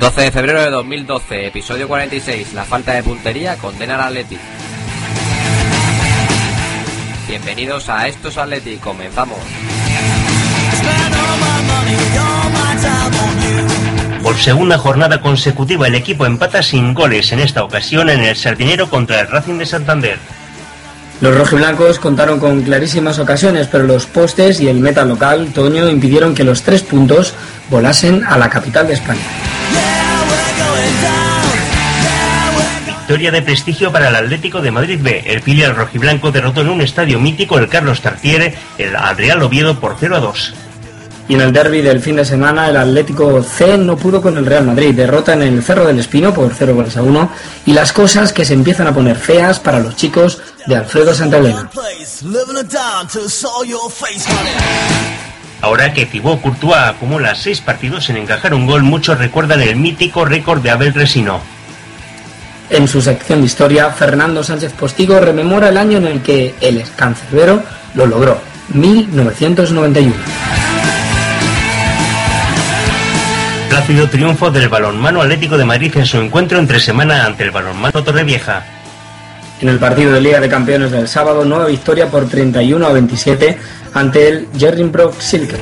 12 0.00 0.22
de 0.22 0.32
febrero 0.32 0.62
de 0.62 0.70
2012, 0.70 1.48
episodio 1.48 1.86
46. 1.86 2.54
La 2.54 2.64
falta 2.64 2.94
de 2.94 3.02
puntería 3.02 3.56
condena 3.56 3.96
al 3.96 4.00
Atleti. 4.00 4.38
Bienvenidos 7.28 7.86
a 7.90 8.08
Estos 8.08 8.38
Atleti, 8.38 8.76
comenzamos. 8.76 9.38
Por 14.22 14.36
segunda 14.36 14.78
jornada 14.78 15.20
consecutiva 15.20 15.86
el 15.86 15.94
equipo 15.94 16.24
empata 16.24 16.62
sin 16.62 16.94
goles, 16.94 17.30
en 17.32 17.40
esta 17.40 17.62
ocasión 17.62 18.08
en 18.08 18.20
el 18.20 18.36
Sardinero 18.36 18.88
contra 18.88 19.20
el 19.20 19.28
Racing 19.28 19.58
de 19.58 19.66
Santander. 19.66 20.18
Los 21.20 21.36
rojiblancos 21.36 21.98
contaron 21.98 22.40
con 22.40 22.62
clarísimas 22.62 23.18
ocasiones, 23.18 23.66
pero 23.66 23.84
los 23.84 24.06
postes 24.06 24.60
y 24.60 24.68
el 24.68 24.80
meta 24.80 25.04
local, 25.04 25.52
Toño, 25.54 25.90
impidieron 25.90 26.34
que 26.34 26.44
los 26.44 26.62
tres 26.62 26.82
puntos 26.82 27.34
volasen 27.68 28.24
a 28.24 28.38
la 28.38 28.48
capital 28.48 28.86
de 28.86 28.94
España. 28.94 29.49
Victoria 33.10 33.32
de 33.32 33.42
prestigio 33.42 33.90
para 33.90 34.06
el 34.06 34.14
Atlético 34.14 34.60
de 34.60 34.70
Madrid 34.70 35.00
B. 35.02 35.24
El 35.26 35.42
filial 35.42 35.74
rojiblanco 35.74 36.30
derrotó 36.30 36.60
en 36.60 36.68
un 36.68 36.80
estadio 36.80 37.18
mítico 37.18 37.58
el 37.58 37.68
Carlos 37.68 38.00
Tartiere, 38.02 38.54
el 38.78 38.94
Adrián 38.94 39.42
Oviedo 39.42 39.80
por 39.80 39.96
0 39.98 40.14
a 40.14 40.20
2. 40.20 40.54
Y 41.26 41.34
en 41.34 41.40
el 41.40 41.52
derby 41.52 41.80
del 41.80 41.98
fin 41.98 42.14
de 42.14 42.24
semana, 42.24 42.68
el 42.68 42.76
Atlético 42.76 43.42
C 43.42 43.76
no 43.78 43.96
pudo 43.96 44.22
con 44.22 44.38
el 44.38 44.46
Real 44.46 44.64
Madrid. 44.64 44.94
Derrota 44.94 45.32
en 45.32 45.42
el 45.42 45.60
Cerro 45.64 45.88
del 45.88 45.98
Espino 45.98 46.32
por 46.32 46.54
0 46.54 46.72
goles 46.72 46.96
a 46.96 47.02
1. 47.02 47.30
Y 47.66 47.72
las 47.72 47.92
cosas 47.92 48.32
que 48.32 48.44
se 48.44 48.54
empiezan 48.54 48.86
a 48.86 48.94
poner 48.94 49.16
feas 49.16 49.58
para 49.58 49.80
los 49.80 49.96
chicos 49.96 50.40
de 50.68 50.76
Alfredo 50.76 51.12
Santaelena. 51.12 51.68
Ahora 55.62 55.92
que 55.92 56.06
Thibaut 56.06 56.40
Courtois 56.40 56.76
acumula 56.76 57.34
seis 57.34 57.60
partidos 57.60 58.04
sin 58.04 58.18
encajar 58.18 58.54
un 58.54 58.66
gol, 58.66 58.84
muchos 58.84 59.18
recuerdan 59.18 59.62
el 59.62 59.74
mítico 59.74 60.24
récord 60.24 60.62
de 60.62 60.70
Abel 60.70 60.94
Resino. 60.94 61.40
En 62.70 62.86
su 62.86 63.02
sección 63.02 63.40
de 63.40 63.46
historia, 63.46 63.90
Fernando 63.90 64.44
Sánchez 64.44 64.72
Postigo 64.74 65.18
rememora 65.18 65.70
el 65.70 65.76
año 65.76 65.98
en 65.98 66.06
el 66.06 66.22
que 66.22 66.54
el 66.60 66.84
cancerbero 66.94 67.62
lo 67.94 68.06
logró, 68.06 68.40
1991. 68.72 70.14
Plácido 73.68 74.08
triunfo 74.08 74.52
del 74.52 74.68
balonmano 74.68 75.20
Atlético 75.20 75.58
de 75.58 75.64
Madrid 75.64 75.92
en 75.96 76.06
su 76.06 76.18
encuentro 76.18 76.60
entre 76.60 76.78
semana 76.78 77.26
ante 77.26 77.42
el 77.42 77.50
balonmano 77.50 78.04
Torrevieja. 78.04 78.64
En 79.60 79.68
el 79.68 79.78
partido 79.78 80.12
de 80.12 80.20
Liga 80.20 80.38
de 80.38 80.48
Campeones 80.48 80.92
del 80.92 81.08
sábado, 81.08 81.44
nueva 81.44 81.66
victoria 81.66 82.06
por 82.06 82.28
31 82.28 82.86
a 82.86 82.92
27 82.92 83.58
ante 83.94 84.28
el 84.28 84.48
Jerrinbrook 84.56 85.20
Silke. 85.20 85.56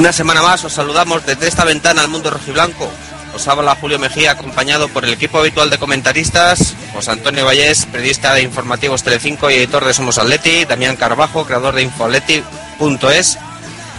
Una 0.00 0.14
semana 0.14 0.40
más 0.40 0.64
os 0.64 0.72
saludamos 0.72 1.26
desde 1.26 1.46
esta 1.46 1.62
ventana 1.62 2.00
al 2.00 2.08
mundo 2.08 2.30
rojiblanco. 2.30 2.90
Os 3.34 3.46
habla 3.48 3.76
Julio 3.76 3.98
Mejía 3.98 4.30
acompañado 4.30 4.88
por 4.88 5.04
el 5.04 5.12
equipo 5.12 5.38
habitual 5.38 5.68
de 5.68 5.76
comentaristas, 5.76 6.74
José 6.94 7.10
Antonio 7.10 7.44
Vallés, 7.44 7.84
periodista 7.84 8.32
de 8.32 8.40
informativos 8.40 9.02
Telecinco 9.02 9.50
y 9.50 9.56
editor 9.56 9.84
de 9.84 9.92
Somos 9.92 10.16
Atleti, 10.16 10.64
Damián 10.64 10.96
Carbajo, 10.96 11.44
creador 11.44 11.74
de 11.74 11.82
infoatleti.es, 11.82 13.38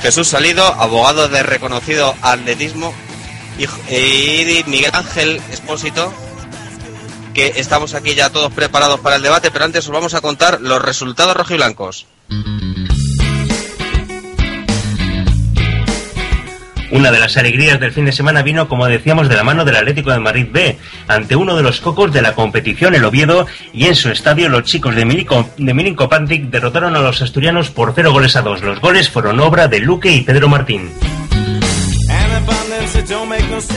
Jesús 0.01 0.27
Salido, 0.27 0.65
abogado 0.65 1.27
de 1.27 1.43
reconocido 1.43 2.15
atletismo 2.23 2.95
y, 3.59 4.63
Miguel 4.65 4.95
Ángel 4.95 5.39
Espósito, 5.51 6.11
que 7.35 7.53
estamos 7.57 7.93
aquí 7.93 8.15
ya 8.15 8.31
todos 8.31 8.51
preparados 8.51 9.01
para 9.01 9.17
el 9.17 9.21
debate, 9.21 9.51
pero 9.51 9.65
antes 9.65 9.85
os 9.85 9.91
vamos 9.91 10.15
a 10.15 10.21
contar 10.21 10.61
los 10.61 10.81
resultados 10.81 11.37
rojiblancos. 11.37 12.07
Una 16.91 17.09
de 17.09 17.19
las 17.19 17.37
alegrías 17.37 17.79
del 17.79 17.93
fin 17.93 18.05
de 18.05 18.11
semana 18.11 18.41
vino, 18.41 18.67
como 18.67 18.85
decíamos, 18.85 19.29
de 19.29 19.35
la 19.35 19.43
mano 19.43 19.63
del 19.63 19.77
Atlético 19.77 20.11
de 20.11 20.19
Madrid 20.19 20.47
B, 20.51 20.77
ante 21.07 21.37
uno 21.37 21.55
de 21.55 21.63
los 21.63 21.79
cocos 21.79 22.11
de 22.11 22.21
la 22.21 22.35
competición, 22.35 22.93
el 22.93 23.05
Oviedo, 23.05 23.47
y 23.73 23.85
en 23.85 23.95
su 23.95 24.09
estadio 24.09 24.49
los 24.49 24.63
chicos 24.63 24.95
de 24.95 25.05
Milico, 25.05 25.49
de 25.57 26.39
derrotaron 26.49 26.95
a 26.95 26.99
los 26.99 27.21
asturianos 27.21 27.69
por 27.69 27.93
cero 27.95 28.11
goles 28.11 28.35
a 28.35 28.41
dos. 28.41 28.61
Los 28.61 28.81
goles 28.81 29.09
fueron 29.09 29.39
obra 29.39 29.69
de 29.69 29.79
Luque 29.79 30.11
y 30.11 30.21
Pedro 30.21 30.49
Martín. 30.49 30.91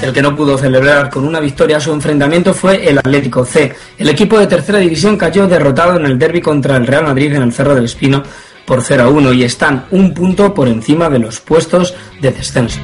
El 0.02 0.12
que 0.12 0.22
no 0.22 0.34
pudo 0.34 0.58
celebrar 0.58 1.10
con 1.10 1.24
una 1.24 1.40
victoria 1.40 1.80
su 1.80 1.92
enfrentamiento 1.92 2.52
fue 2.54 2.88
el 2.88 2.98
Atlético 2.98 3.44
C. 3.44 3.74
El 3.98 4.08
equipo 4.08 4.38
de 4.38 4.46
tercera 4.46 4.78
división 4.78 5.16
cayó 5.16 5.46
derrotado 5.46 5.96
en 5.96 6.06
el 6.06 6.18
derby 6.18 6.40
contra 6.40 6.76
el 6.76 6.86
Real 6.86 7.04
Madrid 7.04 7.32
en 7.34 7.42
el 7.42 7.52
Cerro 7.52 7.74
del 7.74 7.84
Espino 7.84 8.22
por 8.66 8.82
0 8.82 9.04
a 9.04 9.08
1 9.08 9.32
y 9.32 9.44
están 9.44 9.86
un 9.90 10.14
punto 10.14 10.54
por 10.54 10.68
encima 10.68 11.08
de 11.08 11.18
los 11.18 11.40
puestos 11.40 11.94
de 12.20 12.30
descenso. 12.30 12.80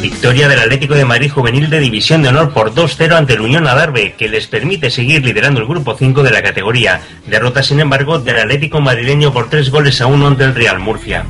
Victoria 0.00 0.48
del 0.48 0.60
Atlético 0.60 0.94
de 0.94 1.04
Madrid 1.04 1.30
Juvenil 1.30 1.68
de 1.68 1.78
División 1.78 2.22
de 2.22 2.28
Honor 2.28 2.52
por 2.52 2.74
2-0 2.74 3.16
ante 3.16 3.34
el 3.34 3.40
Unión 3.40 3.66
Adarve, 3.66 4.14
que 4.16 4.28
les 4.28 4.46
permite 4.46 4.90
seguir 4.90 5.24
liderando 5.24 5.60
el 5.60 5.66
grupo 5.66 5.96
5 5.96 6.22
de 6.22 6.30
la 6.30 6.42
categoría. 6.42 7.00
Derrota, 7.26 7.62
sin 7.62 7.80
embargo, 7.80 8.18
del 8.18 8.38
Atlético 8.38 8.80
madrileño 8.80 9.32
por 9.32 9.50
3 9.50 9.70
goles 9.70 10.00
a 10.00 10.06
1 10.06 10.26
ante 10.26 10.44
el 10.44 10.54
Real 10.54 10.78
Murcia. 10.78 11.26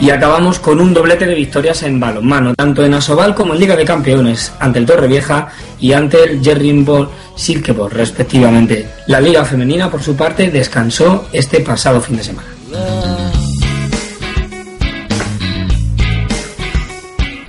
Y 0.00 0.08
acabamos 0.08 0.58
con 0.58 0.80
un 0.80 0.94
doblete 0.94 1.26
de 1.26 1.34
victorias 1.34 1.82
en 1.82 2.00
balonmano, 2.00 2.54
tanto 2.54 2.82
en 2.82 2.94
Asobal 2.94 3.34
como 3.34 3.52
en 3.52 3.60
Liga 3.60 3.76
de 3.76 3.84
Campeones, 3.84 4.50
ante 4.58 4.78
el 4.78 4.86
Torrevieja 4.86 5.48
y 5.78 5.92
ante 5.92 6.24
el 6.24 6.42
Jerrinbol 6.42 7.10
Silkeborg, 7.36 7.92
respectivamente. 7.92 8.88
La 9.08 9.20
Liga 9.20 9.44
Femenina, 9.44 9.90
por 9.90 10.02
su 10.02 10.16
parte, 10.16 10.50
descansó 10.50 11.28
este 11.34 11.60
pasado 11.60 12.00
fin 12.00 12.16
de 12.16 12.24
semana. 12.24 12.48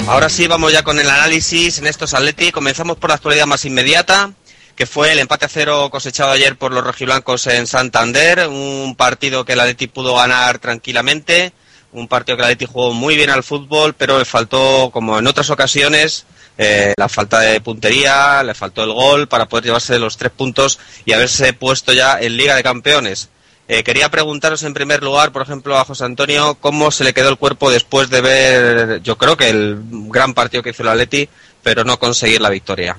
Ahora 0.07 0.27
sí, 0.27 0.45
vamos 0.47 0.73
ya 0.73 0.83
con 0.83 0.99
el 0.99 1.09
análisis 1.09 1.79
en 1.79 1.87
estos 1.87 2.13
Atleti. 2.13 2.51
Comenzamos 2.51 2.97
por 2.97 3.11
la 3.11 3.15
actualidad 3.15 3.45
más 3.45 3.63
inmediata, 3.63 4.33
que 4.75 4.85
fue 4.85 5.13
el 5.13 5.19
empate 5.19 5.45
a 5.45 5.49
cero 5.49 5.87
cosechado 5.89 6.31
ayer 6.31 6.57
por 6.57 6.73
los 6.73 6.83
rojiblancos 6.83 7.47
en 7.47 7.65
Santander, 7.65 8.49
un 8.49 8.95
partido 8.97 9.45
que 9.45 9.53
el 9.53 9.61
Atleti 9.61 9.87
pudo 9.87 10.15
ganar 10.15 10.59
tranquilamente 10.59 11.53
un 11.93 12.07
partido 12.07 12.37
que 12.37 12.43
la 12.43 12.49
Leti 12.49 12.65
jugó 12.65 12.93
muy 12.93 13.15
bien 13.15 13.29
al 13.29 13.43
fútbol, 13.43 13.93
pero 13.93 14.17
le 14.17 14.25
faltó, 14.25 14.89
como 14.91 15.19
en 15.19 15.27
otras 15.27 15.49
ocasiones, 15.49 16.25
eh, 16.57 16.93
la 16.97 17.09
falta 17.09 17.39
de 17.39 17.61
puntería, 17.61 18.43
le 18.43 18.53
faltó 18.53 18.83
el 18.83 18.93
gol 18.93 19.27
para 19.27 19.47
poder 19.47 19.65
llevarse 19.65 19.99
los 19.99 20.17
tres 20.17 20.31
puntos 20.31 20.79
y 21.05 21.13
haberse 21.13 21.53
puesto 21.53 21.93
ya 21.93 22.19
en 22.19 22.37
Liga 22.37 22.55
de 22.55 22.63
Campeones. 22.63 23.29
Eh, 23.67 23.83
quería 23.83 24.09
preguntaros 24.09 24.63
en 24.63 24.73
primer 24.73 25.01
lugar, 25.01 25.31
por 25.31 25.43
ejemplo, 25.43 25.77
a 25.77 25.85
José 25.85 26.03
Antonio, 26.03 26.57
cómo 26.59 26.91
se 26.91 27.03
le 27.03 27.13
quedó 27.13 27.29
el 27.29 27.37
cuerpo 27.37 27.71
después 27.71 28.09
de 28.09 28.21
ver, 28.21 29.01
yo 29.01 29.17
creo 29.17 29.37
que 29.37 29.49
el 29.49 29.79
gran 30.09 30.33
partido 30.33 30.61
que 30.61 30.71
hizo 30.71 30.83
la 30.83 30.95
Leti, 30.95 31.29
pero 31.63 31.83
no 31.83 31.97
conseguir 31.97 32.41
la 32.41 32.49
victoria. 32.49 32.97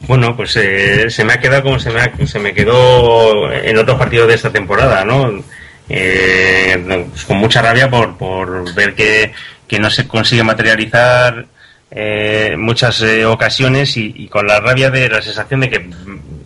Bueno, 0.00 0.36
pues 0.36 0.56
eh, 0.56 1.10
se 1.10 1.24
me 1.24 1.34
ha 1.34 1.40
quedado 1.40 1.62
como 1.62 1.78
se 1.78 1.90
me, 1.90 2.26
se 2.26 2.38
me 2.38 2.54
quedó 2.54 3.50
en 3.52 3.76
otros 3.78 3.98
partidos 3.98 4.28
de 4.28 4.34
esta 4.34 4.50
temporada, 4.50 5.04
¿no? 5.04 5.42
Eh, 5.90 7.06
pues 7.10 7.24
con 7.24 7.36
mucha 7.36 7.60
rabia 7.60 7.90
por, 7.90 8.16
por 8.16 8.72
ver 8.74 8.94
que, 8.94 9.32
que 9.66 9.78
no 9.80 9.90
se 9.90 10.06
consigue 10.06 10.44
materializar 10.44 11.46
eh, 11.90 12.54
muchas 12.56 13.02
eh, 13.02 13.26
ocasiones 13.26 13.96
y, 13.96 14.28
con 14.28 14.46
la 14.46 14.60
rabia 14.60 14.90
de 14.90 15.08
la 15.08 15.20
sensación 15.20 15.60
de 15.60 15.70
que 15.70 15.90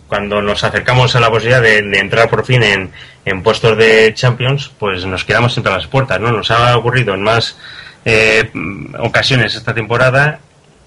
cuando 0.07 0.41
nos 0.41 0.63
acercamos 0.63 1.15
a 1.15 1.19
la 1.19 1.29
posibilidad 1.29 1.61
de, 1.61 1.77
entrar 1.99 2.27
por 2.29 2.43
fin 2.45 2.63
en, 2.63 2.91
en, 3.23 3.43
puestos 3.43 3.77
de 3.77 4.11
Champions, 4.15 4.71
pues 4.79 5.05
nos 5.05 5.23
quedamos 5.23 5.55
entre 5.55 5.71
las 5.71 5.85
puertas, 5.85 6.19
¿no? 6.19 6.31
Nos 6.31 6.49
ha 6.49 6.75
ocurrido 6.75 7.13
en 7.13 7.21
más 7.21 7.57
eh, 8.03 8.49
ocasiones 8.97 9.53
esta 9.53 9.75
temporada. 9.75 10.39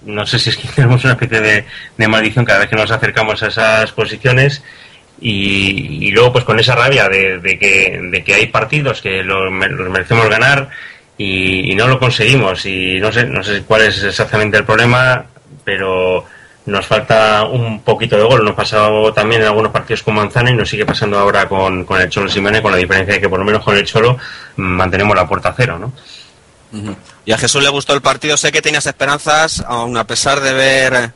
No 0.05 0.25
sé 0.25 0.37
si 0.39 0.49
es 0.49 0.57
que 0.57 0.67
tenemos 0.75 1.01
una 1.05 1.13
especie 1.13 1.65
de 1.97 2.07
maldición 2.09 2.43
cada 2.43 2.59
vez 2.59 2.69
que 2.69 2.75
nos 2.75 2.91
acercamos 2.91 3.41
a 3.41 3.47
esas 3.47 3.93
posiciones 3.93 4.61
y, 5.21 6.07
y, 6.07 6.11
luego 6.11 6.31
pues 6.31 6.45
con 6.45 6.59
esa 6.59 6.75
rabia 6.75 7.09
de, 7.09 7.57
que, 7.59 7.99
de 8.01 8.23
que 8.23 8.33
hay 8.33 8.47
partidos 8.47 9.01
que 9.01 9.23
los, 9.23 9.51
los 9.51 9.89
merecemos 9.89 10.29
ganar 10.29 10.69
y, 11.17 11.75
no 11.75 11.87
lo 11.87 11.99
conseguimos 11.99 12.65
y 12.65 12.99
no 12.99 13.11
sé, 13.11 13.25
no 13.25 13.43
sé 13.43 13.63
cuál 13.63 13.81
es 13.81 14.01
exactamente 14.03 14.57
el 14.57 14.63
problema, 14.63 15.25
pero 15.65 16.25
nos 16.65 16.85
falta 16.85 17.43
un 17.43 17.81
poquito 17.81 18.15
de 18.15 18.23
gol. 18.23 18.45
Nos 18.45 18.55
pasado 18.55 19.11
también 19.13 19.41
en 19.41 19.47
algunos 19.47 19.71
partidos 19.71 20.03
con 20.03 20.15
Manzana 20.15 20.51
y 20.51 20.55
nos 20.55 20.69
sigue 20.69 20.85
pasando 20.85 21.19
ahora 21.19 21.49
con, 21.49 21.83
con 21.83 21.99
el 21.99 22.09
Cholo 22.09 22.29
Simeone, 22.29 22.61
con 22.61 22.71
la 22.71 22.77
diferencia 22.77 23.15
de 23.15 23.21
que 23.21 23.27
por 23.27 23.39
lo 23.39 23.45
menos 23.45 23.63
con 23.63 23.75
el 23.75 23.85
Cholo 23.85 24.17
mantenemos 24.55 25.15
la 25.15 25.27
puerta 25.27 25.53
cero, 25.55 25.77
¿no? 25.77 25.91
Y 27.25 27.31
a 27.31 27.37
Jesús 27.37 27.63
le 27.63 27.69
gustó 27.69 27.93
el 27.93 28.01
partido, 28.01 28.37
sé 28.37 28.51
que 28.51 28.61
tenías 28.61 28.85
esperanzas, 28.85 29.63
aun 29.67 29.97
a 29.97 30.05
pesar 30.05 30.39
de 30.39 30.53
ver 30.53 31.11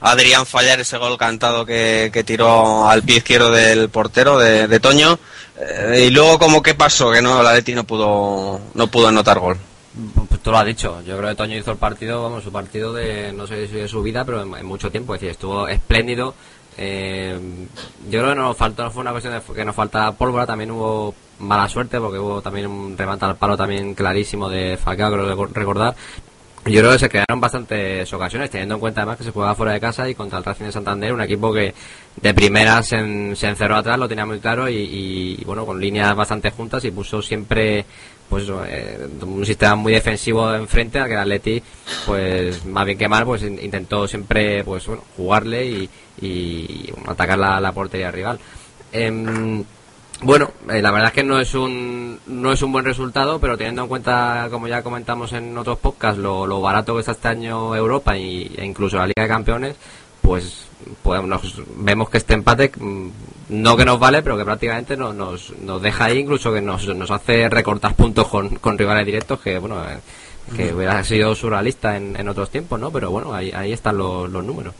Adrián 0.00 0.46
fallar 0.46 0.80
ese 0.80 0.98
gol 0.98 1.16
cantado 1.16 1.64
que, 1.64 2.10
que 2.12 2.24
tiró 2.24 2.88
al 2.88 3.02
pie 3.02 3.18
izquierdo 3.18 3.50
del 3.50 3.88
portero 3.88 4.38
de, 4.38 4.80
Toño. 4.80 5.18
Eh, 5.58 6.06
y 6.08 6.10
luego, 6.10 6.38
como 6.38 6.62
qué 6.62 6.74
pasó? 6.74 7.10
Que 7.10 7.22
no, 7.22 7.42
la 7.42 7.54
Leti 7.54 7.74
no 7.74 7.84
pudo, 7.84 8.60
no 8.74 8.86
pudo 8.88 9.08
anotar 9.08 9.38
gol. 9.38 9.56
Pues 10.28 10.42
tú 10.42 10.50
lo 10.50 10.58
has 10.58 10.66
dicho. 10.66 11.02
Yo 11.06 11.16
creo 11.16 11.30
que 11.30 11.36
Toño 11.36 11.56
hizo 11.56 11.72
el 11.72 11.78
partido, 11.78 12.22
vamos, 12.22 12.44
su 12.44 12.52
partido 12.52 12.92
de, 12.92 13.32
no 13.32 13.46
sé 13.46 13.66
si 13.66 13.74
de 13.74 13.88
su 13.88 14.02
vida, 14.02 14.24
pero 14.24 14.42
en, 14.42 14.54
en 14.54 14.66
mucho 14.66 14.90
tiempo. 14.90 15.14
Es 15.14 15.20
decir, 15.20 15.32
estuvo 15.32 15.68
espléndido. 15.68 16.34
Eh, 16.78 17.38
yo 18.10 18.20
creo 18.20 18.34
que 18.34 18.40
nos 18.40 18.56
faltó, 18.56 18.82
no 18.84 18.90
fue 18.90 19.00
una 19.00 19.12
cuestión 19.12 19.34
de 19.34 19.54
que 19.54 19.64
nos 19.64 19.74
falta 19.74 20.12
pólvora, 20.12 20.46
también 20.46 20.70
hubo 20.70 21.14
mala 21.38 21.68
suerte 21.68 21.98
porque 21.98 22.18
hubo 22.18 22.42
también 22.42 22.66
un 22.66 22.96
remate 22.96 23.24
al 23.24 23.36
palo 23.36 23.56
también 23.56 23.94
clarísimo 23.94 24.48
de 24.48 24.76
Falcao, 24.76 25.12
creo 25.12 25.46
recordar. 25.46 25.94
Yo 26.66 26.80
creo 26.80 26.92
que 26.92 26.98
se 26.98 27.08
crearon 27.08 27.40
bastantes 27.40 28.12
ocasiones, 28.12 28.50
teniendo 28.50 28.74
en 28.74 28.80
cuenta 28.80 29.02
además 29.02 29.18
que 29.18 29.24
se 29.24 29.30
jugaba 29.30 29.54
fuera 29.54 29.72
de 29.72 29.80
casa 29.80 30.08
y 30.08 30.14
contra 30.14 30.38
el 30.38 30.44
Racing 30.44 30.64
de 30.64 30.72
Santander, 30.72 31.12
un 31.12 31.20
equipo 31.20 31.52
que 31.52 31.72
de 32.20 32.34
primera 32.34 32.82
se, 32.82 32.96
encerró 32.98 33.76
atrás, 33.76 33.98
lo 33.98 34.08
tenía 34.08 34.26
muy 34.26 34.40
claro 34.40 34.68
y, 34.68 35.40
bueno, 35.46 35.64
con 35.64 35.80
líneas 35.80 36.14
bastante 36.16 36.50
juntas 36.50 36.84
y 36.84 36.90
puso 36.90 37.22
siempre 37.22 37.84
pues 38.28 38.44
eh, 38.66 39.06
un 39.22 39.46
sistema 39.46 39.76
muy 39.76 39.92
defensivo 39.92 40.52
enfrente 40.52 40.98
al 40.98 41.06
que 41.06 41.12
el 41.12 41.20
Atleti 41.20 41.62
pues 42.06 42.64
más 42.64 42.84
bien 42.84 42.98
que 42.98 43.06
mal 43.06 43.24
pues 43.24 43.42
intentó 43.42 44.08
siempre 44.08 44.64
pues 44.64 44.84
bueno 44.84 45.04
jugarle 45.16 45.64
y, 45.64 45.90
y 46.20 46.92
atacar 47.06 47.38
la, 47.38 47.60
la 47.60 47.70
portería 47.70 48.10
rival. 48.10 48.40
Em, 48.92 49.62
bueno, 50.22 50.50
eh, 50.70 50.80
la 50.80 50.90
verdad 50.90 51.08
es 51.08 51.14
que 51.14 51.22
no 51.22 51.38
es 51.38 51.54
un 51.54 52.18
no 52.26 52.52
es 52.52 52.62
un 52.62 52.72
buen 52.72 52.84
resultado, 52.84 53.38
pero 53.38 53.56
teniendo 53.56 53.82
en 53.82 53.88
cuenta, 53.88 54.48
como 54.50 54.66
ya 54.68 54.82
comentamos 54.82 55.32
en 55.32 55.56
otros 55.56 55.78
podcasts, 55.78 56.18
lo, 56.18 56.46
lo 56.46 56.60
barato 56.60 56.94
que 56.94 57.00
está 57.00 57.12
este 57.12 57.28
año 57.28 57.76
Europa 57.76 58.16
y, 58.16 58.52
e 58.56 58.64
incluso 58.64 58.96
la 58.96 59.06
Liga 59.06 59.22
de 59.22 59.28
Campeones, 59.28 59.76
pues, 60.22 60.66
pues 61.02 61.20
vemos 61.76 62.08
que 62.10 62.18
este 62.18 62.34
empate 62.34 62.72
mm, 62.76 63.08
no 63.50 63.76
que 63.76 63.84
nos 63.84 63.98
vale, 63.98 64.22
pero 64.22 64.36
que 64.36 64.44
prácticamente 64.44 64.96
nos, 64.96 65.14
nos, 65.14 65.52
nos 65.60 65.80
deja 65.82 66.06
ahí, 66.06 66.18
incluso 66.18 66.52
que 66.52 66.60
nos, 66.60 66.86
nos 66.88 67.10
hace 67.10 67.48
recortar 67.48 67.94
puntos 67.94 68.26
con, 68.28 68.56
con 68.56 68.78
rivales 68.78 69.06
directos 69.06 69.40
que, 69.40 69.58
bueno, 69.58 69.82
eh, 69.84 69.98
que 70.56 70.72
hubiera 70.72 71.02
sido 71.04 71.34
surrealista 71.34 71.96
en, 71.96 72.18
en 72.18 72.28
otros 72.28 72.50
tiempos, 72.50 72.80
¿no? 72.80 72.90
Pero 72.90 73.10
bueno, 73.10 73.34
ahí, 73.34 73.50
ahí 73.52 73.72
están 73.72 73.98
los, 73.98 74.30
los 74.30 74.44
números. 74.44 74.74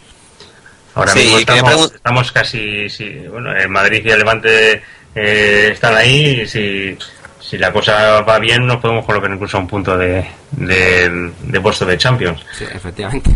Ahora 0.94 1.14
mismo 1.14 1.38
estamos, 1.38 1.92
estamos 1.94 2.32
casi, 2.32 2.88
sí, 2.88 3.18
bueno, 3.30 3.54
en 3.54 3.70
Madrid 3.70 4.02
y 4.04 4.10
el 4.10 4.18
Levante 4.18 4.82
eh, 5.16 5.70
están 5.72 5.94
ahí 5.94 6.42
y 6.42 6.46
si, 6.46 6.96
si 7.40 7.56
la 7.56 7.72
cosa 7.72 8.20
va 8.20 8.38
bien 8.38 8.66
nos 8.66 8.76
podemos 8.76 9.06
colocar 9.06 9.30
incluso 9.30 9.56
a 9.56 9.60
un 9.60 9.66
punto 9.66 9.96
de, 9.96 10.26
de, 10.50 11.60
puesto 11.62 11.86
de 11.86 11.96
Champions. 11.96 12.44
Sí, 12.52 12.64
efectivamente. 12.64 13.30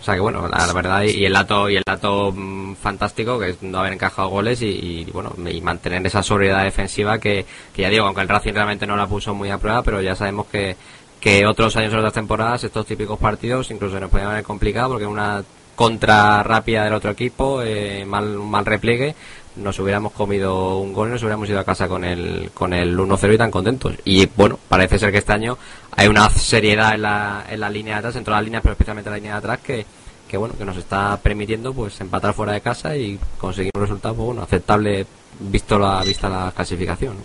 O 0.00 0.04
sea 0.04 0.14
que 0.14 0.20
bueno, 0.20 0.48
la, 0.48 0.72
verdad 0.72 1.02
y 1.02 1.26
el 1.26 1.32
dato 1.32 1.68
y 1.68 1.76
el 1.76 1.82
dato 1.84 2.32
mm, 2.32 2.76
fantástico 2.76 3.38
que 3.38 3.50
es 3.50 3.62
no 3.62 3.80
haber 3.80 3.92
encajado 3.92 4.28
goles 4.28 4.62
y, 4.62 5.04
bueno 5.12 5.34
y 5.50 5.60
mantener 5.60 6.06
esa 6.06 6.22
sobriedad 6.22 6.62
defensiva 6.62 7.18
que, 7.18 7.44
que, 7.74 7.82
ya 7.82 7.90
digo, 7.90 8.06
aunque 8.06 8.22
el 8.22 8.28
Racing 8.28 8.54
realmente 8.54 8.86
no 8.86 8.96
la 8.96 9.08
puso 9.08 9.34
muy 9.34 9.50
a 9.50 9.58
prueba, 9.58 9.82
pero 9.82 10.00
ya 10.00 10.14
sabemos 10.14 10.46
que, 10.46 10.76
que 11.20 11.44
otros 11.44 11.76
años 11.76 11.92
otras 11.92 12.12
temporadas 12.12 12.62
estos 12.64 12.86
típicos 12.86 13.18
partidos 13.18 13.70
incluso 13.72 13.98
nos 13.98 14.10
pueden 14.10 14.28
haber 14.28 14.44
complicado 14.44 14.90
porque 14.90 15.06
una 15.06 15.42
contra 15.78 16.42
rápida 16.42 16.82
del 16.82 16.94
otro 16.94 17.12
equipo, 17.12 17.62
eh, 17.62 18.04
mal, 18.04 18.26
mal 18.26 18.66
repliegue, 18.66 19.14
nos 19.58 19.78
hubiéramos 19.78 20.12
comido 20.12 20.78
un 20.78 20.92
gol 20.92 21.08
y 21.08 21.12
nos 21.12 21.22
hubiéramos 21.22 21.48
ido 21.48 21.60
a 21.60 21.64
casa 21.64 21.88
con 21.88 22.04
el, 22.04 22.50
con 22.54 22.72
el 22.72 22.96
1-0 22.96 23.34
y 23.34 23.38
tan 23.38 23.50
contentos. 23.50 23.94
Y 24.04 24.26
bueno, 24.26 24.58
parece 24.68 24.98
ser 24.98 25.12
que 25.12 25.18
este 25.18 25.32
año 25.32 25.58
hay 25.92 26.08
una 26.08 26.30
seriedad 26.30 26.94
en 26.94 27.02
la, 27.02 27.44
en 27.48 27.60
la 27.60 27.70
línea 27.70 27.94
de 27.94 27.98
atrás, 27.98 28.16
en 28.16 28.24
todas 28.24 28.38
las 28.38 28.44
líneas, 28.44 28.62
pero 28.62 28.72
especialmente 28.72 29.08
en 29.08 29.12
la 29.12 29.16
línea 29.18 29.32
de 29.32 29.38
atrás, 29.38 29.58
que, 29.60 29.86
que 30.28 30.36
bueno, 30.36 30.54
que 30.56 30.64
nos 30.64 30.76
está 30.76 31.18
permitiendo 31.22 31.72
pues 31.72 32.00
empatar 32.00 32.34
fuera 32.34 32.52
de 32.52 32.60
casa 32.60 32.96
y 32.96 33.18
conseguir 33.38 33.72
un 33.74 33.82
resultado 33.82 34.14
pues, 34.14 34.26
bueno, 34.26 34.42
aceptable 34.42 35.06
visto 35.40 35.78
la 35.78 36.02
vista 36.02 36.28
la 36.28 36.52
clasificación. 36.54 37.16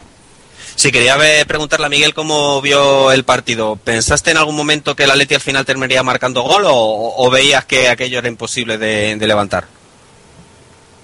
Sí, 0.75 0.91
quería 0.91 1.17
preguntarle 1.45 1.85
a 1.85 1.89
Miguel 1.89 2.13
cómo 2.13 2.61
vio 2.61 3.11
el 3.11 3.25
partido. 3.25 3.75
¿Pensaste 3.75 4.31
en 4.31 4.37
algún 4.37 4.55
momento 4.55 4.95
que 4.95 5.03
el 5.03 5.11
Atleti 5.11 5.35
al 5.35 5.41
final 5.41 5.65
terminaría 5.65 6.01
marcando 6.01 6.41
gol 6.41 6.63
o, 6.65 7.29
veías 7.29 7.65
que 7.65 7.89
aquello 7.89 8.19
era 8.19 8.27
imposible 8.27 8.77
de 8.77 9.27
levantar? 9.27 9.67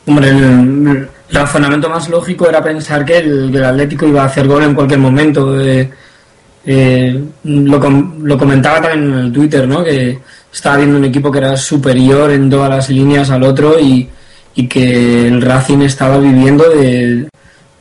Hombre, 0.09 0.29
el, 0.29 1.07
razonamiento 1.31 1.87
más 1.87 2.09
lógico 2.09 2.49
era 2.49 2.63
pensar 2.63 3.05
que 3.05 3.19
el, 3.19 3.63
Atlético 3.63 4.07
iba 4.07 4.23
a 4.23 4.25
hacer 4.25 4.47
gol 4.47 4.63
en 4.63 4.73
cualquier 4.73 4.99
momento. 4.99 5.61
Eh, 5.61 5.87
eh, 6.65 7.23
lo, 7.43 7.79
comentaba 8.39 8.81
también 8.81 9.13
en 9.13 9.19
el 9.19 9.31
Twitter, 9.31 9.67
¿no? 9.67 9.83
Que 9.83 10.17
estaba 10.51 10.77
viendo 10.77 10.97
un 10.97 11.05
equipo 11.05 11.31
que 11.31 11.37
era 11.37 11.55
superior 11.55 12.31
en 12.31 12.49
todas 12.49 12.71
las 12.71 12.89
líneas 12.89 13.29
al 13.29 13.43
otro 13.43 13.79
y, 13.79 14.09
que 14.67 15.27
el 15.27 15.43
Racing 15.43 15.81
estaba 15.81 16.17
viviendo 16.17 16.65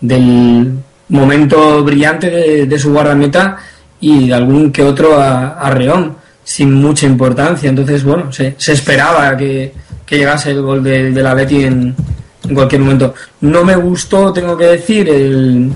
del 0.00 0.72
momento 1.08 1.82
brillante 1.82 2.66
de, 2.66 2.78
su 2.78 2.92
guardameta 2.92 3.56
y 4.00 4.28
de 4.28 4.34
algún 4.34 4.70
que 4.70 4.82
otro 4.82 5.18
arreón, 5.18 6.14
sin 6.44 6.74
mucha 6.74 7.06
importancia. 7.06 7.70
Entonces, 7.70 8.04
bueno, 8.04 8.30
se, 8.30 8.54
se 8.58 8.74
esperaba 8.74 9.34
que, 9.34 9.72
que 10.04 10.18
llegase 10.18 10.52
el 10.52 10.62
gol 10.62 10.84
de, 10.84 11.10
de 11.10 11.22
la 11.22 11.34
Betty 11.34 11.64
en, 11.64 11.96
en 12.44 12.54
cualquier 12.54 12.82
momento. 12.82 13.14
No 13.40 13.64
me 13.64 13.76
gustó, 13.76 14.32
tengo 14.32 14.56
que 14.56 14.66
decir, 14.66 15.08
el, 15.08 15.72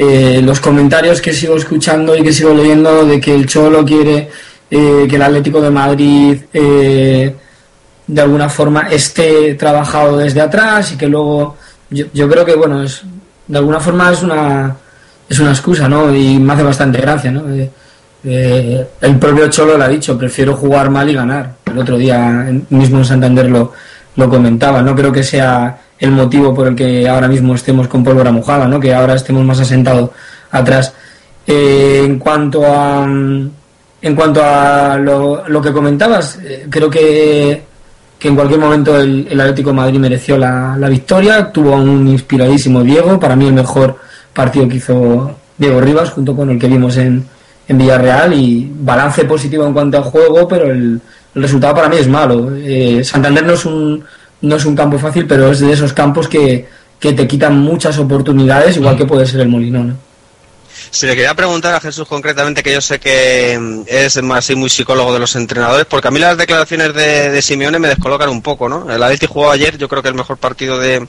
eh, 0.00 0.40
los 0.44 0.60
comentarios 0.60 1.20
que 1.20 1.32
sigo 1.32 1.56
escuchando 1.56 2.16
y 2.16 2.22
que 2.22 2.32
sigo 2.32 2.54
leyendo 2.54 3.04
de 3.04 3.20
que 3.20 3.34
el 3.34 3.46
Cholo 3.48 3.84
quiere 3.84 4.30
eh, 4.70 5.06
que 5.10 5.16
el 5.16 5.22
Atlético 5.22 5.60
de 5.60 5.70
Madrid 5.70 6.38
eh, 6.52 7.34
de 8.06 8.20
alguna 8.20 8.48
forma 8.48 8.82
esté 8.82 9.54
trabajado 9.54 10.18
desde 10.18 10.40
atrás 10.40 10.92
y 10.92 10.96
que 10.96 11.08
luego 11.08 11.56
yo, 11.90 12.06
yo, 12.14 12.28
creo 12.28 12.44
que 12.44 12.54
bueno 12.54 12.84
es 12.84 13.02
de 13.48 13.58
alguna 13.58 13.80
forma 13.80 14.12
es 14.12 14.22
una 14.22 14.76
es 15.28 15.40
una 15.40 15.50
excusa 15.50 15.88
no 15.88 16.14
y 16.14 16.38
me 16.38 16.52
hace 16.52 16.62
bastante 16.62 17.00
gracia 17.00 17.32
no 17.32 17.42
el 18.22 19.18
propio 19.18 19.48
Cholo 19.48 19.76
lo 19.76 19.82
ha 19.82 19.88
dicho 19.88 20.16
prefiero 20.16 20.54
jugar 20.54 20.90
mal 20.90 21.10
y 21.10 21.14
ganar 21.14 21.56
el 21.66 21.76
otro 21.76 21.98
día 21.98 22.48
mismo 22.70 22.98
en 22.98 23.04
Santander 23.04 23.50
lo, 23.50 23.72
lo 24.18 24.28
comentaba 24.28 24.82
no 24.82 24.96
creo 24.96 25.12
que 25.12 25.22
sea 25.22 25.78
el 25.98 26.10
motivo 26.10 26.52
por 26.52 26.66
el 26.66 26.74
que 26.74 27.08
ahora 27.08 27.28
mismo 27.28 27.54
estemos 27.54 27.86
con 27.88 28.02
pólvora 28.04 28.32
mojada, 28.32 28.66
¿no? 28.66 28.80
que 28.80 28.92
ahora 28.92 29.14
estemos 29.14 29.44
más 29.44 29.60
asentados 29.60 30.10
atrás. 30.50 30.92
Eh, 31.46 32.02
en 32.04 32.18
cuanto 32.18 32.62
a 32.66 33.04
en 34.00 34.14
cuanto 34.14 34.40
a 34.44 34.96
lo, 34.96 35.62
que 35.62 35.72
comentabas, 35.72 36.38
eh, 36.42 36.66
creo 36.70 36.90
que, 36.90 37.62
que, 38.18 38.28
en 38.28 38.36
cualquier 38.36 38.60
momento 38.60 38.96
el, 38.96 39.40
Atlético 39.40 39.72
Madrid 39.72 39.98
mereció 39.98 40.36
la, 40.36 40.76
victoria, 40.88 41.50
tuvo 41.52 41.74
un 41.74 42.06
inspiradísimo 42.06 42.82
Diego, 42.82 43.18
para 43.18 43.34
mí 43.34 43.46
el 43.46 43.54
mejor 43.54 43.96
partido 44.32 44.68
que 44.68 44.76
hizo 44.76 45.36
Diego 45.56 45.80
Rivas 45.80 46.10
junto 46.10 46.36
con 46.36 46.50
el 46.50 46.58
que 46.58 46.68
vimos 46.68 46.96
en, 46.96 47.24
en 47.66 47.78
Villarreal 47.78 48.32
y 48.34 48.70
balance 48.80 49.24
positivo 49.24 49.66
en 49.66 49.72
cuanto 49.72 49.96
al 49.96 50.04
juego, 50.04 50.46
pero 50.46 50.70
el, 50.70 51.00
resultado 51.34 51.74
para 51.74 51.88
mí 51.88 51.96
es 51.96 52.08
malo. 52.08 52.50
Eh, 52.56 53.02
Santander 53.04 53.44
no 53.44 53.54
es 53.54 53.64
un 53.64 54.04
no 54.40 54.56
es 54.56 54.64
un 54.64 54.76
campo 54.76 54.98
fácil, 54.98 55.26
pero 55.26 55.50
es 55.50 55.60
de 55.60 55.72
esos 55.72 55.92
campos 55.92 56.28
que, 56.28 56.66
te 57.00 57.26
quitan 57.26 57.58
muchas 57.58 57.98
oportunidades, 57.98 58.76
igual 58.76 58.96
que 58.96 59.06
puede 59.06 59.26
ser 59.26 59.40
el 59.40 59.48
Molinón. 59.48 59.98
Si 60.90 61.06
le 61.06 61.14
quería 61.14 61.34
preguntar 61.34 61.74
a 61.74 61.80
Jesús 61.80 62.06
concretamente, 62.08 62.62
que 62.62 62.72
yo 62.72 62.80
sé 62.80 62.98
que 62.98 63.58
mm, 63.60 63.82
es 63.86 64.22
más 64.22 64.50
muy 64.56 64.70
psicólogo 64.70 65.12
de 65.12 65.18
los 65.18 65.34
entrenadores, 65.36 65.86
porque 65.86 66.08
a 66.08 66.10
mí 66.10 66.18
las 66.18 66.38
declaraciones 66.38 66.94
de, 66.94 67.30
de 67.30 67.42
Simeone 67.42 67.78
me 67.78 67.88
descolocan 67.88 68.28
un 68.28 68.42
poco, 68.42 68.68
¿no? 68.68 68.90
El 68.90 69.02
Atleti 69.02 69.26
jugó 69.26 69.50
ayer, 69.50 69.76
yo 69.76 69.88
creo 69.88 70.02
que 70.02 70.08
el 70.08 70.14
mejor 70.14 70.38
partido 70.38 70.78
de, 70.78 71.06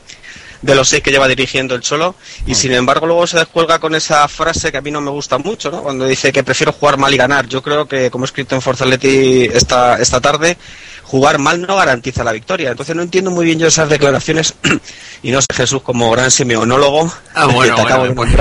de 0.61 0.75
los 0.75 0.89
seis 0.89 1.01
que 1.01 1.11
lleva 1.11 1.27
dirigiendo 1.27 1.75
el 1.75 1.81
Cholo 1.81 2.15
y 2.45 2.55
sin 2.55 2.73
embargo 2.73 3.05
luego 3.05 3.27
se 3.27 3.37
descuelga 3.37 3.79
con 3.79 3.95
esa 3.95 4.27
frase 4.27 4.71
que 4.71 4.77
a 4.77 4.81
mí 4.81 4.91
no 4.91 5.01
me 5.01 5.11
gusta 5.11 5.37
mucho, 5.37 5.71
¿no? 5.71 5.81
Cuando 5.81 6.05
dice 6.05 6.31
que 6.31 6.43
prefiero 6.43 6.73
jugar 6.73 6.97
mal 6.97 7.13
y 7.13 7.17
ganar. 7.17 7.47
Yo 7.47 7.61
creo 7.61 7.87
que, 7.87 8.11
como 8.11 8.25
he 8.25 8.27
escrito 8.27 8.55
en 8.55 8.61
Forza 8.61 8.83
Atleti 8.83 9.45
esta, 9.45 9.99
esta 9.99 10.19
tarde, 10.19 10.57
jugar 11.03 11.39
mal 11.39 11.61
no 11.61 11.75
garantiza 11.75 12.23
la 12.23 12.31
victoria. 12.31 12.71
Entonces 12.71 12.95
no 12.95 13.01
entiendo 13.01 13.31
muy 13.31 13.45
bien 13.45 13.59
yo 13.59 13.67
esas 13.67 13.89
declaraciones 13.89 14.55
y 15.23 15.31
no 15.31 15.41
sé 15.41 15.47
Jesús 15.53 15.81
como 15.81 16.11
gran 16.11 16.31
semionólogo 16.31 17.11
ah, 17.33 17.45
bueno, 17.47 17.75
te 17.75 17.81
acabo 17.81 18.05
de 18.05 18.11
pues 18.11 18.31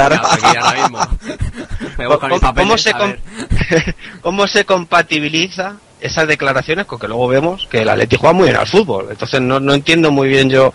¿Cómo, 2.56 2.78
se 2.78 2.92
¿Cómo 4.22 4.46
se 4.46 4.64
compatibiliza 4.64 5.76
esas 6.00 6.28
declaraciones 6.28 6.86
con 6.86 6.98
que 6.98 7.08
luego 7.08 7.28
vemos 7.28 7.66
que 7.70 7.82
el 7.82 7.88
Atleti 7.88 8.16
juega 8.16 8.32
muy 8.32 8.44
bien 8.44 8.56
al 8.56 8.66
fútbol? 8.66 9.08
Entonces 9.10 9.40
no, 9.40 9.60
no 9.60 9.74
entiendo 9.74 10.10
muy 10.10 10.28
bien 10.28 10.48
yo 10.50 10.72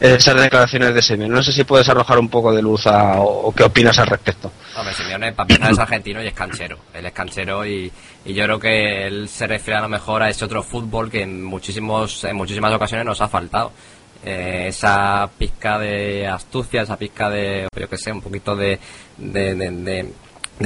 esas 0.00 0.40
declaraciones 0.40 0.94
de 0.94 1.02
Simeone. 1.02 1.34
No 1.34 1.42
sé 1.42 1.52
si 1.52 1.64
puedes 1.64 1.88
arrojar 1.88 2.18
un 2.18 2.28
poco 2.28 2.52
de 2.52 2.60
luz 2.60 2.86
a, 2.86 3.20
o, 3.20 3.52
qué 3.54 3.62
opinas 3.62 3.98
al 3.98 4.08
respecto. 4.08 4.50
Hombre, 4.76 4.94
Simeone 4.94 5.34
es 5.70 5.78
argentino 5.78 6.22
y 6.22 6.26
es 6.26 6.34
canchero. 6.34 6.78
Él 6.92 7.06
es 7.06 7.12
canchero 7.12 7.64
y, 7.64 7.90
y, 8.24 8.34
yo 8.34 8.44
creo 8.44 8.58
que 8.58 9.06
él 9.06 9.28
se 9.28 9.46
refiere 9.46 9.78
a 9.78 9.82
lo 9.82 9.88
mejor 9.88 10.22
a 10.22 10.28
ese 10.28 10.44
otro 10.44 10.62
fútbol 10.62 11.10
que 11.10 11.22
en, 11.22 11.42
muchísimos, 11.42 12.24
en 12.24 12.36
muchísimas 12.36 12.72
ocasiones 12.72 13.06
nos 13.06 13.20
ha 13.20 13.28
faltado. 13.28 13.72
Eh, 14.26 14.68
esa 14.68 15.28
pizca 15.38 15.78
de 15.78 16.26
astucia, 16.26 16.82
esa 16.82 16.96
pizca 16.96 17.28
de, 17.28 17.68
yo 17.78 17.88
que 17.88 17.98
sé, 17.98 18.10
un 18.10 18.22
poquito 18.22 18.56
de, 18.56 18.78
de, 19.18 19.54
de, 19.54 20.12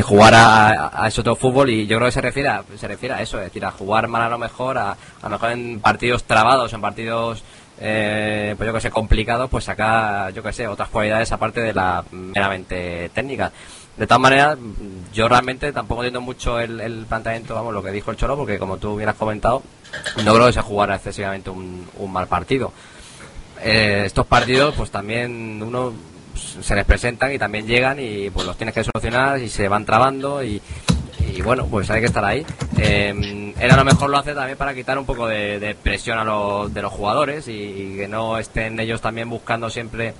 jugar 0.02 0.35
a, 0.35 1.04
a, 1.04 1.09
ese 1.09 1.21
otro 1.21 1.35
fútbol 1.35 1.71
y 1.71 1.87
yo 1.87 1.97
creo 1.97 2.09
que 2.09 2.12
se 2.12 2.21
refiere 2.21 2.49
a, 2.49 2.62
se 2.76 2.88
refiere 2.88 3.14
a 3.14 3.23
eso, 3.23 3.38
es 3.38 3.45
decir, 3.45 3.64
a 3.64 3.71
jugar 3.71 4.09
mal 4.09 4.23
a 4.23 4.28
lo 4.28 4.38
mejor, 4.38 4.78
a, 4.78 4.92
a 4.92 5.23
lo 5.23 5.30
mejor 5.30 5.50
en 5.52 5.80
partidos 5.80 6.25
trabados, 6.25 6.73
en 6.73 6.80
partidos 6.80 7.42
eh, 7.80 8.54
pues 8.57 8.66
yo 8.66 8.73
que 8.73 8.80
sé, 8.80 8.90
complicado, 8.90 9.49
pues 9.49 9.64
sacar, 9.64 10.33
yo 10.33 10.42
que 10.42 10.52
sé, 10.52 10.66
otras 10.66 10.88
cualidades 10.88 11.30
aparte 11.33 11.61
de 11.61 11.73
la 11.73 12.04
meramente 12.11 13.11
técnica. 13.14 13.52
De 13.97 14.07
todas 14.07 14.21
maneras, 14.21 14.59
yo 15.12 15.28
realmente 15.28 15.73
tampoco 15.73 16.02
entiendo 16.02 16.21
mucho 16.21 16.61
el, 16.61 17.04
planteamiento, 17.09 17.54
vamos, 17.54 17.75
lo 17.75 17.83
que 17.83 17.90
dijo 17.90 18.11
el 18.11 18.16
Cholo, 18.16 18.37
porque 18.37 18.59
como 18.59 18.76
tú 18.78 18.92
hubieras 18.92 19.16
comentado, 19.16 19.62
no 20.25 20.35
creo 20.35 20.47
que 20.47 20.52
se 20.52 20.61
jugara 20.61 20.97
excesivamente 20.97 21.50
un, 21.50 21.88
mal 22.09 22.26
partido. 22.28 22.73
eh, 23.62 24.02
estos 24.07 24.26
partidos 24.26 24.75
pues 24.76 24.90
también 24.90 25.61
uno 25.62 25.92
se 26.38 26.75
les 26.75 26.85
presentan 26.85 27.33
y 27.33 27.38
también 27.38 27.66
llegan 27.66 27.99
y 28.00 28.30
pues 28.30 28.47
los 28.47 28.57
tienes 28.57 28.75
que 28.75 28.85
solucionar 28.85 29.40
y 29.40 29.49
se 29.49 29.68
van 29.68 29.85
trabando 29.85 30.42
y, 30.42 30.61
bueno, 31.45 31.66
pues 31.66 31.88
hay 31.90 32.00
que 32.00 32.07
estar 32.07 32.25
ahí. 32.25 32.45
Eh, 32.78 33.54
él 33.59 33.71
a 33.71 33.76
lo 33.76 33.85
mejor 33.85 34.11
lo 34.11 34.18
hace 34.18 34.35
también 34.35 34.59
para 34.59 34.75
quitar 34.75 34.99
un 34.99 35.07
poco 35.07 35.26
de, 35.28 35.76
presión 35.83 36.18
a 36.18 36.25
los, 36.25 36.73
de 36.73 36.83
los 36.83 36.92
jugadores 36.92 37.47
y, 37.49 37.97
que 37.97 38.09
no 38.09 38.38
estén 38.38 38.78
ellos 38.80 39.00
también 39.00 39.30
buscando 39.30 39.71
siempre, 39.71 40.14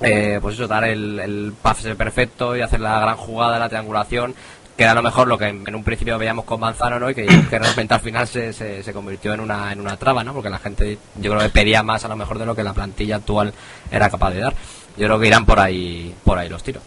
eh, 0.00 0.38
pues 0.42 0.56
eso, 0.56 0.68
dar 0.68 0.84
el, 0.84 1.18
el 1.18 1.54
pase 1.60 1.94
perfecto 1.94 2.54
y 2.56 2.60
hacer 2.60 2.80
la 2.80 3.00
gran 3.00 3.16
jugada, 3.16 3.58
la 3.58 3.68
triangulación, 3.68 4.34
que 4.78 4.84
era 4.84 4.92
a 4.92 4.94
lo 4.94 5.02
mejor 5.02 5.26
lo 5.26 5.36
que 5.36 5.48
en, 5.48 5.74
un 5.74 5.82
principio 5.82 6.16
veíamos 6.18 6.44
con 6.44 6.60
Manzano, 6.60 7.00
¿no? 7.00 7.10
Y 7.10 7.14
que, 7.14 7.26
que 7.26 7.58
repente 7.58 7.94
al 7.94 8.00
final 8.00 8.28
se, 8.28 8.52
se, 8.52 8.80
se, 8.84 8.92
convirtió 8.92 9.34
en 9.34 9.40
una, 9.40 9.72
en 9.72 9.80
una 9.80 9.96
traba, 9.96 10.22
¿no? 10.22 10.32
Porque 10.32 10.48
la 10.48 10.60
gente, 10.60 10.96
yo 11.16 11.32
creo 11.32 11.42
que 11.42 11.48
pedía 11.48 11.82
más 11.82 12.04
a 12.04 12.08
lo 12.08 12.14
mejor 12.14 12.38
de 12.38 12.46
lo 12.46 12.54
que 12.54 12.62
la 12.62 12.72
plantilla 12.72 13.16
actual 13.16 13.52
era 13.90 14.08
capaz 14.08 14.30
de 14.30 14.40
dar. 14.40 14.54
Yo 14.98 15.06
creo 15.06 15.20
que 15.20 15.28
irán 15.28 15.46
por 15.46 15.58
ahí, 15.60 16.12
por 16.24 16.38
ahí 16.38 16.48
los 16.48 16.62
tiros. 16.62 16.82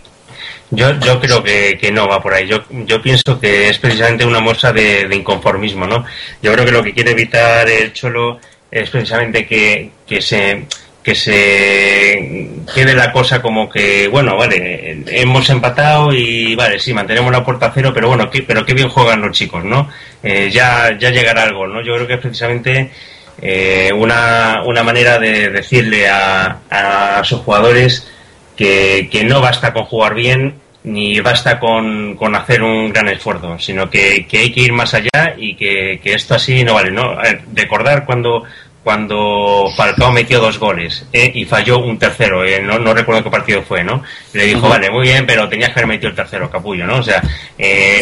Yo, 0.70 0.98
yo 1.00 1.20
creo 1.20 1.44
que, 1.44 1.77
que, 1.80 1.91
no 1.91 2.08
va 2.08 2.22
por 2.22 2.34
ahí. 2.34 2.48
Yo, 2.48 2.63
yo 2.70 3.01
pienso 3.01 3.39
que 3.39 3.70
es 3.70 3.77
precisamente 3.77 4.25
una 4.25 4.39
muestra 4.39 4.72
de, 4.72 5.08
inconformismo, 5.13 5.86
¿no? 5.86 6.06
Yo 6.41 6.53
creo 6.53 6.65
que 6.65 6.72
lo 6.72 6.84
que 6.84 6.94
quiere 6.94 7.12
evitar 7.12 7.68
el 7.70 7.91
Cholo 7.94 8.39
es 8.70 8.89
precisamente 8.89 9.46
que, 9.46 9.91
que 10.08 10.22
se 10.22 10.65
que 11.03 11.15
se 11.15 12.50
quede 12.75 12.94
la 12.94 13.12
cosa 13.12 13.41
como 13.41 13.68
que, 13.68 14.08
bueno, 14.08 14.38
vale, 14.38 15.03
hemos 15.08 15.50
empatado 15.50 16.13
y 16.13 16.56
vale, 16.56 16.80
sí, 16.80 16.94
mantenemos 16.94 17.32
la 17.32 17.44
puerta 17.44 17.68
a 17.68 17.72
cero, 17.74 17.91
pero 17.94 18.08
bueno, 18.08 18.30
qué, 18.30 18.44
pero 18.44 18.63
qué 18.65 18.75
bien 18.75 18.89
juegan 18.89 19.22
los 19.22 19.32
chicos, 19.32 19.63
¿no? 19.63 19.89
Eh, 20.22 20.51
ya, 20.51 20.96
ya 21.00 21.10
llegará 21.10 21.44
algo, 21.44 21.65
¿no? 21.68 21.82
Yo 21.82 21.96
creo 21.96 22.08
que 22.08 22.13
es 22.13 22.20
precisamente 22.20 22.91
eh, 23.40 23.92
una, 23.94 24.64
una 24.66 24.84
manera 24.84 25.20
de 25.20 25.50
decirle 25.50 26.08
a, 26.10 26.60
a 26.70 27.24
sus 27.24 27.40
jugadores 27.42 28.08
que, 28.56 29.24
no 29.26 29.42
basta 29.42 29.74
con 29.74 29.86
jugar 29.86 30.14
bien 30.14 30.56
ni 30.84 31.20
basta 31.20 31.60
con, 31.60 32.16
con 32.16 32.36
hacer 32.36 32.64
un 32.64 32.92
gran 32.92 33.08
esfuerzo, 33.08 33.58
sino 33.60 33.90
que, 33.90 34.26
que, 34.28 34.40
hay 34.40 34.52
que 34.52 34.62
ir 34.62 34.74
más 34.74 34.94
allá 34.94 35.36
y 35.38 35.56
que, 35.56 36.00
que 36.04 36.14
esto 36.14 36.36
así 36.36 36.64
no 36.64 36.74
vale. 36.74 36.92
¿no? 36.92 37.18
recordar 37.54 38.06
cuando 38.06 38.44
cuando 38.84 39.68
Falcao 39.76 40.12
metió 40.12 40.40
dos 40.40 40.58
goles 40.58 41.06
eh, 41.14 41.32
y 41.36 41.46
falló 41.46 41.80
un 41.80 42.00
tercero, 42.00 42.44
eh, 42.44 42.60
no, 42.62 42.80
no, 42.80 42.94
recuerdo 42.96 43.24
qué 43.24 43.30
partido 43.30 43.62
fue, 43.62 43.84
¿no? 43.84 44.04
Le 44.34 44.46
dijo, 44.46 44.68
vale, 44.68 44.90
muy 44.90 45.04
bien, 45.04 45.26
pero 45.26 45.48
tenías 45.48 45.70
que 45.70 45.80
haber 45.80 45.88
metido 45.88 46.10
el 46.10 46.16
tercero, 46.16 46.50
capullo, 46.50 46.88
¿no? 46.88 46.98
O 46.98 47.04
sea, 47.04 47.22
eh, 47.60 48.02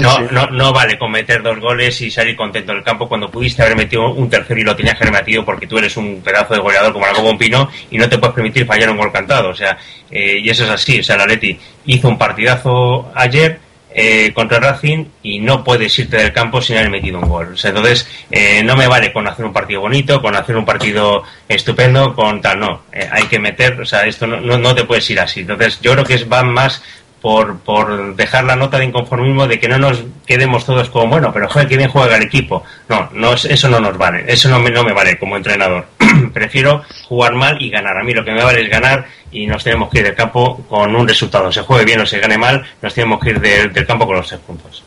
no, 0.00 0.20
no, 0.30 0.46
no, 0.46 0.72
vale 0.72 0.98
con 0.98 1.10
meter 1.10 1.42
dos 1.42 1.60
goles 1.60 2.00
y 2.00 2.10
salir 2.10 2.34
contento 2.34 2.72
del 2.72 2.82
campo 2.82 3.08
cuando 3.08 3.30
pudiste 3.30 3.62
haber 3.62 3.76
metido 3.76 4.10
un 4.10 4.30
tercero 4.30 4.58
y 4.58 4.64
lo 4.64 4.74
tenías 4.74 4.96
que 4.96 5.04
haber 5.04 5.20
metido 5.20 5.44
porque 5.44 5.66
tú 5.66 5.76
eres 5.76 5.94
un 5.98 6.22
pedazo 6.22 6.54
de 6.54 6.60
goleador 6.60 6.94
como 6.94 7.04
algo 7.04 7.22
Bompino 7.22 7.68
y 7.90 7.98
no 7.98 8.08
te 8.08 8.16
puedes 8.16 8.34
permitir 8.34 8.64
fallar 8.64 8.88
un 8.90 8.96
gol 8.96 9.12
cantado, 9.12 9.50
o 9.50 9.54
sea, 9.54 9.76
y 10.10 10.48
eso 10.48 10.64
es 10.64 10.70
así, 10.70 11.00
o 11.00 11.02
sea, 11.02 11.18
la 11.18 11.26
Leti 11.26 11.58
hizo 11.84 12.08
un 12.08 12.16
partidazo 12.16 13.12
ayer, 13.14 13.60
eh, 13.98 14.30
contra 14.34 14.60
Racing 14.60 15.06
y 15.22 15.40
no 15.40 15.64
puedes 15.64 15.98
irte 15.98 16.18
del 16.18 16.30
campo 16.30 16.60
sin 16.60 16.76
haber 16.76 16.90
metido 16.90 17.18
un 17.18 17.30
gol. 17.30 17.56
entonces, 17.64 18.06
eh, 18.30 18.62
no 18.62 18.76
me 18.76 18.86
vale 18.86 19.10
con 19.10 19.26
hacer 19.26 19.46
un 19.46 19.54
partido 19.54 19.80
bonito, 19.80 20.20
con 20.20 20.36
hacer 20.36 20.54
un 20.54 20.66
partido 20.66 21.22
estupendo, 21.48 22.14
con 22.14 22.42
tal, 22.42 22.60
no. 22.60 22.82
Eh, 22.92 23.08
hay 23.10 23.24
que 23.24 23.38
meter, 23.38 23.80
o 23.80 23.86
sea, 23.86 24.04
esto 24.04 24.26
no, 24.26 24.58
no, 24.58 24.74
te 24.74 24.84
puedes 24.84 25.08
ir 25.08 25.18
así. 25.18 25.40
Entonces, 25.40 25.80
yo 25.80 25.92
creo 25.92 26.04
que 26.04 26.12
es, 26.12 26.28
van 26.28 26.52
más 26.52 26.82
por, 27.26 27.58
por 27.58 28.14
dejar 28.14 28.44
la 28.44 28.54
nota 28.54 28.78
de 28.78 28.84
inconformismo 28.84 29.48
de 29.48 29.58
que 29.58 29.66
no 29.66 29.80
nos 29.80 30.04
quedemos 30.24 30.64
todos 30.64 30.88
como, 30.90 31.08
bueno, 31.08 31.32
pero 31.32 31.48
joder, 31.48 31.66
que 31.66 31.76
bien 31.76 31.90
juega 31.90 32.18
el 32.18 32.22
equipo. 32.22 32.62
No, 32.88 33.10
no 33.14 33.32
eso 33.32 33.68
no 33.68 33.80
nos 33.80 33.98
vale, 33.98 34.24
eso 34.28 34.48
no 34.48 34.60
me, 34.60 34.70
no 34.70 34.84
me 34.84 34.92
vale 34.92 35.18
como 35.18 35.36
entrenador. 35.36 35.86
Prefiero 36.32 36.84
jugar 37.08 37.34
mal 37.34 37.60
y 37.60 37.68
ganar. 37.68 37.98
A 37.98 38.04
mí 38.04 38.14
lo 38.14 38.24
que 38.24 38.30
me 38.30 38.44
vale 38.44 38.62
es 38.62 38.70
ganar 38.70 39.06
y 39.32 39.44
nos 39.44 39.64
tenemos 39.64 39.90
que 39.90 39.98
ir 39.98 40.04
del 40.04 40.14
campo 40.14 40.64
con 40.68 40.94
un 40.94 41.08
resultado. 41.08 41.50
Se 41.50 41.62
juegue 41.62 41.84
bien 41.84 42.00
o 42.00 42.06
se 42.06 42.20
gane 42.20 42.38
mal, 42.38 42.64
nos 42.80 42.94
tenemos 42.94 43.18
que 43.18 43.30
ir 43.30 43.40
del 43.40 43.86
campo 43.88 44.06
con 44.06 44.18
los 44.18 44.28
tres 44.28 44.40
puntos. 44.42 44.84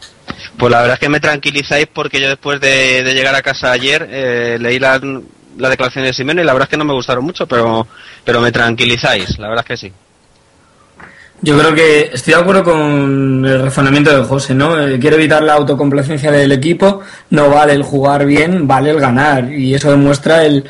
Pues 0.58 0.72
la 0.72 0.79
verdad 0.79 0.93
es 0.93 1.00
que 1.01 1.10
me 1.10 1.19
tranquilizáis 1.19 1.88
porque 1.88 2.22
yo 2.22 2.29
después 2.29 2.62
de, 2.62 3.03
llegar 3.13 3.36
a 3.36 3.41
casa 3.41 3.74
ayer 3.74 4.08
eh, 4.10 4.58
leí 4.62 4.79
la, 4.79 4.98
la 5.58 5.69
declaración 5.69 6.05
de 6.05 6.13
Simeno 6.13 6.41
y 6.41 6.46
la 6.46 6.53
verdad 6.53 6.67
es 6.67 6.72
que 6.72 6.77
no 6.77 6.86
me 6.86 6.93
gustaron 6.93 7.25
mucho, 7.25 7.46
pero, 7.48 7.86
pero 8.24 8.39
me 8.39 8.53
tranquilizáis, 8.53 9.38
la 9.39 9.50
verdad 9.50 9.65
es 9.67 9.67
que 9.67 9.88
sí. 9.88 9.93
Yo 11.41 11.58
creo 11.58 11.74
que 11.74 12.10
estoy 12.13 12.34
de 12.34 12.39
acuerdo 12.39 12.63
con 12.65 13.46
el 13.46 13.62
razonamiento 13.62 14.15
de 14.15 14.24
José, 14.25 14.53
¿no? 14.53 14.77
Eh, 14.77 15.00
quiero 15.00 15.15
evitar 15.15 15.41
la 15.41 15.53
autocomplacencia 15.53 16.31
del 16.31 16.51
equipo, 16.51 17.00
no 17.29 17.50
vale 17.50 17.74
el 17.74 17.84
jugar 17.84 18.25
bien, 18.25 18.67
vale 18.67 18.89
el 18.89 19.00
ganar, 19.00 19.50
y 19.50 19.74
eso 19.74 19.89
demuestra 19.89 20.43
el, 20.46 20.65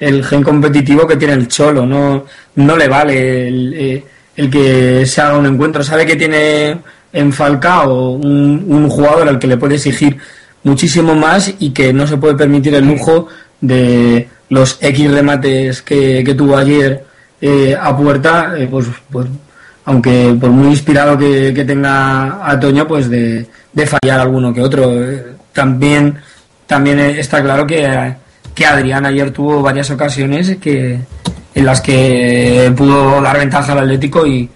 el 0.00 0.24
gen 0.24 0.42
competitivo 0.42 1.06
que 1.06 1.16
tiene 1.16 1.34
el 1.34 1.48
Cholo, 1.48 1.84
no, 1.84 2.24
no 2.54 2.76
le 2.76 2.88
vale 2.88 3.48
el, 3.48 3.74
eh, 3.74 4.04
el 4.36 4.50
que 4.50 5.04
se 5.04 5.20
haga 5.20 5.36
un 5.36 5.44
encuentro, 5.46 5.84
sabe 5.84 6.06
que 6.06 6.16
tiene 6.16 6.78
en 7.12 7.32
Falcao 7.32 8.12
un, 8.12 8.64
un 8.66 8.88
jugador 8.88 9.28
al 9.28 9.38
que 9.38 9.46
le 9.46 9.58
puede 9.58 9.74
exigir 9.74 10.16
muchísimo 10.62 11.14
más 11.14 11.52
y 11.58 11.70
que 11.70 11.92
no 11.92 12.06
se 12.06 12.16
puede 12.16 12.34
permitir 12.34 12.74
el 12.74 12.86
lujo 12.86 13.28
de 13.60 14.26
los 14.48 14.78
X 14.80 15.10
remates 15.10 15.82
que, 15.82 16.24
que 16.24 16.34
tuvo 16.34 16.56
ayer 16.56 17.04
eh, 17.42 17.76
a 17.78 17.94
puerta, 17.94 18.54
pues, 18.70 18.86
pues 19.10 19.26
aunque 19.84 20.36
por 20.40 20.50
muy 20.50 20.68
inspirado 20.68 21.18
que, 21.18 21.64
tenga 21.66 22.48
a 22.48 22.58
Toño, 22.58 22.86
pues 22.86 23.08
de, 23.10 23.46
fallar 23.74 24.20
alguno 24.20 24.52
que 24.52 24.62
otro. 24.62 24.92
También, 25.52 26.16
también 26.66 26.98
está 26.98 27.42
claro 27.42 27.66
que, 27.66 28.14
que 28.54 28.66
Adrián 28.66 29.06
ayer 29.06 29.30
tuvo 29.30 29.62
varias 29.62 29.90
ocasiones 29.90 30.56
que, 30.56 30.98
en 31.54 31.64
las 31.64 31.80
que 31.80 32.72
pudo 32.76 33.20
dar 33.20 33.38
ventaja 33.38 33.72
al 33.72 33.80
Atlético 33.80 34.26
y, 34.26 34.48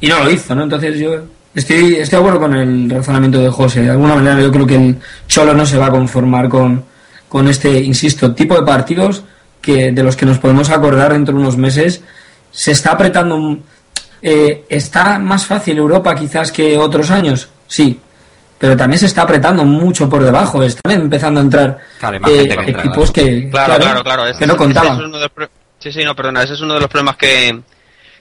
y 0.00 0.08
no 0.08 0.24
lo 0.24 0.30
hizo, 0.30 0.54
¿no? 0.54 0.62
Entonces 0.62 0.98
yo 0.98 1.22
estoy, 1.54 1.96
estoy 1.96 2.16
de 2.16 2.24
acuerdo 2.24 2.40
con 2.40 2.54
el 2.54 2.88
razonamiento 2.88 3.40
de 3.40 3.50
José. 3.50 3.82
De 3.82 3.90
alguna 3.90 4.14
manera 4.14 4.40
yo 4.40 4.52
creo 4.52 4.66
que 4.66 4.76
el 4.76 4.98
Cholo 5.26 5.54
no 5.54 5.66
se 5.66 5.76
va 5.76 5.86
a 5.86 5.90
conformar 5.90 6.48
con, 6.48 6.84
con 7.28 7.48
este, 7.48 7.80
insisto, 7.82 8.34
tipo 8.34 8.54
de 8.54 8.62
partidos 8.62 9.24
que 9.60 9.92
de 9.92 10.02
los 10.02 10.16
que 10.16 10.24
nos 10.24 10.38
podemos 10.38 10.70
acordar 10.70 11.12
dentro 11.12 11.34
de 11.34 11.40
unos 11.40 11.56
meses. 11.56 12.02
Se 12.50 12.72
está 12.72 12.92
apretando 12.92 13.58
eh, 14.22 14.64
¿Está 14.68 15.18
más 15.18 15.46
fácil 15.46 15.78
Europa 15.78 16.14
quizás 16.14 16.52
que 16.52 16.76
otros 16.76 17.10
años? 17.10 17.48
Sí, 17.66 18.00
pero 18.58 18.76
también 18.76 18.98
se 18.98 19.06
está 19.06 19.22
apretando 19.22 19.64
mucho 19.64 20.08
por 20.08 20.22
debajo. 20.22 20.62
Están 20.62 20.92
empezando 20.92 21.40
a 21.40 21.42
entrar 21.44 21.78
eh, 22.26 22.56
equipos 22.66 23.12
que, 23.12 23.48
claro, 23.50 24.02
claro, 24.02 24.24
que 24.36 24.46
no 24.46 24.56
contaban. 24.56 25.12
sí, 25.78 25.92
sí, 25.92 26.04
no, 26.04 26.14
perdona, 26.16 26.42
ese 26.42 26.54
es 26.54 26.60
uno 26.60 26.74
de 26.74 26.80
los 26.80 26.88
problemas 26.88 27.16
que, 27.16 27.60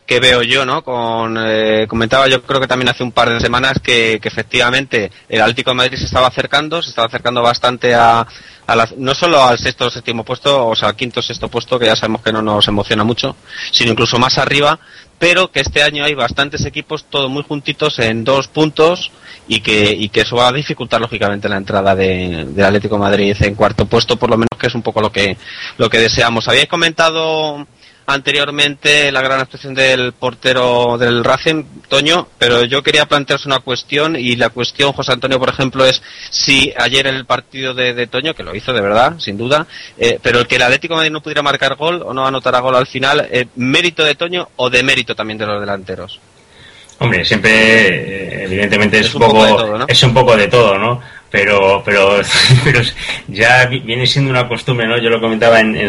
que 0.07 0.21
veo 0.21 0.41
yo, 0.41 0.65
¿no? 0.65 0.83
Con, 0.83 1.37
eh, 1.37 1.85
comentaba 1.87 2.27
yo 2.29 2.41
creo 2.41 2.61
que 2.61 2.67
también 2.67 2.89
hace 2.89 3.03
un 3.03 3.11
par 3.11 3.29
de 3.29 3.41
semanas 3.41 3.73
que, 3.83 4.19
que, 4.21 4.29
efectivamente 4.29 5.11
el 5.27 5.41
Atlético 5.41 5.71
de 5.71 5.75
Madrid 5.75 5.97
se 5.97 6.05
estaba 6.05 6.27
acercando, 6.27 6.81
se 6.81 6.89
estaba 6.89 7.07
acercando 7.07 7.41
bastante 7.41 7.93
a, 7.93 8.25
a 8.65 8.75
la, 8.75 8.89
no 8.97 9.13
solo 9.13 9.43
al 9.43 9.59
sexto 9.59 9.87
o 9.87 9.89
séptimo 9.89 10.23
puesto, 10.23 10.67
o 10.67 10.75
sea, 10.75 10.89
al 10.89 10.95
quinto 10.95 11.19
o 11.19 11.23
sexto 11.23 11.49
puesto, 11.49 11.77
que 11.77 11.87
ya 11.87 11.95
sabemos 11.97 12.21
que 12.21 12.31
no 12.31 12.41
nos 12.41 12.65
emociona 12.69 13.03
mucho, 13.03 13.35
sino 13.71 13.91
incluso 13.91 14.17
más 14.17 14.37
arriba, 14.37 14.79
pero 15.19 15.51
que 15.51 15.59
este 15.59 15.83
año 15.83 16.05
hay 16.05 16.13
bastantes 16.13 16.65
equipos 16.65 17.05
todos 17.09 17.29
muy 17.29 17.43
juntitos 17.43 17.99
en 17.99 18.23
dos 18.23 18.47
puntos 18.47 19.11
y 19.49 19.59
que, 19.59 19.91
y 19.91 20.07
que 20.07 20.21
eso 20.21 20.37
va 20.37 20.47
a 20.47 20.53
dificultar 20.53 21.01
lógicamente 21.01 21.49
la 21.49 21.57
entrada 21.57 21.95
de, 21.95 22.45
del 22.45 22.65
Atlético 22.65 22.97
Madrid 22.97 23.35
en 23.41 23.55
cuarto 23.55 23.85
puesto, 23.85 24.15
por 24.15 24.29
lo 24.29 24.37
menos 24.37 24.57
que 24.57 24.67
es 24.67 24.75
un 24.75 24.83
poco 24.83 25.01
lo 25.01 25.11
que, 25.11 25.37
lo 25.77 25.89
que 25.89 25.99
deseamos. 25.99 26.47
Habíais 26.47 26.69
comentado 26.69 27.67
anteriormente 28.07 29.11
la 29.11 29.21
gran 29.21 29.41
actuación 29.41 29.75
del 29.75 30.13
portero 30.13 30.97
del 30.97 31.25
Racing, 31.25 31.63
Toño, 31.89 32.27
pero 32.37 32.63
yo 32.63 32.81
quería 32.81 33.05
plantearos 33.05 33.45
una 33.45 33.59
cuestión 33.59 34.15
y 34.15 34.37
la 34.37 34.49
cuestión, 34.49 34.93
José 34.93 35.11
Antonio, 35.11 35.37
por 35.39 35.49
ejemplo, 35.49 35.85
es 35.85 36.01
si 36.29 36.73
ayer 36.77 37.05
en 37.07 37.15
el 37.15 37.25
partido 37.25 37.73
de, 37.73 38.07
Toño, 38.07 38.33
que 38.33 38.43
lo 38.43 38.55
hizo 38.55 38.71
de 38.71 38.79
verdad, 38.79 39.19
sin 39.19 39.37
duda, 39.37 39.67
eh, 39.97 40.19
pero 40.23 40.39
el 40.39 40.47
que 40.47 40.55
el 40.55 40.61
Atlético 40.61 40.93
de 40.93 40.99
Madrid 40.99 41.11
no 41.11 41.21
pudiera 41.21 41.41
marcar 41.41 41.75
gol 41.75 42.01
o 42.01 42.13
no 42.13 42.25
anotara 42.25 42.61
gol 42.61 42.75
al 42.75 42.87
final, 42.87 43.27
eh, 43.29 43.47
¿mérito 43.57 44.05
de 44.05 44.15
Toño 44.15 44.49
o 44.55 44.69
de 44.69 44.83
mérito 44.83 45.13
también 45.13 45.37
de 45.37 45.45
los 45.45 45.59
delanteros? 45.59 46.19
Hombre, 46.99 47.25
siempre, 47.25 47.51
eh, 47.51 48.43
evidentemente, 48.45 48.99
es, 48.99 49.13
un, 49.13 49.21
poco, 49.21 49.85
es 49.85 50.03
un 50.03 50.13
poco 50.13 50.35
de 50.35 50.47
todo, 50.47 50.77
¿no? 50.79 51.01
Pero, 51.29 51.81
pero, 51.83 52.21
pero 52.63 52.81
ya 53.27 53.65
viene 53.65 54.07
siendo 54.07 54.31
una 54.31 54.47
costumbre, 54.47 54.87
¿no? 54.87 54.97
Yo 54.97 55.09
lo 55.09 55.19
comentaba 55.19 55.59
en, 55.59 55.75
en 55.75 55.87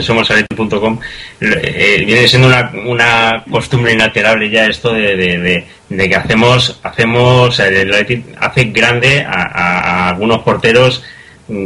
eh, 1.40 2.02
viene 2.04 2.28
siendo 2.28 2.48
una, 2.48 2.72
una 2.86 3.44
costumbre 3.50 3.92
inalterable 3.92 4.50
ya 4.50 4.66
esto 4.66 4.92
de, 4.92 5.16
de, 5.16 5.66
de, 5.88 6.08
que 6.08 6.16
hacemos, 6.16 6.80
hacemos, 6.82 7.60
hace 7.60 8.64
grande 8.64 9.24
a, 9.28 10.08
algunos 10.08 10.42
porteros 10.42 11.02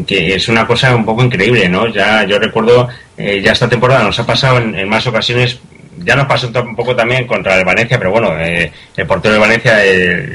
que 0.07 0.37
es 0.37 0.49
una 0.49 0.65
cosa 0.65 0.95
un 0.95 1.05
poco 1.05 1.25
increíble, 1.25 1.69
¿no? 1.69 1.89
Ya 1.89 2.25
yo 2.25 2.39
recuerdo, 2.39 2.89
eh, 3.17 3.41
ya 3.43 3.51
esta 3.51 3.69
temporada 3.69 4.05
nos 4.05 4.19
ha 4.21 4.25
pasado 4.25 4.59
en, 4.59 4.89
más 4.89 5.05
ocasiones 5.09 5.59
ya 6.05 6.17
nos 6.17 6.27
pasó 6.27 6.51
un 6.55 6.77
poco 6.77 6.97
también 6.97 7.27
contra 7.27 7.59
el 7.59 7.65
Valencia, 7.65 7.99
pero 7.99 8.11
bueno, 8.11 8.33
eh, 8.39 8.73
el 8.97 9.07
portero 9.07 9.35
de 9.35 9.41
Valencia, 9.41 9.79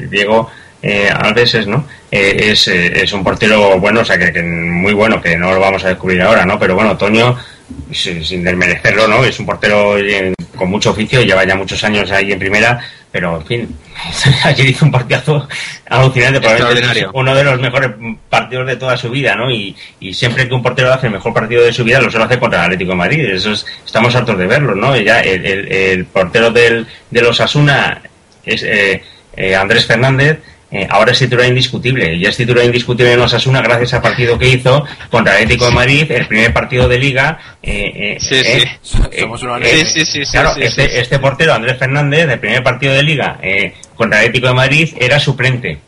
Diego, 0.08 0.50
eh, 0.82 1.10
a 1.12 1.32
veces, 1.32 1.66
¿no? 1.66 1.84
Eh, 2.10 2.50
es, 2.52 2.68
eh, 2.68 3.02
es, 3.02 3.12
un 3.12 3.24
portero 3.24 3.78
bueno, 3.78 4.00
o 4.00 4.04
sea, 4.04 4.18
que, 4.18 4.42
muy 4.42 4.92
bueno, 4.92 5.20
que 5.20 5.36
no 5.36 5.52
lo 5.52 5.60
vamos 5.60 5.84
a 5.84 5.88
descubrir 5.88 6.22
ahora, 6.22 6.44
¿no? 6.46 6.58
Pero 6.58 6.74
bueno, 6.74 6.96
Toño 6.96 7.36
sin 7.92 8.44
desmerecerlo, 8.44 9.06
¿no? 9.08 9.24
Es 9.24 9.38
un 9.38 9.46
portero 9.46 9.98
eh, 9.98 10.32
con 10.56 10.70
mucho 10.70 10.90
oficio, 10.90 11.22
lleva 11.22 11.44
ya 11.44 11.54
muchos 11.54 11.82
años 11.84 12.10
ahí 12.10 12.32
en 12.32 12.38
primera, 12.38 12.80
pero 13.10 13.36
en 13.36 13.46
fin, 13.46 13.76
ayer 14.44 14.68
hizo 14.68 14.84
un 14.86 14.90
partidazo 14.90 15.46
alucinante, 15.88 16.40
probablemente 16.40 17.06
uno 17.12 17.34
de 17.34 17.44
los 17.44 17.60
mejores 17.60 17.90
partidos 18.28 18.66
de 18.66 18.76
toda 18.76 18.96
su 18.96 19.10
vida, 19.10 19.34
¿no? 19.34 19.50
Y, 19.50 19.76
siempre 20.12 20.48
que 20.48 20.54
un 20.54 20.62
portero 20.62 20.92
hace 20.92 21.06
el 21.06 21.12
mejor 21.12 21.34
partido 21.34 21.62
de 21.62 21.72
su 21.72 21.84
vida, 21.84 22.00
lo 22.00 22.10
suele 22.10 22.26
hacer 22.26 22.38
contra 22.38 22.60
el 22.60 22.64
Atlético 22.66 22.92
de 22.92 22.96
Madrid, 22.96 23.24
eso 23.26 23.52
estamos 23.52 24.14
hartos 24.14 24.38
de 24.38 24.46
verlo, 24.46 24.74
¿no? 24.74 24.96
ya 24.96 25.20
el, 25.20 26.06
portero 26.06 26.50
del, 26.50 26.86
de 27.10 27.20
los 27.20 27.40
Asuna 27.40 28.00
es 28.44 28.62
eh, 28.62 29.54
Andrés 29.54 29.86
Fernández, 29.86 30.38
eh, 30.70 30.86
ahora 30.90 31.12
es 31.12 31.18
titular 31.18 31.46
indiscutible. 31.46 32.18
Ya 32.18 32.28
es 32.28 32.36
titular 32.36 32.64
indiscutible 32.64 33.12
en 33.12 33.20
Osasuna 33.20 33.62
gracias 33.62 33.94
al 33.94 34.02
partido 34.02 34.38
que 34.38 34.48
hizo 34.48 34.84
contra 35.10 35.36
el 35.36 35.44
Atlético 35.44 35.66
de 35.66 35.72
Madrid, 35.72 36.10
el 36.10 36.26
primer 36.26 36.52
partido 36.52 36.88
de 36.88 36.98
Liga. 36.98 37.38
Eh, 37.62 37.92
eh, 37.94 38.16
sí, 38.20 38.42
sí. 38.44 38.64
sí, 40.04 40.22
Claro, 40.30 40.54
este, 40.56 41.00
este, 41.00 41.18
portero, 41.18 41.54
Andrés 41.54 41.78
Fernández, 41.78 42.28
el 42.28 42.38
primer 42.38 42.62
partido 42.62 42.92
de 42.92 43.02
Liga 43.02 43.38
contra 43.94 44.20
el 44.20 44.26
Atlético 44.26 44.48
de 44.48 44.54
Madrid, 44.54 44.94
era 45.00 45.18
suplente. 45.18 45.78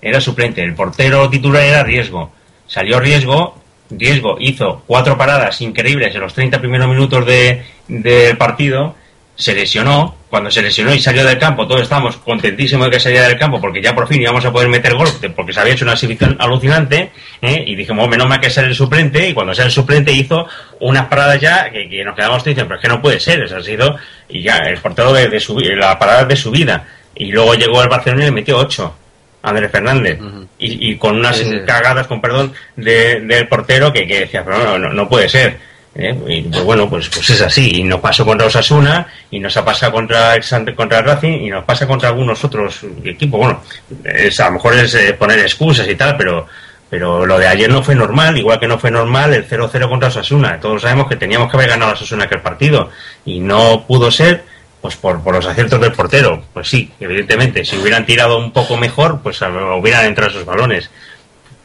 Era 0.00 0.20
suplente. 0.20 0.62
El 0.62 0.74
portero 0.74 1.28
titular 1.28 1.62
era 1.62 1.82
Riesgo. 1.82 2.32
Salió 2.66 2.98
Riesgo. 2.98 3.58
Riesgo 3.90 4.36
hizo 4.40 4.84
cuatro 4.86 5.18
paradas 5.18 5.60
increíbles 5.60 6.14
en 6.14 6.20
los 6.20 6.32
30 6.32 6.60
primeros 6.60 6.88
minutos 6.88 7.26
de, 7.26 7.62
del 7.88 8.38
partido. 8.38 8.94
Se 9.40 9.54
lesionó 9.54 10.16
cuando 10.28 10.50
se 10.50 10.62
lesionó 10.62 10.94
y 10.94 11.00
salió 11.00 11.24
del 11.24 11.38
campo, 11.38 11.66
todos 11.66 11.82
estábamos 11.82 12.18
contentísimos 12.18 12.86
de 12.86 12.92
que 12.92 13.00
saliera 13.00 13.26
del 13.26 13.38
campo 13.38 13.60
porque 13.60 13.82
ya 13.82 13.94
por 13.94 14.06
fin 14.06 14.20
íbamos 14.20 14.44
a 14.44 14.52
poder 14.52 14.68
meter 14.68 14.94
gol 14.94 15.08
porque 15.34 15.52
se 15.52 15.60
había 15.60 15.72
hecho 15.72 15.84
una 15.84 15.94
exhibición 15.94 16.36
alucinante 16.38 17.10
¿eh? 17.40 17.64
y 17.66 17.74
dijimos, 17.74 18.04
oh, 18.04 18.08
menos 18.08 18.28
mal 18.28 18.38
que 18.38 18.50
ser 18.50 18.66
el 18.66 18.74
suplente 18.74 19.28
y 19.28 19.32
cuando 19.32 19.54
sea 19.54 19.64
el 19.64 19.70
suplente 19.70 20.12
hizo 20.12 20.46
unas 20.78 21.06
paradas 21.06 21.40
ya 21.40 21.70
que, 21.70 22.04
nos 22.04 22.14
quedamos 22.14 22.44
diciendo, 22.44 22.68
pero 22.68 22.76
es 22.76 22.82
que 22.82 22.88
no 22.88 23.02
puede 23.02 23.18
ser, 23.18 23.42
eso 23.42 23.56
ha 23.56 23.62
sido 23.62 23.96
y 24.28 24.42
ya 24.42 24.58
el 24.58 24.78
portero 24.78 25.12
de, 25.12 25.40
su, 25.40 25.58
la 25.58 25.98
parada 25.98 26.24
de 26.24 26.36
su 26.36 26.50
vida. 26.50 26.86
Y 27.16 27.32
luego 27.32 27.54
llegó 27.54 27.80
al 27.80 27.88
Barcelona 27.88 28.22
y 28.22 28.26
le 28.26 28.32
metió 28.32 28.58
ocho 28.58 28.94
Andrés 29.42 29.70
Fernández. 29.70 30.18
Y, 30.58 30.94
con 30.96 31.16
unas 31.18 31.42
cagadas, 31.66 32.06
con 32.06 32.20
perdón, 32.20 32.52
del 32.76 33.48
portero 33.48 33.92
que, 33.92 34.06
que 34.06 34.20
decía, 34.20 34.44
pero 34.44 34.78
no, 34.78 34.90
no 34.90 35.08
puede 35.08 35.28
ser 35.28 35.69
¿eh? 35.94 36.16
Y 36.28 36.42
pues 36.42 36.64
bueno, 36.64 36.88
pues, 36.88 37.08
pues 37.08 37.30
es 37.30 37.40
así. 37.40 37.80
Y 37.80 37.84
nos 37.84 38.00
pasó 38.00 38.24
contra 38.24 38.46
Osasuna, 38.46 39.06
y 39.30 39.38
nos 39.38 39.56
ha 39.56 39.64
pasado 39.64 39.92
contra 39.92 40.34
el 40.34 40.74
contra 40.74 41.02
Racing, 41.02 41.42
y 41.42 41.50
nos 41.50 41.64
pasa 41.64 41.86
contra 41.86 42.08
algunos 42.08 42.42
otros 42.44 42.84
equipos. 43.04 43.40
Bueno, 43.40 43.62
es, 44.04 44.38
a 44.40 44.46
lo 44.46 44.52
mejor 44.52 44.74
es 44.74 44.94
eh, 44.94 45.12
poner 45.14 45.38
excusas 45.40 45.88
y 45.88 45.94
tal, 45.94 46.16
pero 46.16 46.46
pero 46.88 47.24
lo 47.24 47.38
de 47.38 47.46
ayer 47.46 47.70
no 47.70 47.84
fue 47.84 47.94
normal, 47.94 48.36
igual 48.36 48.58
que 48.58 48.66
no 48.66 48.76
fue 48.76 48.90
normal 48.90 49.32
el 49.32 49.48
0-0 49.48 49.88
contra 49.88 50.08
Osasuna. 50.08 50.58
Todos 50.58 50.82
sabemos 50.82 51.06
que 51.06 51.14
teníamos 51.14 51.48
que 51.48 51.56
haber 51.56 51.68
ganado 51.68 51.92
a 51.92 51.94
Osasuna 51.94 52.24
aquel 52.24 52.40
partido, 52.40 52.90
y 53.24 53.38
no 53.40 53.84
pudo 53.86 54.10
ser. 54.10 54.44
Pues 54.80 54.96
por, 54.96 55.22
por 55.22 55.34
los 55.34 55.44
aciertos 55.44 55.78
del 55.78 55.92
portero, 55.92 56.42
pues 56.54 56.66
sí, 56.66 56.90
evidentemente, 56.98 57.66
si 57.66 57.76
hubieran 57.76 58.06
tirado 58.06 58.38
un 58.38 58.50
poco 58.50 58.78
mejor, 58.78 59.20
pues 59.22 59.38
hubieran 59.42 60.06
entrado 60.06 60.30
esos 60.30 60.46
balones. 60.46 60.90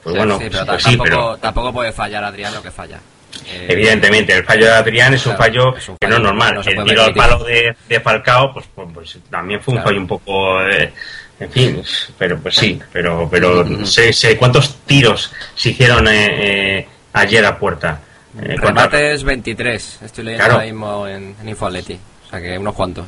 Pues 0.04 0.18
bueno, 0.18 0.38
pues, 0.38 0.84
sí, 0.84 0.98
pero... 1.02 1.38
tampoco 1.38 1.72
puede 1.72 1.94
fallar 1.94 2.26
Adrián 2.26 2.54
lo 2.54 2.62
que 2.62 2.72
falla. 2.72 3.00
Eh, 3.48 3.68
Evidentemente, 3.70 4.34
el 4.34 4.44
fallo 4.44 4.66
de 4.66 4.72
Adrián 4.72 5.14
es 5.14 5.26
un 5.26 5.36
fallo, 5.38 5.74
que 6.00 6.08
no 6.08 6.16
es 6.16 6.22
normal. 6.22 6.62
el 6.66 6.84
tiro 6.84 7.04
al 7.04 7.14
palo 7.14 7.44
de, 7.44 7.76
de 7.88 8.00
Falcao, 8.00 8.54
pues, 8.54 8.66
pues, 8.74 8.88
pues, 8.94 9.18
también 9.30 9.62
fue 9.62 9.76
un 9.76 9.84
fallo 9.84 10.00
un 10.00 10.08
poco. 10.08 10.62
Eh, 10.68 10.92
en 11.40 11.52
fin, 11.52 11.84
pero 12.18 12.40
pues 12.40 12.56
sí, 12.56 12.80
pero 12.94 13.28
pero 13.30 13.86
sé, 13.86 14.14
sé 14.14 14.38
cuántos 14.38 14.78
tiros 14.86 15.34
se 15.54 15.72
hicieron 15.72 16.08
eh, 16.10 16.88
ayer 17.12 17.46
a 17.46 17.60
puerta. 17.60 18.00
Remates 18.38 19.24
23, 19.24 20.00
estoy 20.04 20.24
leyendo 20.24 20.46
ahora 20.46 20.64
mismo 20.64 21.08
en, 21.08 21.36
en 21.42 21.50
Infoaleti, 21.50 22.00
o 22.26 22.30
sea 22.30 22.42
que 22.42 22.58
unos 22.58 22.74
cuantos 22.74 23.06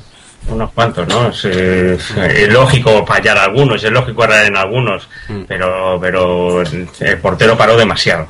unos 0.50 0.72
cuantos, 0.72 1.08
¿no? 1.08 1.30
Es, 1.30 2.50
lógico 2.50 3.06
fallar 3.06 3.38
algunos, 3.38 3.84
es 3.84 3.92
lógico 3.92 4.24
errar 4.24 4.46
en 4.46 4.56
algunos, 4.56 5.08
mm. 5.28 5.44
pero 5.48 5.98
pero 6.00 6.62
el 6.62 7.18
portero 7.20 7.58
paró 7.58 7.78
demasiado. 7.78 8.28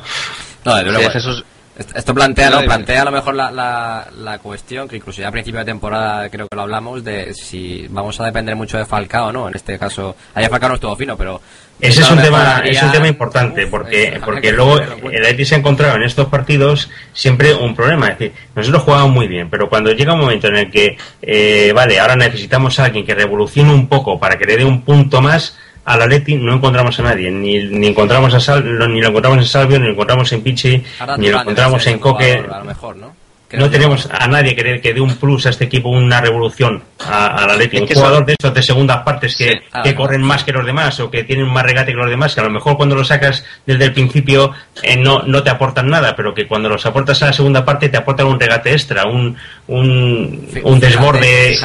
No, 0.65 0.75
de 0.75 0.83
luego, 0.83 1.09
Jesús, 1.09 1.43
esto 1.77 2.13
plantea, 2.13 2.49
¿no? 2.49 2.61
plantea 2.61 3.01
a 3.01 3.05
lo 3.05 3.11
mejor 3.11 3.35
la, 3.35 3.51
la, 3.51 4.39
cuestión, 4.39 4.87
que 4.87 4.95
incluso 4.95 5.21
ya 5.21 5.27
a 5.27 5.31
principio 5.31 5.59
de 5.59 5.65
temporada 5.65 6.29
creo 6.29 6.47
que 6.47 6.55
lo 6.55 6.63
hablamos, 6.63 7.03
de 7.03 7.33
si 7.33 7.87
vamos 7.89 8.19
a 8.19 8.25
depender 8.25 8.55
mucho 8.55 8.77
de 8.77 8.85
Falcao, 8.85 9.31
¿no? 9.31 9.47
En 9.47 9.55
este 9.55 9.77
caso, 9.77 10.15
allá 10.33 10.49
Falcao 10.49 10.69
no 10.69 10.75
estuvo 10.75 10.95
fino, 10.95 11.17
pero... 11.17 11.41
Ese 11.79 12.01
es 12.01 12.09
un, 12.09 12.19
tema, 12.19 12.63
es 12.65 12.81
un 12.81 12.91
tema 12.91 13.07
importante, 13.07 13.67
porque, 13.67 14.19
porque 14.25 14.51
luego 14.51 14.79
el 14.79 15.23
Atleti 15.23 15.45
se 15.45 15.53
ha 15.53 15.57
encontrado 15.59 15.95
en 15.95 16.03
estos 16.03 16.27
partidos 16.27 16.89
siempre 17.13 17.53
un 17.53 17.75
problema. 17.75 18.07
Es 18.07 18.17
decir, 18.17 18.33
nosotros 18.55 18.81
jugamos 18.81 19.11
muy 19.11 19.27
bien, 19.27 19.47
pero 19.47 19.69
cuando 19.69 19.91
llega 19.91 20.13
un 20.13 20.21
momento 20.21 20.47
en 20.47 20.55
el 20.55 20.71
que, 20.71 20.97
eh, 21.21 21.71
vale, 21.75 21.99
ahora 21.99 22.15
necesitamos 22.15 22.79
a 22.79 22.85
alguien 22.85 23.05
que 23.05 23.13
revolucione 23.13 23.71
un 23.71 23.87
poco 23.87 24.19
para 24.19 24.39
que 24.39 24.45
le 24.45 24.57
dé 24.57 24.65
un 24.65 24.81
punto 24.81 25.21
más, 25.21 25.55
al 25.87 26.01
Atleti 26.01 26.35
no 26.35 26.53
encontramos 26.53 26.99
a 26.99 27.03
nadie, 27.03 27.31
ni, 27.31 27.63
ni 27.63 27.87
encontramos 27.87 28.33
a 28.33 28.41
Sal, 28.41 28.61
ni 28.91 28.99
lo 28.99 29.07
encontramos 29.07 29.39
en 29.39 29.45
Salvio, 29.45 29.79
ni 29.79 29.85
lo 29.85 29.93
encontramos 29.93 30.29
en 30.33 30.41
Pichi, 30.41 30.83
ni 31.17 31.29
lo 31.29 31.39
encontramos 31.39 31.87
en 31.87 31.97
Coque. 31.97 32.43
A 32.51 32.59
lo 32.59 32.65
mejor, 32.65 32.97
¿no? 32.97 33.16
No 33.51 33.69
tenemos 33.69 34.09
a 34.11 34.27
nadie 34.27 34.55
que, 34.55 34.81
que 34.81 34.93
dé 34.93 34.99
un 34.99 35.15
plus 35.15 35.45
a 35.45 35.49
este 35.51 35.65
equipo, 35.65 35.89
una 35.89 36.19
revolución 36.19 36.83
a, 36.99 37.45
la 37.47 37.55
Leti. 37.55 37.77
Un 37.79 37.87
jugador 37.87 38.25
de 38.25 38.35
esos 38.37 38.53
de 38.53 38.61
segundas 38.61 39.03
partes 39.03 39.37
que, 39.37 39.61
que 39.83 39.95
corren 39.95 40.21
más 40.21 40.43
que 40.43 40.51
los 40.51 40.65
demás 40.65 40.99
o 40.99 41.09
que 41.09 41.23
tienen 41.23 41.47
más 41.47 41.63
regate 41.63 41.91
que 41.91 41.97
los 41.97 42.09
demás, 42.09 42.35
que 42.35 42.41
a 42.41 42.43
lo 42.43 42.49
mejor 42.49 42.75
cuando 42.75 42.95
lo 42.95 43.05
sacas 43.05 43.45
desde 43.65 43.85
el 43.85 43.93
principio 43.93 44.51
eh, 44.83 44.97
no, 44.97 45.21
no 45.23 45.43
te 45.43 45.49
aportan 45.49 45.87
nada, 45.87 46.15
pero 46.15 46.33
que 46.33 46.45
cuando 46.45 46.67
los 46.67 46.85
aportas 46.85 47.21
a 47.23 47.27
la 47.27 47.33
segunda 47.33 47.63
parte 47.63 47.87
te 47.87 47.97
aportan 47.97 48.27
un 48.27 48.39
regate 48.39 48.73
extra, 48.73 49.05
un, 49.05 49.37
un, 49.67 50.49
un 50.63 50.79
desborde, 50.79 51.55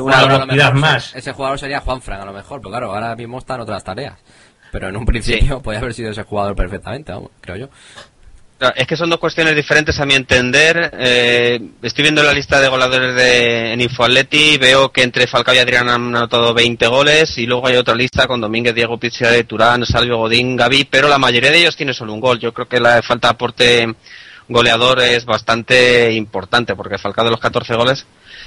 una 0.00 0.26
velocidad 0.26 0.72
más. 0.74 1.14
Ese 1.14 1.32
jugador 1.32 1.58
sería 1.58 1.80
Juan 1.80 2.02
Fran 2.02 2.20
a 2.20 2.24
lo 2.26 2.32
mejor, 2.32 2.60
pero 2.60 2.70
claro, 2.70 2.92
ahora 2.92 3.16
mismo 3.16 3.38
están 3.38 3.60
otras 3.60 3.82
tareas. 3.82 4.18
Pero 4.70 4.88
en 4.88 4.96
un 4.96 5.04
principio 5.04 5.60
podría 5.60 5.80
haber 5.80 5.92
sido 5.92 6.10
ese 6.10 6.22
jugador 6.22 6.56
perfectamente, 6.56 7.12
creo 7.42 7.56
yo. 7.56 7.68
Es 8.70 8.86
que 8.86 8.96
son 8.96 9.10
dos 9.10 9.18
cuestiones 9.18 9.56
diferentes 9.56 9.98
a 9.98 10.06
mi 10.06 10.14
entender. 10.14 10.92
Eh, 10.96 11.60
estoy 11.82 12.02
viendo 12.02 12.22
la 12.22 12.32
lista 12.32 12.60
de 12.60 12.68
goleadores 12.68 13.14
de, 13.16 13.72
en 13.72 13.80
Infoatleti 13.80 14.56
veo 14.56 14.92
que 14.92 15.02
entre 15.02 15.26
Falcao 15.26 15.54
y 15.54 15.58
Adrián 15.58 15.88
han 15.88 16.14
anotado 16.14 16.54
20 16.54 16.86
goles 16.86 17.36
y 17.38 17.46
luego 17.46 17.66
hay 17.66 17.76
otra 17.76 17.94
lista 17.94 18.28
con 18.28 18.40
Domínguez, 18.40 18.74
Diego 18.74 18.98
de 18.98 19.44
Turán, 19.44 19.84
Salvio 19.84 20.18
Godín, 20.18 20.56
Gaby, 20.56 20.84
pero 20.84 21.08
la 21.08 21.18
mayoría 21.18 21.50
de 21.50 21.58
ellos 21.58 21.76
tiene 21.76 21.92
solo 21.92 22.12
un 22.12 22.20
gol. 22.20 22.38
Yo 22.38 22.54
creo 22.54 22.68
que 22.68 22.78
la 22.78 23.02
falta 23.02 23.28
de 23.28 23.32
aporte 23.32 23.94
goleador 24.52 25.00
es 25.00 25.24
bastante 25.24 26.12
importante 26.12 26.74
porque 26.74 26.98
Falcao 26.98 27.24
de 27.24 27.30
los 27.30 27.40
14 27.40 27.74
goles 27.74 28.06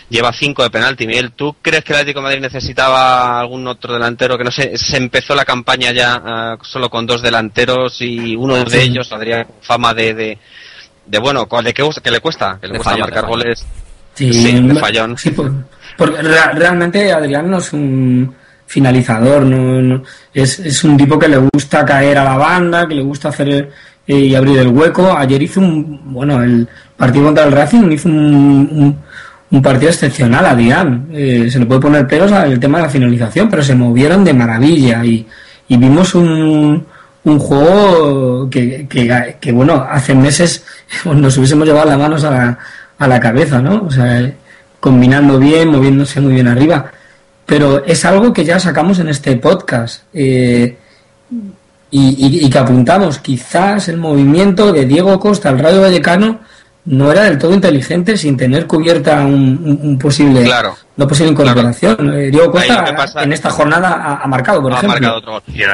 lleva 0.09 0.31
5 0.31 0.63
de 0.63 0.69
penalti. 0.69 1.07
Miguel, 1.07 1.31
¿tú 1.31 1.55
crees 1.61 1.83
que 1.83 1.93
el 1.93 1.99
Atlético 1.99 2.19
de 2.19 2.23
Madrid 2.23 2.41
necesitaba 2.41 3.39
algún 3.39 3.67
otro 3.67 3.93
delantero? 3.93 4.37
Que 4.37 4.43
no 4.43 4.51
sé, 4.51 4.77
se 4.77 4.97
empezó 4.97 5.35
la 5.35 5.45
campaña 5.45 5.91
ya 5.91 6.21
ah, 6.23 6.57
solo 6.61 6.89
con 6.89 7.05
dos 7.05 7.21
delanteros 7.21 8.01
y 8.01 8.35
uno 8.35 8.63
de 8.63 8.81
ellos, 8.81 9.11
Adrián, 9.11 9.47
fama 9.61 9.93
de, 9.93 10.13
de, 10.13 10.37
de 11.05 11.19
bueno, 11.19 11.47
de 11.63 11.73
que, 11.73 11.89
que 12.03 12.11
le 12.11 12.19
cuesta, 12.19 12.57
que 12.61 12.67
le 12.67 12.75
cuesta 12.75 12.97
marcar 12.97 13.25
goles. 13.25 13.65
Sí, 14.13 14.61
de 14.61 14.75
fallón. 14.75 15.17
porque 15.97 16.21
realmente 16.21 17.11
Adrián 17.11 17.51
no 17.51 17.57
es 17.57 17.73
un 17.73 18.33
finalizador, 18.65 19.43
no, 19.43 20.01
es, 20.33 20.59
es, 20.59 20.83
un 20.83 20.97
tipo 20.97 21.19
que 21.19 21.27
le 21.27 21.37
gusta 21.37 21.85
caer 21.85 22.17
a 22.17 22.23
la 22.23 22.37
banda, 22.37 22.87
que 22.87 22.95
le 22.95 23.03
gusta 23.03 23.29
hacer 23.29 23.71
y 24.07 24.35
abrir 24.35 24.59
el 24.59 24.67
hueco. 24.67 25.15
Ayer 25.15 25.41
hizo 25.41 25.59
un, 25.59 26.13
bueno, 26.13 26.41
el 26.43 26.67
partido 26.95 27.25
contra 27.25 27.45
el 27.45 27.51
Racing 27.51 27.91
hizo 27.91 28.09
un 28.09 28.97
un 29.51 29.61
partido 29.61 29.89
excepcional 29.89 30.45
a 30.45 30.55
Dian. 30.55 31.07
Eh, 31.11 31.47
se 31.49 31.59
le 31.59 31.65
puede 31.65 31.81
poner 31.81 32.07
pelos 32.07 32.31
al 32.31 32.59
tema 32.59 32.79
de 32.79 32.85
la 32.85 32.89
finalización, 32.89 33.49
pero 33.49 33.63
se 33.63 33.75
movieron 33.75 34.23
de 34.23 34.33
maravilla 34.33 35.03
y, 35.05 35.25
vimos 35.69 36.15
un, 36.15 36.85
un 37.23 37.39
juego 37.39 38.49
que, 38.49 38.87
que, 38.87 39.51
bueno, 39.51 39.85
hace 39.89 40.13
meses 40.13 40.63
nos 41.05 41.37
hubiésemos 41.37 41.67
llevado 41.67 41.89
las 41.89 41.97
manos 41.97 42.23
a 42.23 42.31
la, 42.31 42.59
a 42.97 43.07
la 43.07 43.19
cabeza, 43.19 43.61
¿no? 43.61 43.83
O 43.83 43.91
sea, 43.91 44.31
combinando 44.79 45.39
bien, 45.39 45.69
moviéndose 45.69 46.21
muy 46.21 46.33
bien 46.33 46.47
arriba. 46.47 46.91
Pero 47.45 47.85
es 47.85 48.03
algo 48.05 48.33
que 48.33 48.43
ya 48.43 48.59
sacamos 48.59 48.99
en 48.99 49.09
este 49.09 49.35
podcast 49.37 50.03
eh, 50.13 50.77
y, 51.97 52.45
y, 52.45 52.49
que 52.49 52.57
apuntamos. 52.57 53.19
Quizás 53.19 53.87
el 53.87 53.97
movimiento 53.97 54.73
de 54.73 54.85
Diego 54.85 55.19
Costa 55.19 55.49
al 55.49 55.59
Radio 55.59 55.81
Vallecano 55.81 56.41
no 56.85 57.11
era 57.11 57.23
del 57.23 57.37
todo 57.39 57.53
inteligente 57.53 58.15
sin 58.15 58.37
tener 58.37 58.67
cubierta 58.67 59.25
un, 59.25 59.97
posible 59.99 60.43
claro, 60.43 60.77
no 60.97 61.07
posible 61.07 61.31
incorporación. 61.31 62.13
Eh, 62.13 62.29
Diego 62.29 62.51
Costa 62.51 63.23
en 63.23 63.33
esta 63.33 63.49
jornada 63.49 64.19
ha, 64.21 64.27
marcado, 64.27 64.61
por 64.61 64.73
ejemplo. 64.73 65.19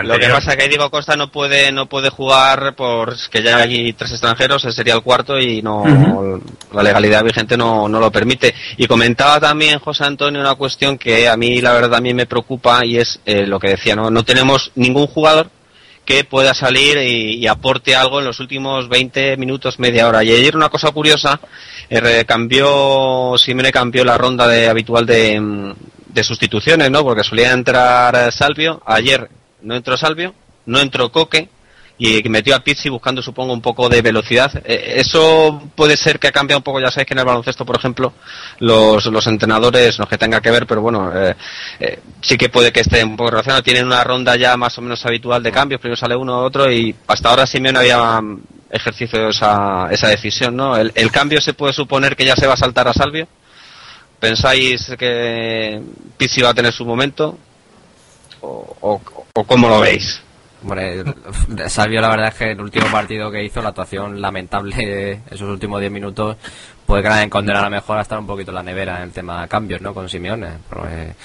Lo 0.03 0.19
que 0.19 0.29
pasa 0.29 0.51
es 0.51 0.57
que 0.57 0.69
Diego 0.69 0.89
Costa 0.89 1.15
no 1.17 1.29
puede 1.29 1.71
no 1.71 1.87
puede 1.87 2.09
jugar 2.09 2.75
porque 2.75 3.43
ya 3.43 3.57
hay 3.57 3.91
tres 3.93 4.11
extranjeros, 4.11 4.63
ese 4.63 4.75
sería 4.75 4.93
el 4.93 5.01
cuarto 5.01 5.37
y 5.37 5.61
no 5.61 6.39
la 6.71 6.83
legalidad 6.83 7.23
vigente 7.23 7.57
no, 7.57 7.89
no 7.89 7.99
lo 7.99 8.11
permite. 8.11 8.53
Y 8.77 8.87
comentaba 8.87 9.39
también 9.39 9.79
José 9.79 10.05
Antonio 10.05 10.39
una 10.39 10.55
cuestión 10.55 10.97
que 10.97 11.27
a 11.27 11.35
mí 11.35 11.59
la 11.61 11.73
verdad 11.73 11.89
también 11.89 12.15
me 12.15 12.25
preocupa 12.25 12.85
y 12.85 12.97
es 12.97 13.19
eh, 13.25 13.45
lo 13.45 13.59
que 13.59 13.69
decía, 13.69 13.95
no 13.95 14.09
no 14.09 14.23
tenemos 14.23 14.71
ningún 14.75 15.07
jugador 15.07 15.49
que 16.11 16.23
pueda 16.25 16.53
salir 16.53 16.97
y, 16.97 17.47
aporte 17.47 17.95
algo 17.95 18.19
en 18.19 18.25
los 18.25 18.41
últimos 18.41 18.89
20 18.89 19.37
minutos, 19.37 19.79
media 19.79 20.09
hora. 20.09 20.23
Y 20.25 20.31
ayer 20.31 20.57
una 20.57 20.67
cosa 20.67 20.91
curiosa, 20.91 21.39
eh, 21.89 22.25
cambió, 22.27 23.35
Simene 23.37 23.71
cambió 23.71 24.03
la 24.03 24.17
ronda 24.17 24.45
de 24.45 24.67
habitual 24.67 25.05
de, 25.05 25.73
de 26.07 26.23
sustituciones, 26.23 26.91
¿no? 26.91 27.03
Porque 27.03 27.23
solía 27.23 27.53
entrar 27.53 28.29
Salvio, 28.33 28.81
ayer 28.85 29.29
no 29.61 29.73
entró 29.73 29.95
Salvio, 29.95 30.35
no 30.65 30.79
entró 30.79 31.13
Coque, 31.13 31.47
y 32.03 32.27
metió 32.29 32.55
a 32.55 32.61
Pizzi 32.61 32.89
buscando, 32.89 33.21
supongo, 33.21 33.53
un 33.53 33.61
poco 33.61 33.87
de 33.87 34.01
velocidad. 34.01 34.51
Eh, 34.65 34.93
eso 34.95 35.61
puede 35.75 35.95
ser 35.95 36.17
que 36.17 36.29
ha 36.29 36.31
cambiado 36.31 36.57
un 36.57 36.63
poco, 36.63 36.79
ya 36.79 36.89
sabéis 36.89 37.05
que 37.05 37.13
en 37.13 37.19
el 37.19 37.25
baloncesto, 37.25 37.63
por 37.63 37.75
ejemplo, 37.75 38.13
los, 38.57 39.05
los 39.05 39.27
entrenadores, 39.27 39.99
no 39.99 40.07
que 40.07 40.17
tenga 40.17 40.41
que 40.41 40.49
ver, 40.49 40.65
pero 40.65 40.81
bueno, 40.81 41.11
eh, 41.15 41.35
eh, 41.79 41.99
sí 42.19 42.39
que 42.39 42.49
puede 42.49 42.71
que 42.71 42.79
esté 42.79 43.03
un 43.03 43.15
poco 43.15 43.29
relacionado. 43.29 43.61
Tienen 43.61 43.85
una 43.85 44.03
ronda 44.03 44.35
ya 44.35 44.57
más 44.57 44.75
o 44.79 44.81
menos 44.81 45.05
habitual 45.05 45.43
de 45.43 45.51
cambios, 45.51 45.79
primero 45.79 45.95
sale 45.95 46.15
uno 46.15 46.39
otro 46.39 46.71
y 46.71 46.95
hasta 47.05 47.29
ahora 47.29 47.45
Simeone 47.45 47.77
había 47.77 48.19
ejercicio 48.71 49.29
esa, 49.29 49.87
esa 49.91 50.07
decisión, 50.07 50.55
¿no? 50.55 50.75
El, 50.75 50.91
el 50.95 51.11
cambio 51.11 51.39
se 51.39 51.53
puede 51.53 51.73
suponer 51.73 52.15
que 52.15 52.25
ya 52.25 52.35
se 52.35 52.47
va 52.47 52.55
a 52.55 52.57
saltar 52.57 52.87
a 52.87 52.93
Salvio. 52.93 53.27
¿Pensáis 54.19 54.91
que 54.97 55.79
Pizzi 56.17 56.41
va 56.41 56.49
a 56.49 56.53
tener 56.55 56.73
su 56.73 56.83
momento? 56.83 57.37
¿O, 58.41 58.75
o, 58.81 59.01
o 59.33 59.43
cómo 59.43 59.69
lo 59.69 59.81
veis? 59.81 60.19
Bueno, 60.63 61.13
Salvio 61.67 62.01
la 62.01 62.09
verdad 62.09 62.27
es 62.27 62.35
que 62.35 62.51
el 62.51 62.61
último 62.61 62.85
partido 62.91 63.31
que 63.31 63.43
hizo, 63.43 63.61
la 63.61 63.69
actuación 63.69 64.21
lamentable 64.21 65.21
esos 65.29 65.49
últimos 65.49 65.79
10 65.79 65.91
minutos, 65.91 66.37
puede 66.85 67.03
que 67.03 67.09
la 67.09 67.29
condenar 67.29 67.63
a 67.63 67.69
lo 67.69 67.71
mejor 67.71 67.97
a 67.97 68.01
estar 68.01 68.19
un 68.19 68.27
poquito 68.27 68.51
en 68.51 68.55
la 68.55 68.63
nevera 68.63 68.97
en 68.97 69.03
el 69.03 69.11
tema 69.11 69.41
de 69.41 69.47
cambios, 69.47 69.81
¿no? 69.81 69.93
Con 69.93 70.07
Simeone. 70.07 70.49
Pero, 70.69 70.87
eh, 70.89 71.15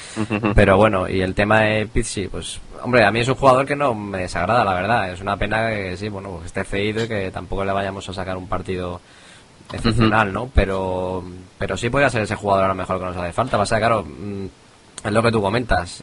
pero 0.55 0.77
bueno, 0.77 1.09
y 1.09 1.21
el 1.21 1.35
tema 1.35 1.61
de 1.61 1.87
Pizzi, 1.87 2.29
pues, 2.29 2.61
hombre, 2.83 3.05
a 3.05 3.11
mí 3.11 3.21
es 3.21 3.29
un 3.29 3.35
jugador 3.35 3.67
que 3.67 3.77
no 3.77 3.95
me 3.95 4.19
desagrada, 4.19 4.65
la 4.65 4.75
verdad. 4.75 5.13
Es 5.13 5.21
una 5.21 5.37
pena 5.37 5.69
que 5.69 5.97
sí, 5.97 6.09
bueno, 6.09 6.41
que 6.41 6.47
esté 6.47 6.65
feído 6.65 7.05
y 7.05 7.09
que 7.09 7.31
tampoco 7.31 7.65
le 7.65 7.73
vayamos 7.73 8.09
a 8.09 8.13
sacar 8.15 8.37
un 8.37 8.49
partido 8.49 9.01
excepcional, 9.73 10.33
¿no? 10.33 10.51
Pero, 10.55 11.25
pero 11.59 11.77
sí 11.77 11.91
podría 11.91 12.11
ser 12.11 12.23
ese 12.23 12.37
jugador 12.37 12.65
a 12.65 12.69
lo 12.69 12.75
mejor 12.75 12.99
que 12.99 13.05
nos 13.05 13.17
hace 13.17 13.33
falta. 13.33 13.59
Pasa 13.59 13.79
claro, 13.79 14.05
mm, 14.05 14.47
es 15.05 15.13
lo 15.13 15.23
que 15.23 15.33
tú 15.33 15.43
comentas 15.43 16.03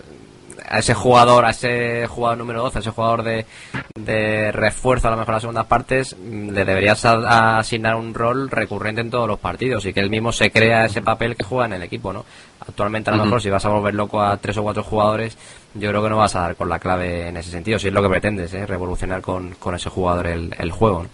a 0.73 0.79
ese 0.79 0.95
jugador, 0.95 1.45
a 1.45 1.51
ese 1.51 2.07
jugador 2.07 2.39
número 2.39 2.63
12, 2.63 2.79
a 2.79 2.81
ese 2.81 2.89
jugador 2.89 3.21
de, 3.21 3.45
de 3.93 4.51
refuerzo 4.51 5.07
a 5.07 5.11
lo 5.11 5.17
mejor 5.17 5.29
en 5.29 5.35
las 5.35 5.41
segundas 5.43 5.65
partes, 5.67 6.15
mm, 6.17 6.49
le 6.49 6.65
deberías 6.65 7.05
asignar 7.05 7.95
un 7.95 8.11
rol 8.13 8.49
recurrente 8.49 9.01
en 9.01 9.11
todos 9.11 9.27
los 9.27 9.37
partidos 9.37 9.85
y 9.85 9.93
que 9.93 9.99
él 9.99 10.09
mismo 10.09 10.31
se 10.31 10.49
crea 10.49 10.85
ese 10.85 11.03
papel 11.03 11.35
que 11.35 11.43
juega 11.43 11.65
en 11.67 11.73
el 11.73 11.83
equipo, 11.83 12.11
¿no? 12.11 12.25
Actualmente 12.59 13.11
a 13.11 13.15
lo 13.15 13.23
mejor 13.23 13.39
si 13.39 13.51
vas 13.51 13.63
a 13.65 13.69
volver 13.69 13.93
loco 13.93 14.19
a 14.19 14.35
tres 14.37 14.57
o 14.57 14.63
cuatro 14.63 14.81
jugadores, 14.83 15.37
yo 15.75 15.89
creo 15.89 16.01
que 16.01 16.09
no 16.09 16.17
vas 16.17 16.35
a 16.35 16.41
dar 16.41 16.55
con 16.55 16.69
la 16.69 16.79
clave 16.79 17.27
en 17.27 17.37
ese 17.37 17.51
sentido, 17.51 17.77
si 17.77 17.89
es 17.89 17.93
lo 17.93 18.01
que 18.01 18.09
pretendes, 18.09 18.51
¿eh? 18.55 18.65
revolucionar 18.65 19.21
con, 19.21 19.51
con 19.55 19.75
ese 19.75 19.91
jugador 19.91 20.25
el, 20.25 20.55
el 20.57 20.71
juego. 20.71 21.05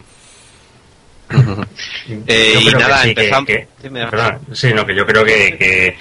eh, 2.28 2.54
y 2.62 2.72
nada, 2.72 3.04
empezamos. 3.04 3.46
Que, 3.46 3.68
sí, 4.54 4.74
no, 4.74 4.86
que 4.86 4.96
yo 4.96 5.06
creo 5.06 5.26
que, 5.26 5.58
que 5.58 5.98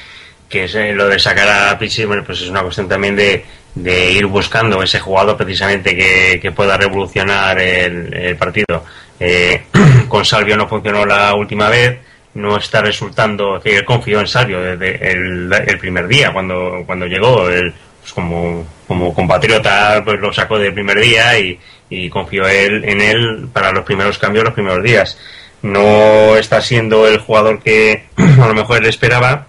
que 0.49 0.65
es 0.65 0.75
eh, 0.75 0.93
lo 0.93 1.09
de 1.09 1.19
sacar 1.19 1.49
a 1.49 1.79
Pizzi, 1.79 2.05
bueno, 2.05 2.25
pues 2.25 2.41
es 2.41 2.49
una 2.49 2.63
cuestión 2.63 2.89
también 2.89 3.15
de, 3.17 3.45
de 3.75 4.13
ir 4.13 4.27
buscando 4.27 4.83
ese 4.83 4.99
jugador 4.99 5.37
precisamente 5.37 5.97
que, 5.97 6.39
que 6.41 6.53
pueda 6.53 6.77
revolucionar 6.77 7.61
el, 7.61 8.37
partido. 8.37 8.85
Eh, 9.21 9.63
con 10.09 10.25
Salvio 10.25 10.57
no 10.57 10.69
funcionó 10.69 11.05
la 11.05 11.35
última 11.35 11.69
vez, 11.69 11.99
no 12.35 12.57
está 12.57 12.81
resultando, 12.81 13.61
él 13.63 13.85
confió 13.85 14.21
en 14.21 14.27
Salvio 14.27 14.61
desde 14.61 15.13
el, 15.13 15.53
el 15.53 15.79
primer 15.79 16.07
día 16.07 16.33
cuando, 16.33 16.83
cuando 16.87 17.07
llegó, 17.07 17.49
él, 17.49 17.73
pues 18.01 18.13
como, 18.13 18.67
como 18.87 19.13
compatriota 19.13 20.03
pues 20.05 20.21
lo 20.21 20.33
sacó 20.33 20.59
del 20.59 20.73
primer 20.73 21.01
día 21.01 21.39
y, 21.39 21.59
y 21.91 22.09
confió 22.09 22.47
él, 22.49 22.85
en 22.85 23.01
él 23.01 23.49
para 23.53 23.73
los 23.73 23.85
primeros 23.85 24.19
cambios, 24.19 24.45
los 24.45 24.55
primeros 24.55 24.83
días. 24.83 25.19
No 25.61 26.37
está 26.37 26.61
siendo 26.61 27.07
el 27.09 27.19
jugador 27.19 27.61
que 27.61 28.05
a 28.17 28.47
lo 28.47 28.55
mejor 28.55 28.79
él 28.79 28.87
esperaba, 28.87 29.49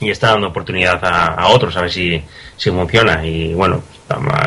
y 0.00 0.10
está 0.10 0.28
dando 0.28 0.48
oportunidad 0.48 1.00
a, 1.02 1.48
otros 1.48 1.76
a 1.76 1.82
ver 1.82 1.90
si, 1.90 2.22
si, 2.56 2.70
funciona. 2.70 3.24
Y 3.24 3.54
bueno, 3.54 3.82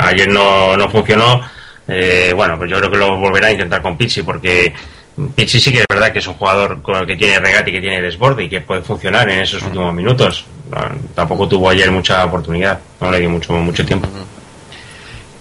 ayer 0.02 0.30
no, 0.30 0.78
no 0.78 0.90
funcionó. 0.90 1.42
Eh, 1.88 2.32
bueno, 2.36 2.58
pues 2.58 2.70
yo 2.70 2.78
creo 2.78 2.92
que 2.92 2.98
lo 2.98 3.18
volverá 3.18 3.48
a 3.48 3.52
intentar 3.52 3.82
con 3.82 3.98
Pizzi 3.98 4.22
porque 4.24 4.74
Pizzi 5.36 5.60
sí 5.60 5.72
que 5.72 5.80
es 5.80 5.86
verdad 5.90 6.12
que 6.12 6.20
es 6.20 6.28
un 6.28 6.36
jugador 6.36 6.82
con 6.82 6.96
el 6.96 7.06
que 7.06 7.18
tiene 7.18 7.40
regate 7.40 7.70
y 7.70 7.74
que 7.74 7.82
tiene 7.82 8.02
desborde 8.02 8.44
y 8.44 8.50
que 8.50 8.62
puede 8.62 8.82
funcionar 8.82 9.30
en 9.30 9.40
esos 9.40 9.62
últimos 9.64 9.94
minutos. 9.94 10.46
tampoco 11.14 11.48
tuvo 11.48 11.70
ayer 11.70 11.92
mucha 11.92 12.24
oportunidad, 12.26 12.80
no 13.00 13.12
le 13.12 13.20
dio 13.20 13.30
mucho, 13.30 13.54
mucho 13.54 13.86
tiempo. 13.86 14.08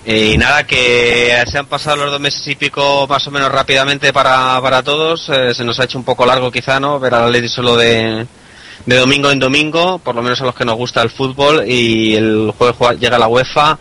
Y 0.05 0.39
nada, 0.39 0.65
que 0.65 1.45
se 1.47 1.59
han 1.59 1.67
pasado 1.67 1.97
los 1.97 2.11
dos 2.11 2.21
meses 2.21 2.47
y 2.49 2.57
pico 2.57 3.07
más 3.07 3.27
o 3.27 3.31
menos 3.31 3.53
rápidamente 3.53 4.13
para, 4.13 4.61
para 4.61 4.83
todos. 4.83 5.29
Eh, 5.29 5.55
se 5.55 5.63
nos 5.63 5.79
ha 5.79 5.85
hecho 5.85 5.99
un 5.99 6.05
poco 6.05 6.27
largo 6.27 6.51
quizá, 6.51 6.81
¿no? 6.81 6.99
Ver 6.99 7.15
a 7.15 7.21
la 7.21 7.29
ley 7.29 7.47
solo 7.49 7.77
de, 7.77 8.27
de 8.87 8.97
domingo 8.97 9.31
en 9.31 9.39
domingo, 9.39 9.99
por 9.99 10.15
lo 10.15 10.23
menos 10.23 10.41
a 10.41 10.45
los 10.45 10.55
que 10.55 10.65
nos 10.65 10.77
gusta 10.77 11.03
el 11.03 11.11
fútbol, 11.11 11.65
y 11.67 12.15
el 12.15 12.53
juego 12.57 12.93
llega 12.93 13.17
a 13.17 13.21
la 13.21 13.29
UEFA. 13.29 13.79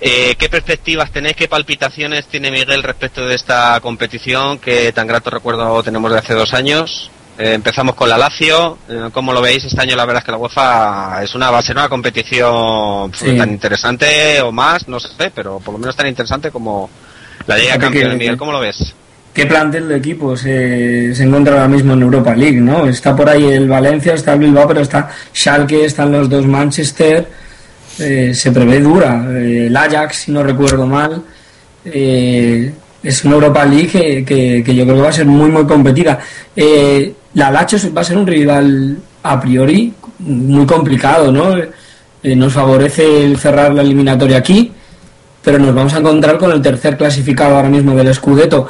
Eh, 0.00 0.34
¿Qué 0.38 0.48
perspectivas 0.48 1.10
tenéis, 1.10 1.36
qué 1.36 1.48
palpitaciones 1.48 2.26
tiene 2.26 2.50
Miguel 2.50 2.82
respecto 2.82 3.26
de 3.26 3.34
esta 3.34 3.80
competición 3.80 4.58
que 4.58 4.92
tan 4.92 5.06
grato 5.06 5.30
recuerdo 5.30 5.82
tenemos 5.82 6.12
de 6.12 6.18
hace 6.18 6.34
dos 6.34 6.52
años? 6.52 7.10
Eh, 7.38 7.54
empezamos 7.54 7.94
con 7.94 8.08
la 8.08 8.18
Lazio. 8.18 8.78
Eh, 8.88 9.08
¿Cómo 9.12 9.32
lo 9.32 9.40
veis 9.40 9.64
este 9.64 9.80
año? 9.80 9.96
La 9.96 10.04
verdad 10.04 10.20
es 10.20 10.24
que 10.24 10.32
la 10.32 10.38
UEFA 10.38 11.22
es 11.22 11.34
una, 11.34 11.50
va 11.50 11.58
a 11.58 11.62
ser 11.62 11.76
una 11.76 11.88
competición 11.88 13.10
tan 13.12 13.50
interesante 13.50 14.40
o 14.42 14.52
más, 14.52 14.88
no 14.88 15.00
sé, 15.00 15.30
pero 15.34 15.60
por 15.60 15.72
lo 15.72 15.78
menos 15.78 15.96
tan 15.96 16.08
interesante 16.08 16.50
como 16.50 16.90
la 17.46 17.56
Liga 17.56 17.78
Campeón. 17.78 18.18
Miguel, 18.18 18.36
¿cómo 18.36 18.52
lo 18.52 18.60
ves? 18.60 18.92
Qué 19.38 19.46
plantel 19.46 19.86
de 19.86 19.96
equipos 19.98 20.40
se, 20.40 21.14
se 21.14 21.22
encuentra 21.22 21.54
ahora 21.54 21.68
mismo 21.68 21.92
en 21.92 22.02
Europa 22.02 22.34
League, 22.34 22.60
¿no? 22.60 22.88
Está 22.88 23.14
por 23.14 23.28
ahí 23.28 23.44
el 23.44 23.68
Valencia, 23.68 24.14
está 24.14 24.32
el 24.32 24.40
Bilbao, 24.40 24.66
pero 24.66 24.80
está 24.80 25.10
Schalke, 25.32 25.84
están 25.84 26.10
los 26.10 26.28
dos 26.28 26.44
Manchester, 26.44 27.24
eh, 28.00 28.32
se 28.34 28.50
prevé 28.50 28.80
dura. 28.80 29.24
Eh, 29.30 29.66
el 29.68 29.76
Ajax, 29.76 30.16
si 30.16 30.32
no 30.32 30.42
recuerdo 30.42 30.88
mal, 30.88 31.22
eh, 31.84 32.72
es 33.00 33.24
una 33.24 33.36
Europa 33.36 33.64
League 33.64 34.24
que, 34.24 34.74
yo 34.74 34.82
creo 34.82 34.96
que 34.96 35.02
va 35.02 35.10
a 35.10 35.12
ser 35.12 35.26
muy, 35.26 35.48
muy 35.50 35.66
competida. 35.66 36.18
la 37.34 37.50
Lacho 37.52 37.76
va 37.96 38.00
a 38.00 38.04
ser 38.04 38.18
un 38.18 38.26
rival 38.26 38.98
a 39.22 39.40
priori 39.40 39.94
muy 40.18 40.66
complicado, 40.66 41.30
¿no? 41.30 41.54
nos 42.24 42.52
favorece 42.52 43.24
el 43.24 43.38
cerrar 43.38 43.72
la 43.72 43.82
eliminatoria 43.82 44.38
aquí, 44.38 44.72
pero 45.44 45.60
nos 45.60 45.72
vamos 45.72 45.94
a 45.94 45.98
encontrar 45.98 46.38
con 46.38 46.50
el 46.50 46.60
tercer 46.60 46.96
clasificado 46.96 47.54
ahora 47.54 47.68
mismo 47.68 47.94
del 47.94 48.12
Scudetto 48.12 48.66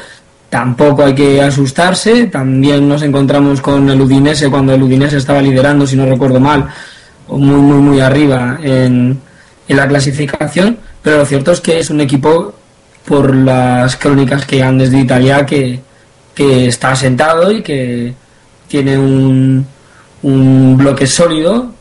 Tampoco 0.50 1.04
hay 1.04 1.14
que 1.14 1.42
asustarse, 1.42 2.26
también 2.26 2.88
nos 2.88 3.02
encontramos 3.02 3.60
con 3.60 3.88
el 3.90 4.00
Udinese 4.00 4.48
cuando 4.48 4.72
el 4.72 4.82
Udinese 4.82 5.18
estaba 5.18 5.42
liderando, 5.42 5.86
si 5.86 5.94
no 5.94 6.06
recuerdo 6.06 6.40
mal, 6.40 6.66
muy, 7.28 7.60
muy, 7.60 7.78
muy 7.82 8.00
arriba 8.00 8.58
en, 8.62 9.20
en 9.68 9.76
la 9.76 9.86
clasificación, 9.86 10.78
pero 11.02 11.18
lo 11.18 11.26
cierto 11.26 11.52
es 11.52 11.60
que 11.60 11.78
es 11.78 11.90
un 11.90 12.00
equipo, 12.00 12.54
por 13.08 13.34
las 13.34 13.96
crónicas 13.96 14.44
que 14.44 14.62
han 14.62 14.78
desde 14.78 15.00
Italia, 15.00 15.46
que, 15.46 15.80
que 16.34 16.68
está 16.68 16.92
asentado 16.92 17.50
y 17.50 17.62
que 17.62 18.14
tiene 18.68 18.98
un, 18.98 19.66
un 20.22 20.76
bloque 20.76 21.06
sólido. 21.06 21.72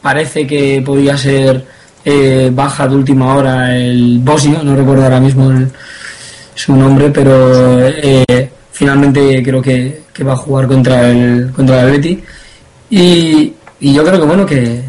Parece 0.00 0.46
que 0.46 0.82
podía 0.84 1.16
ser 1.16 1.66
eh, 2.04 2.50
baja 2.54 2.86
de 2.86 2.94
última 2.94 3.34
hora 3.34 3.76
el 3.76 4.20
Bosnio, 4.22 4.62
no 4.62 4.76
recuerdo 4.76 5.04
ahora 5.04 5.20
mismo 5.20 5.50
el, 5.50 5.72
su 6.54 6.74
nombre, 6.74 7.10
pero 7.10 7.88
eh, 7.88 8.50
finalmente 8.72 9.42
creo 9.42 9.60
que, 9.62 10.02
va 10.26 10.32
a 10.32 10.36
jugar 10.36 10.68
contra 10.68 11.10
el 11.10 11.50
contra 11.54 11.80
el 11.80 11.86
Atleti 11.88 12.22
y, 12.90 13.52
y 13.80 13.92
yo 13.92 14.04
creo 14.04 14.20
que 14.20 14.26
bueno 14.26 14.46
que, 14.46 14.82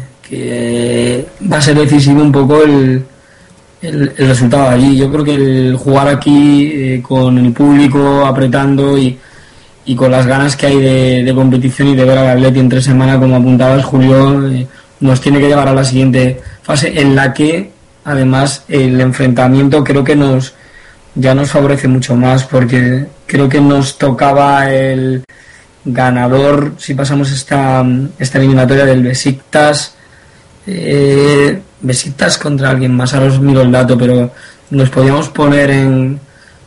va 1.52 1.58
a 1.58 1.62
ser 1.62 1.76
decisivo 1.76 2.22
un 2.22 2.32
poco 2.32 2.62
el, 2.62 3.02
el, 3.82 4.12
resultado 4.16 4.70
allí. 4.70 4.96
Yo 4.96 5.10
creo 5.10 5.24
que 5.24 5.34
el 5.34 5.76
jugar 5.76 6.08
aquí 6.08 6.70
eh, 6.72 7.02
con 7.02 7.38
el 7.38 7.52
público 7.52 8.24
apretando 8.24 8.98
y, 8.98 9.18
y 9.86 9.94
con 9.94 10.10
las 10.10 10.26
ganas 10.26 10.56
que 10.56 10.66
hay 10.66 11.24
de, 11.24 11.32
competición 11.34 11.88
y 11.88 11.96
de 11.96 12.04
ver 12.04 12.18
al 12.18 12.28
Atleti 12.28 12.58
entre 12.58 12.82
semana, 12.82 13.18
como 13.18 13.36
apuntabas 13.36 13.84
Julio, 13.84 14.48
eh, 14.48 14.66
nos 15.00 15.20
tiene 15.20 15.38
que 15.38 15.46
llevar 15.46 15.68
a 15.68 15.74
la 15.74 15.84
siguiente 15.84 16.40
fase 16.62 17.00
en 17.00 17.14
la 17.14 17.32
que 17.32 17.70
además 18.04 18.64
el 18.68 19.00
enfrentamiento 19.00 19.84
creo 19.84 20.02
que 20.02 20.16
nos 20.16 20.54
ya 21.16 21.34
nos 21.34 21.50
favorece 21.50 21.88
mucho 21.88 22.14
más 22.14 22.44
porque 22.44 23.06
creo 23.26 23.48
que 23.48 23.60
nos 23.60 23.98
tocaba 23.98 24.70
el 24.70 25.24
ganador 25.84 26.74
si 26.78 26.94
pasamos 26.94 27.32
esta, 27.32 27.84
esta 28.18 28.38
eliminatoria 28.38 28.84
del 28.84 29.02
Besiktas 29.02 29.94
eh, 30.66 31.60
Besiktas 31.80 32.38
contra 32.38 32.70
alguien 32.70 32.94
más 32.94 33.12
ahora 33.14 33.26
os 33.26 33.40
miro 33.40 33.62
el 33.62 33.72
dato 33.72 33.98
pero 33.98 34.30
nos 34.70 34.90
podíamos 34.90 35.28
poner 35.30 35.70
en, 35.70 36.20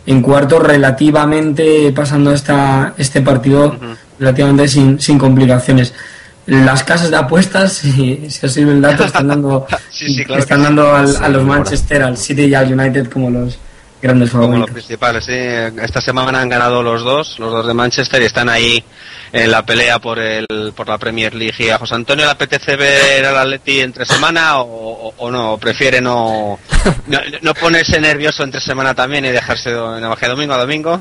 en 0.06 0.22
cuarto 0.22 0.60
relativamente 0.60 1.92
pasando 1.94 2.32
esta, 2.34 2.94
este 2.98 3.22
partido 3.22 3.78
relativamente 4.20 4.68
sin, 4.68 5.00
sin 5.00 5.18
complicaciones. 5.18 5.94
Las 6.46 6.84
casas 6.84 7.12
de 7.12 7.18
apuestas, 7.18 7.74
si, 7.74 8.30
si 8.30 8.46
os 8.46 8.52
sirve 8.52 8.72
el 8.72 8.82
dato, 8.82 9.06
están 9.06 9.28
dando, 9.28 9.68
están 10.38 10.64
dando 10.64 10.94
a 10.94 11.30
los 11.30 11.46
Manchester, 11.46 12.04
al 12.04 12.18
City 12.18 12.46
y 12.46 12.54
al 12.54 12.72
United 12.74 13.10
como 13.10 13.30
los, 13.30 13.58
grandes 14.02 14.30
Como 14.30 14.44
los 14.44 14.52
favoritos. 14.52 14.74
principales, 14.74 15.26
sí. 15.26 15.34
Esta 15.82 16.02
semana 16.02 16.42
han 16.42 16.50
ganado 16.50 16.82
los 16.84 17.04
dos, 17.04 17.38
los 17.40 17.52
dos 17.52 17.68
de 17.68 17.74
Manchester, 17.74 18.22
y 18.22 18.26
están 18.26 18.50
ahí 18.50 18.84
en 19.32 19.52
la 19.52 19.64
pelea 19.66 20.00
por 20.00 20.20
el 20.20 20.46
por 20.76 20.88
la 20.88 20.98
Premier 20.98 21.34
League. 21.36 21.56
¿Y 21.60 21.70
a 21.70 21.78
José 21.78 21.96
Antonio 21.96 22.26
le 22.26 22.32
apetece 22.32 22.76
ver 22.76 23.26
al 23.26 23.38
Atleti 23.38 23.82
entre 23.82 24.06
semana 24.06 24.62
o, 24.62 25.32
no? 25.32 25.58
¿Prefiere 25.58 26.02
no, 26.02 26.60
no, 27.08 27.20
no 27.42 27.54
ponerse 27.54 28.00
nervioso 28.00 28.44
entre 28.44 28.62
semana 28.62 28.94
también 28.94 29.26
y 29.26 29.30
dejarse 29.30 29.70
de 29.70 29.76
de 29.76 30.28
domingo 30.28 30.54
a 30.54 30.58
domingo? 30.58 31.00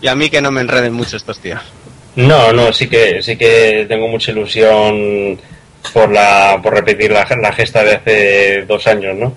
Y 0.00 0.08
a 0.08 0.14
mí 0.14 0.30
que 0.30 0.40
no 0.40 0.50
me 0.50 0.60
enreden 0.60 0.92
mucho 0.92 1.16
estos 1.16 1.38
tíos. 1.38 1.60
No, 2.16 2.52
no, 2.52 2.72
sí 2.72 2.88
que 2.88 3.22
sí 3.22 3.36
que 3.36 3.84
tengo 3.88 4.08
mucha 4.08 4.32
ilusión 4.32 5.38
por 5.92 6.10
la 6.10 6.58
por 6.62 6.72
repetir 6.74 7.10
la, 7.10 7.26
la 7.42 7.52
gesta 7.52 7.84
de 7.84 7.94
hace 7.94 8.64
dos 8.66 8.86
años, 8.86 9.14
¿no? 9.16 9.36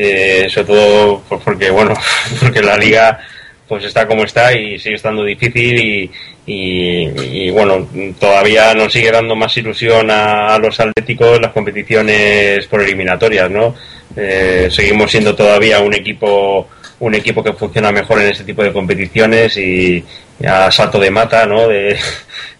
Eh, 0.00 0.46
sobre 0.48 0.66
todo 0.68 1.22
pues 1.28 1.40
porque 1.44 1.70
bueno, 1.70 1.92
porque 2.40 2.62
la 2.62 2.76
liga 2.76 3.18
pues 3.66 3.82
está 3.82 4.06
como 4.06 4.22
está 4.22 4.56
y 4.56 4.78
sigue 4.78 4.94
estando 4.94 5.24
difícil 5.24 6.08
y, 6.46 7.50
bueno 7.50 7.88
todavía 8.20 8.74
nos 8.74 8.92
sigue 8.92 9.10
dando 9.10 9.34
más 9.34 9.56
ilusión 9.56 10.08
a, 10.08 10.56
los 10.58 10.78
atléticos 10.78 11.40
las 11.40 11.50
competiciones 11.50 12.64
por 12.68 12.80
eliminatorias, 12.80 13.50
¿no? 13.50 13.74
Eh, 14.16 14.68
seguimos 14.70 15.10
siendo 15.10 15.34
todavía 15.34 15.80
un 15.80 15.92
equipo 15.92 16.68
un 17.00 17.14
equipo 17.16 17.42
que 17.42 17.52
funciona 17.54 17.90
mejor 17.90 18.20
en 18.20 18.28
este 18.28 18.44
tipo 18.44 18.62
de 18.62 18.72
competiciones 18.72 19.56
y, 19.56 20.04
a 20.46 20.70
salto 20.70 21.00
de 21.00 21.10
mata, 21.10 21.44
¿no? 21.44 21.66
De, 21.66 21.98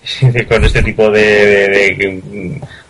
con 0.48 0.64
este 0.64 0.82
tipo 0.82 1.08
de- 1.08 1.68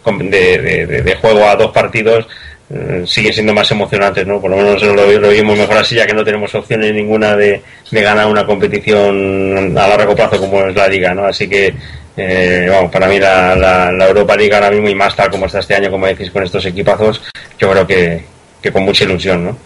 de 0.08 1.16
juego 1.20 1.46
a 1.46 1.54
dos 1.54 1.70
partidos 1.70 2.26
eh, 2.70 3.04
sigue 3.06 3.32
siendo 3.32 3.54
más 3.54 3.70
emocionantes, 3.70 4.26
¿no? 4.26 4.40
Por 4.40 4.50
lo 4.50 4.58
menos 4.58 4.82
lo, 4.82 5.06
vimos 5.30 5.56
mejor 5.56 5.78
así, 5.78 5.94
ya 5.94 6.06
que 6.06 6.12
no 6.12 6.22
tenemos 6.22 6.54
opciones 6.54 6.92
ninguna 6.92 7.34
de, 7.34 7.62
ganar 7.90 8.26
una 8.26 8.44
competición 8.44 9.76
a 9.76 9.88
largo 9.88 10.14
plazo 10.14 10.38
como 10.38 10.66
es 10.66 10.76
la 10.76 10.86
liga, 10.86 11.14
¿no? 11.14 11.24
Así 11.24 11.48
que, 11.48 11.74
eh, 12.16 12.66
vamos, 12.70 12.90
para 12.90 13.08
mí 13.08 13.18
la, 13.18 13.56
la, 13.56 14.06
Europa 14.06 14.36
League 14.36 14.54
ahora 14.54 14.70
mismo 14.70 14.88
y 14.88 14.94
más 14.94 15.16
tal 15.16 15.30
como 15.30 15.46
está 15.46 15.60
este 15.60 15.76
año, 15.76 15.90
como 15.90 16.06
decís, 16.06 16.30
con 16.30 16.42
estos 16.42 16.66
equipazos, 16.66 17.22
yo 17.58 17.70
creo 17.70 17.86
que, 17.86 18.24
que 18.60 18.70
con 18.70 18.82
mucha 18.82 19.04
ilusión, 19.04 19.44
¿no? 19.46 19.58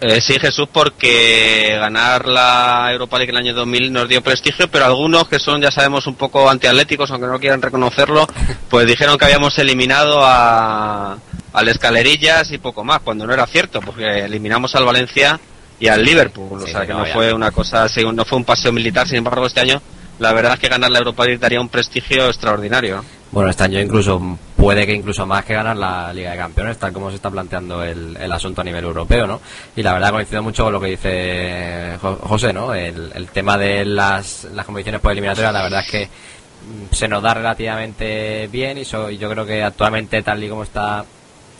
Eh, 0.00 0.20
sí, 0.20 0.38
Jesús, 0.38 0.68
porque 0.72 1.76
ganar 1.76 2.28
la 2.28 2.88
Europa 2.92 3.18
League 3.18 3.30
en 3.30 3.36
el 3.36 3.42
año 3.46 3.54
2000 3.54 3.92
nos 3.92 4.08
dio 4.08 4.22
prestigio, 4.22 4.70
pero 4.70 4.84
algunos 4.84 5.26
que 5.26 5.40
son, 5.40 5.60
ya 5.60 5.72
sabemos, 5.72 6.06
un 6.06 6.14
poco 6.14 6.48
antiatléticos, 6.48 7.10
aunque 7.10 7.26
no 7.26 7.40
quieran 7.40 7.60
reconocerlo, 7.60 8.28
pues 8.70 8.86
dijeron 8.86 9.18
que 9.18 9.24
habíamos 9.24 9.58
eliminado 9.58 10.20
a, 10.22 11.18
al 11.52 11.68
Escalerillas 11.68 12.50
y 12.52 12.58
poco 12.58 12.84
más, 12.84 13.00
cuando 13.00 13.26
no 13.26 13.32
era 13.34 13.46
cierto, 13.46 13.80
porque 13.80 14.20
eliminamos 14.24 14.74
al 14.74 14.84
Valencia 14.84 15.38
y 15.80 15.88
al 15.88 16.04
Liverpool, 16.04 16.62
o 16.62 16.66
sea 16.66 16.86
que 16.86 16.92
no, 16.92 17.04
fue 17.12 17.32
una 17.32 17.50
cosa, 17.50 17.84
así, 17.84 18.02
no 18.12 18.24
fue 18.24 18.38
un 18.38 18.44
paseo 18.44 18.72
militar, 18.72 19.06
sin 19.06 19.18
embargo, 19.18 19.46
este 19.46 19.60
año 19.60 19.80
la 20.18 20.32
verdad 20.32 20.54
es 20.54 20.58
que 20.58 20.68
ganar 20.68 20.90
la 20.90 20.98
Europa 20.98 21.24
League 21.24 21.38
daría 21.38 21.60
un 21.60 21.68
prestigio 21.68 22.26
extraordinario. 22.26 23.04
Bueno, 23.30 23.50
este 23.50 23.62
año 23.64 23.78
incluso 23.78 24.20
puede 24.56 24.84
que 24.86 24.92
incluso 24.94 25.24
más 25.26 25.44
que 25.44 25.54
ganar 25.54 25.76
la 25.76 26.12
Liga 26.12 26.32
de 26.32 26.38
Campeones, 26.38 26.78
tal 26.78 26.92
como 26.92 27.10
se 27.10 27.16
está 27.16 27.30
planteando 27.30 27.84
el, 27.84 28.16
el 28.16 28.32
asunto 28.32 28.62
a 28.62 28.64
nivel 28.64 28.82
europeo, 28.84 29.26
¿no? 29.28 29.40
Y 29.76 29.82
la 29.82 29.92
verdad 29.92 30.10
coincido 30.10 30.42
mucho 30.42 30.64
con 30.64 30.72
lo 30.72 30.80
que 30.80 30.86
dice 30.88 31.96
Jo- 32.00 32.18
José, 32.22 32.52
¿no? 32.52 32.74
El, 32.74 33.12
el 33.14 33.28
tema 33.28 33.56
de 33.56 33.84
las, 33.84 34.48
las 34.54 34.64
competiciones 34.66 35.00
por 35.00 35.12
eliminatorias, 35.12 35.52
la 35.52 35.62
verdad 35.62 35.80
es 35.84 35.90
que 35.90 36.04
mm, 36.06 36.94
se 36.94 37.06
nos 37.06 37.22
da 37.22 37.34
relativamente 37.34 38.48
bien 38.48 38.78
y, 38.78 38.84
so- 38.84 39.10
y 39.10 39.18
yo 39.18 39.30
creo 39.30 39.46
que 39.46 39.62
actualmente 39.62 40.22
tal 40.22 40.42
y 40.42 40.48
como 40.48 40.62
está 40.64 41.04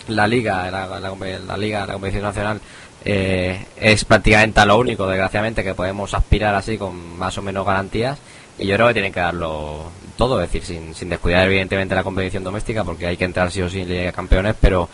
la 0.08 0.26
liga, 0.26 0.70
la, 0.70 0.86
la, 1.00 1.12
la 1.46 1.56
liga, 1.56 1.86
la 1.86 1.92
competición 1.94 2.24
nacional 2.24 2.60
eh, 3.04 3.64
es 3.80 4.04
prácticamente 4.04 4.60
a 4.60 4.66
lo 4.66 4.78
único, 4.78 5.06
desgraciadamente, 5.06 5.62
que 5.64 5.74
podemos 5.74 6.12
aspirar 6.14 6.54
así 6.54 6.76
con 6.78 7.18
más 7.18 7.36
o 7.38 7.42
menos 7.42 7.64
garantías. 7.66 8.18
Y 8.58 8.66
yo 8.66 8.74
creo 8.74 8.88
que 8.88 8.94
tienen 8.94 9.12
que 9.12 9.20
darlo 9.20 9.84
todo, 10.16 10.42
es 10.42 10.50
decir, 10.50 10.64
sin, 10.66 10.94
sin 10.94 11.08
descuidar 11.08 11.46
evidentemente 11.46 11.94
la 11.94 12.02
competición 12.02 12.42
doméstica, 12.42 12.82
porque 12.82 13.06
hay 13.06 13.16
que 13.16 13.24
entrar 13.24 13.50
sí 13.52 13.62
o 13.62 13.68
sí 13.70 13.82
en 13.82 13.88
Liga 13.88 14.02
de 14.06 14.12
Campeones, 14.12 14.56
pero 14.60 14.88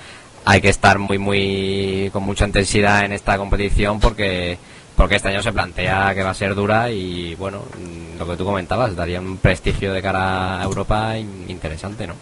hay 0.44 0.60
que 0.60 0.68
estar 0.68 0.98
muy, 0.98 1.16
muy, 1.16 2.10
con 2.12 2.22
mucha 2.24 2.44
intensidad 2.44 3.06
en 3.06 3.12
esta 3.12 3.38
competición 3.38 3.98
porque, 4.00 4.58
porque 4.94 5.16
este 5.16 5.28
año 5.30 5.42
se 5.42 5.54
plantea 5.54 6.14
que 6.14 6.22
va 6.22 6.28
a 6.30 6.34
ser 6.34 6.54
dura 6.54 6.90
y 6.90 7.34
bueno, 7.36 7.60
mm, 7.78 8.18
lo 8.18 8.26
que 8.28 8.36
tú 8.36 8.44
comentabas, 8.44 8.94
daría 8.94 9.18
un 9.20 9.38
prestigio 9.38 9.94
de 9.94 10.02
cara 10.02 10.60
a 10.60 10.64
Europa 10.64 11.16
in- 11.16 11.46
interesante, 11.48 12.06
¿no? 12.06 12.14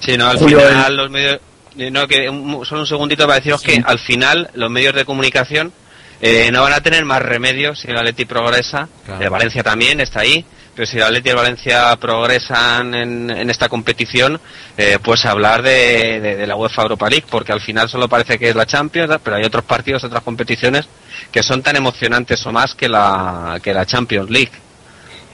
Sí, 0.00 0.16
no, 0.16 0.26
al 0.26 0.38
Julio, 0.38 0.58
final 0.58 0.96
los 0.96 1.10
medios... 1.10 1.38
eh, 1.78 1.90
No, 1.90 2.06
que 2.08 2.28
un- 2.28 2.64
solo 2.64 2.82
un 2.82 2.86
segundito 2.86 3.26
para 3.26 3.38
deciros 3.38 3.62
que 3.62 3.82
al 3.84 3.98
final 3.98 4.50
los 4.54 4.70
medios 4.70 4.94
de 4.94 5.04
comunicación 5.04 5.72
eh, 6.20 6.50
no 6.52 6.62
van 6.62 6.72
a 6.72 6.80
tener 6.80 7.04
más 7.04 7.20
remedio 7.22 7.74
si 7.74 7.88
el 7.88 7.96
Atleti 7.98 8.24
progresa. 8.26 8.88
Claro. 9.04 9.22
El 9.24 9.30
Valencia 9.30 9.62
también 9.62 10.00
está 10.00 10.20
ahí. 10.20 10.44
Pero 10.74 10.86
si 10.86 10.96
el 10.96 11.02
Atleti 11.02 11.28
y 11.28 11.30
el 11.32 11.36
Valencia 11.36 11.94
progresan 11.96 12.94
en, 12.94 13.30
en 13.30 13.50
esta 13.50 13.68
competición, 13.68 14.40
eh, 14.78 14.98
pues 15.02 15.24
hablar 15.26 15.60
de, 15.62 16.18
de- 16.20 16.36
de 16.36 16.46
la 16.46 16.56
UEFA 16.56 16.82
Europa 16.82 17.10
League, 17.10 17.26
porque 17.28 17.52
al 17.52 17.60
final 17.60 17.88
solo 17.90 18.08
parece 18.08 18.38
que 18.38 18.48
es 18.48 18.54
la 18.56 18.64
Champions, 18.64 19.18
pero 19.22 19.36
hay 19.36 19.44
otros 19.44 19.64
partidos, 19.64 20.02
otras 20.04 20.22
competiciones 20.22 20.86
que 21.30 21.42
son 21.42 21.62
tan 21.62 21.76
emocionantes 21.76 22.46
o 22.46 22.52
más 22.52 22.74
que 22.74 22.88
la, 22.88 23.58
que 23.62 23.74
la 23.74 23.84
Champions 23.84 24.30
League. 24.30 24.52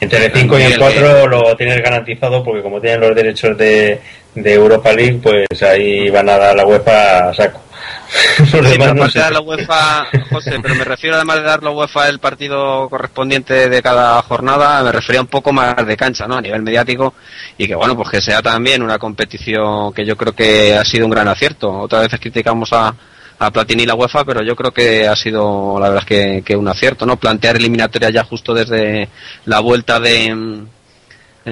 Entre 0.01 0.27
el 0.27 0.33
5 0.33 0.59
y 0.59 0.62
el 0.62 0.79
4 0.79 1.27
lo 1.29 1.57
tienes 1.57 1.83
garantizado 1.83 2.42
porque 2.44 2.62
como 2.62 2.81
tienen 2.81 3.01
los 3.01 3.14
derechos 3.14 3.57
de, 3.59 4.01
de 4.34 4.52
Europa 4.54 4.92
League, 4.92 5.20
pues 5.22 5.62
ahí 5.62 6.10
van 6.10 6.28
a 6.28 6.38
dar 6.38 6.54
la 6.56 6.66
UEFA 6.66 7.30
a 7.30 7.34
saco. 7.34 7.60
Los 8.38 8.48
Sí, 8.50 8.56
demás 8.56 8.76
pero 8.78 8.94
no 8.94 9.02
aparte 9.02 9.12
sé. 9.12 9.18
de 9.18 9.24
dar 9.24 9.32
la 9.32 9.40
UEFA, 9.40 10.06
José, 10.30 10.58
pero 10.62 10.74
me 10.74 10.84
refiero 10.84 11.16
además 11.16 11.36
de 11.36 11.42
dar 11.42 11.62
la 11.62 11.70
UEFA 11.70 12.08
el 12.08 12.18
partido 12.20 12.88
correspondiente 12.88 13.68
de 13.68 13.82
cada 13.82 14.20
jornada, 14.22 14.82
me 14.82 14.92
refería 14.92 15.20
un 15.20 15.26
poco 15.26 15.52
más 15.52 15.86
de 15.86 15.96
cancha, 15.96 16.26
¿no? 16.26 16.36
A 16.36 16.40
nivel 16.40 16.62
mediático 16.62 17.14
y 17.58 17.66
que 17.66 17.74
bueno, 17.74 17.96
pues 17.96 18.08
que 18.08 18.20
sea 18.22 18.40
también 18.40 18.82
una 18.82 18.98
competición 18.98 19.92
que 19.92 20.06
yo 20.06 20.16
creo 20.16 20.34
que 20.34 20.74
ha 20.74 20.84
sido 20.84 21.04
un 21.04 21.10
gran 21.10 21.28
acierto. 21.28 21.70
Otras 21.70 22.02
veces 22.02 22.18
criticamos 22.20 22.72
a, 22.72 22.94
a 23.38 23.50
Platini 23.50 23.82
y 23.82 23.86
la 23.86 23.94
UEFA, 23.94 24.24
pero 24.24 24.42
yo 24.42 24.56
creo 24.56 24.72
que 24.72 25.06
ha 25.06 25.14
sido 25.14 25.78
la 25.78 25.88
verdad 25.90 26.04
es 26.04 26.08
que, 26.08 26.42
que 26.44 26.56
un 26.56 26.68
acierto, 26.68 27.04
¿no? 27.04 27.16
Plantear 27.18 27.56
eliminatorias 27.56 28.12
ya 28.12 28.24
justo 28.24 28.54
desde 28.54 29.08
la 29.44 29.60
vuelta 29.60 30.00
de 30.00 30.64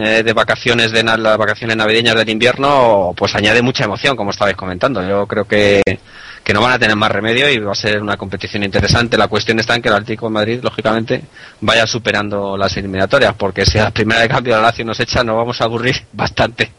eh, 0.03 0.23
de 0.23 0.33
vacaciones 0.33 0.93
de 0.93 1.03
las 1.03 1.39
vacaciones 1.39 1.77
navideñas 1.77 2.15
del 2.17 2.29
invierno 2.29 3.15
pues 3.17 3.35
añade 3.35 3.63
mucha 3.63 3.85
emoción 3.85 4.17
como 4.17 4.31
estabais 4.31 4.57
comentando. 4.57 5.07
Yo 5.07 5.27
creo 5.27 5.45
que, 5.45 5.83
que 6.43 6.55
no 6.55 6.61
van 6.61 6.73
a 6.73 6.79
tener 6.79 6.97
más 6.97 7.11
remedio 7.11 7.51
y 7.51 7.59
va 7.59 7.73
a 7.73 7.75
ser 7.75 8.01
una 8.01 8.17
competición 8.17 8.63
interesante. 8.63 9.17
La 9.17 9.29
cuestión 9.29 9.59
está 9.59 9.75
en 9.75 9.83
que 9.83 9.89
el 9.89 9.95
Atlético 9.95 10.27
de 10.27 10.33
Madrid 10.33 10.61
lógicamente 10.63 11.23
vaya 11.61 11.87
superando 11.87 12.57
las 12.57 12.77
eliminatorias 12.77 13.35
porque 13.35 13.67
si 13.67 13.79
a 13.79 13.85
la 13.85 13.91
primera 13.91 14.21
de 14.21 14.29
cambio 14.29 14.55
la 14.55 14.63
Lazio 14.63 14.85
nos 14.85 15.01
echa 15.01 15.25
nos 15.25 15.37
vamos 15.37 15.61
a 15.61 15.65
aburrir 15.65 15.97
bastante. 16.13 16.73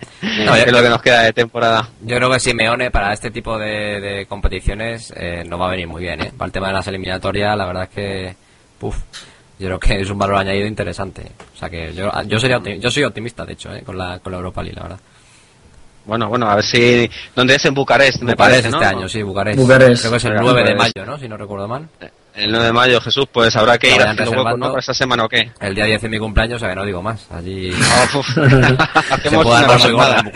No, 0.45 0.56
es 0.56 0.71
lo 0.71 0.82
que 0.82 0.89
nos 0.89 1.01
queda 1.01 1.23
de 1.23 1.34
temporada. 1.34 1.89
Yo 2.01 2.15
creo 2.17 2.32
que 2.32 2.39
Simeone 2.39 2.91
para 2.91 3.13
este 3.13 3.32
tipo 3.32 3.58
de, 3.58 3.99
de 3.99 4.25
competiciones 4.25 5.13
eh, 5.15 5.43
no 5.47 5.58
va 5.58 5.67
a 5.67 5.71
venir 5.71 5.88
muy 5.88 6.01
bien, 6.01 6.21
¿eh? 6.21 6.32
Para 6.36 6.47
el 6.47 6.51
tema 6.51 6.67
de 6.67 6.73
las 6.73 6.88
eliminatorias, 6.88 7.58
la 7.58 7.65
verdad 7.65 7.84
es 7.84 7.89
que, 7.89 8.36
puf, 8.80 8.97
yo 9.60 9.67
creo 9.67 9.80
que 9.80 10.02
es 10.02 10.10
un 10.10 10.17
valor 10.17 10.38
añadido 10.38 10.67
interesante. 10.67 11.24
O 11.56 11.58
sea 11.58 11.70
que 11.70 11.93
yo, 11.93 12.12
yo 12.28 12.39
sería 12.39 12.60
yo 12.60 12.91
soy 12.91 13.04
optimista, 13.04 13.46
de 13.46 13.54
hecho, 13.54 13.74
¿eh? 13.74 13.82
con 13.86 13.98
la 13.98 14.20
con 14.20 14.32
la 14.32 14.38
Europa 14.38 14.62
League, 14.62 14.76
la 14.78 14.84
verdad. 14.84 15.00
bueno 16.06 16.30
bueno 16.30 16.50
a 16.50 16.56
ver 16.56 16.63
si 16.63 17.10
¿dónde 17.36 17.56
es 17.56 17.65
en 17.65 17.74
Bucarest 17.74 18.22
me 18.22 18.34
Bucarest 18.34 18.38
parece 18.38 18.70
¿no? 18.70 18.78
este 18.82 18.86
año, 18.96 19.10
sí, 19.10 19.22
Bucarest. 19.24 19.60
Bucarest. 19.60 20.02
Creo 20.02 20.12
que 20.12 20.17
es 20.17 20.26
el 20.26 20.32
Venga, 20.32 20.43
9 20.43 20.63
de 20.63 20.74
Bucarest. 20.74 20.96
mayo, 20.98 21.12
¿no? 21.12 21.17
Si 21.17 21.28
no 21.28 21.38
recuerdo 21.38 21.67
mal. 21.67 21.88
El 22.38 22.52
9 22.52 22.65
de 22.67 22.73
mayo 22.73 23.02
Jesús 23.02 23.26
pues 23.32 23.56
habrá 23.56 23.78
que 23.78 23.93
ir 23.93 24.02
haciendo 24.02 24.32
hueco. 24.32 24.58
¿no? 24.58 24.67
para 24.67 24.80
esta 24.80 24.93
semana 24.93 25.26
o 25.26 25.30
qué 25.30 25.52
El 25.60 25.76
día 25.76 25.86
10 25.86 26.04
es 26.04 26.10
mi 26.10 26.19
cumpleaños, 26.19 26.58
o 26.58 26.60
sea 26.60 26.69
que 26.69 26.76
no 26.76 26.86
digo 26.86 27.02
más. 27.02 27.28
Allí 27.32 27.71
se 28.34 28.41
hacemos 29.13 29.45
una 29.45 29.62
Bucarest. 29.63 30.28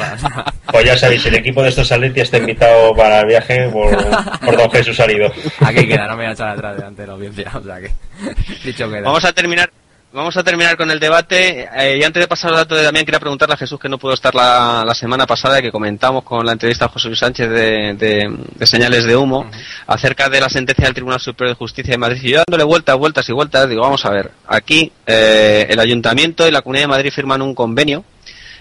Pues 0.72 0.86
ya 0.86 0.98
sabéis, 0.98 1.26
el 1.26 1.36
equipo 1.36 1.62
de 1.62 1.70
estos 1.70 1.92
Atleti 1.92 2.22
está 2.22 2.38
invitado 2.38 2.96
para 2.96 3.22
el 3.22 3.28
viaje 3.28 3.70
por, 3.70 3.96
por 4.40 4.58
don 4.58 4.72
Jesús 4.72 4.96
Salido. 4.96 5.32
Aquí 5.60 5.88
queda, 5.88 6.08
no 6.08 6.16
me 6.16 6.24
voy 6.24 6.26
a 6.28 6.32
echar 6.32 6.50
atrás 6.50 6.76
delante 6.76 7.02
de 7.02 7.08
la 7.08 7.14
audiencia, 7.14 7.52
o 7.54 7.64
sea 7.64 7.80
que, 7.80 7.92
dicho 8.64 8.90
queda. 8.90 9.02
Vamos 9.02 9.26
a 9.26 9.34
terminar. 9.34 9.70
Vamos 10.14 10.36
a 10.36 10.44
terminar 10.44 10.76
con 10.76 10.92
el 10.92 11.00
debate. 11.00 11.70
Eh, 11.74 11.98
y 12.00 12.04
antes 12.04 12.20
de 12.22 12.28
pasar 12.28 12.50
al 12.52 12.58
dato 12.58 12.76
de 12.76 12.84
Damián, 12.84 13.06
quería 13.06 13.20
preguntarle 13.20 13.54
a 13.54 13.58
Jesús 13.58 13.80
que 13.80 13.88
no 13.88 13.98
pudo 13.98 14.14
estar 14.14 14.36
la, 14.36 14.84
la 14.86 14.94
semana 14.94 15.26
pasada, 15.26 15.62
que 15.62 15.72
comentamos 15.72 16.26
con 16.26 16.46
la 16.46 16.52
entrevista 16.52 16.86
a 16.86 16.90
José 16.90 17.08
Luis 17.08 17.20
Sánchez 17.20 17.50
de, 17.50 17.94
de- 17.94 18.38
de 18.56 18.68
Señales 18.68 19.06
de 19.06 19.16
Humo, 19.16 19.50
acerca 19.88 20.28
de 20.28 20.42
la 20.42 20.50
sentencia 20.50 20.84
del 20.86 20.94
Tribunal 20.96 21.22
Superior 21.22 21.56
de 21.56 21.58
Justicia 21.60 21.92
de 21.94 21.98
Madrid. 21.98 22.20
Y 22.24 22.32
yo 22.32 22.44
dándole 22.46 22.66
vueltas, 22.66 22.98
vueltas 22.98 23.30
y 23.30 23.32
vueltas, 23.32 23.70
digo, 23.70 23.84
vamos 23.84 24.04
a 24.04 24.10
ver, 24.10 24.32
aquí 24.48 24.92
eh, 25.08 25.68
el 25.70 25.80
Ayuntamiento 25.80 26.46
y 26.46 26.52
la 26.52 26.62
Comunidad 26.62 26.84
de 26.84 26.90
Madrid 26.90 27.12
firman 27.14 27.42
un 27.42 27.56
convenio 27.56 28.04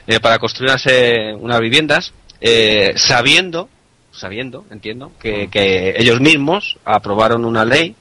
eh, 0.06 0.20
para 0.20 0.38
construir 0.38 0.70
unas, 0.70 0.86
eh, 0.86 1.34
unas 1.36 1.58
viviendas, 1.58 2.12
eh, 2.40 2.92
sabiendo, 2.94 3.68
sabiendo, 4.12 4.66
entiendo, 4.70 5.10
que, 5.20 5.48
que 5.50 5.94
ellos 5.98 6.20
mismos 6.20 6.76
aprobaron 6.84 7.44
una 7.44 7.64
ley 7.64 7.96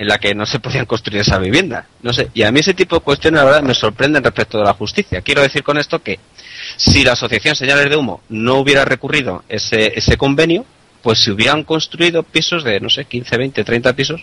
en 0.00 0.08
la 0.08 0.16
que 0.16 0.34
no 0.34 0.46
se 0.46 0.60
podían 0.60 0.86
construir 0.86 1.20
esas 1.20 1.38
viviendas. 1.40 1.84
No 2.00 2.14
sé, 2.14 2.30
y 2.32 2.42
a 2.42 2.50
mí 2.50 2.60
ese 2.60 2.72
tipo 2.72 2.96
de 2.96 3.02
cuestiones, 3.02 3.38
la 3.38 3.44
verdad, 3.44 3.62
me 3.62 3.74
sorprenden 3.74 4.24
respecto 4.24 4.56
de 4.56 4.64
la 4.64 4.72
justicia. 4.72 5.20
Quiero 5.20 5.42
decir 5.42 5.62
con 5.62 5.76
esto 5.76 6.02
que 6.02 6.18
si 6.76 7.04
la 7.04 7.12
asociación 7.12 7.54
Señales 7.54 7.90
de 7.90 7.96
Humo 7.96 8.22
no 8.30 8.54
hubiera 8.54 8.86
recurrido 8.86 9.44
ese, 9.46 9.92
ese 9.94 10.16
convenio, 10.16 10.64
pues 11.02 11.20
si 11.20 11.30
hubieran 11.30 11.64
construido 11.64 12.22
pisos 12.22 12.64
de, 12.64 12.80
no 12.80 12.88
sé, 12.88 13.04
15, 13.04 13.36
20, 13.36 13.64
30 13.64 13.92
pisos, 13.94 14.22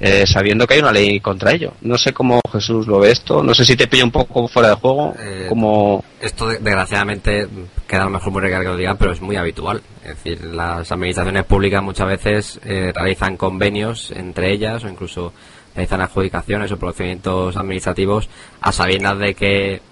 eh, 0.00 0.24
sabiendo 0.26 0.66
que 0.66 0.74
hay 0.74 0.80
una 0.80 0.92
ley 0.92 1.20
contra 1.20 1.52
ello. 1.52 1.72
No 1.80 1.96
sé 1.98 2.12
cómo 2.12 2.40
Jesús 2.52 2.86
lo 2.86 3.00
ve 3.00 3.10
esto, 3.10 3.42
no 3.42 3.54
sé 3.54 3.64
si 3.64 3.76
te 3.76 3.86
pilla 3.86 4.04
un 4.04 4.10
poco 4.10 4.48
fuera 4.48 4.70
de 4.70 4.74
juego, 4.76 5.14
Eh, 5.18 5.46
como... 5.48 6.04
Esto 6.20 6.48
desgraciadamente 6.48 7.48
queda 7.86 8.02
a 8.02 8.04
lo 8.04 8.10
mejor 8.10 8.32
muy 8.32 8.42
recargado 8.42 8.64
que 8.64 8.72
lo 8.72 8.76
digan, 8.76 8.96
pero 8.98 9.12
es 9.12 9.20
muy 9.20 9.36
habitual. 9.36 9.82
Es 10.02 10.16
decir, 10.16 10.44
las 10.44 10.90
administraciones 10.92 11.44
públicas 11.44 11.82
muchas 11.82 12.06
veces 12.06 12.60
eh, 12.64 12.92
realizan 12.94 13.36
convenios 13.36 14.10
entre 14.10 14.52
ellas 14.52 14.84
o 14.84 14.88
incluso 14.88 15.32
realizan 15.74 16.00
adjudicaciones 16.00 16.72
o 16.72 16.78
procedimientos 16.78 17.56
administrativos 17.56 18.28
a 18.60 18.72
sabiendas 18.72 19.18
de 19.18 19.34
que 19.34 19.82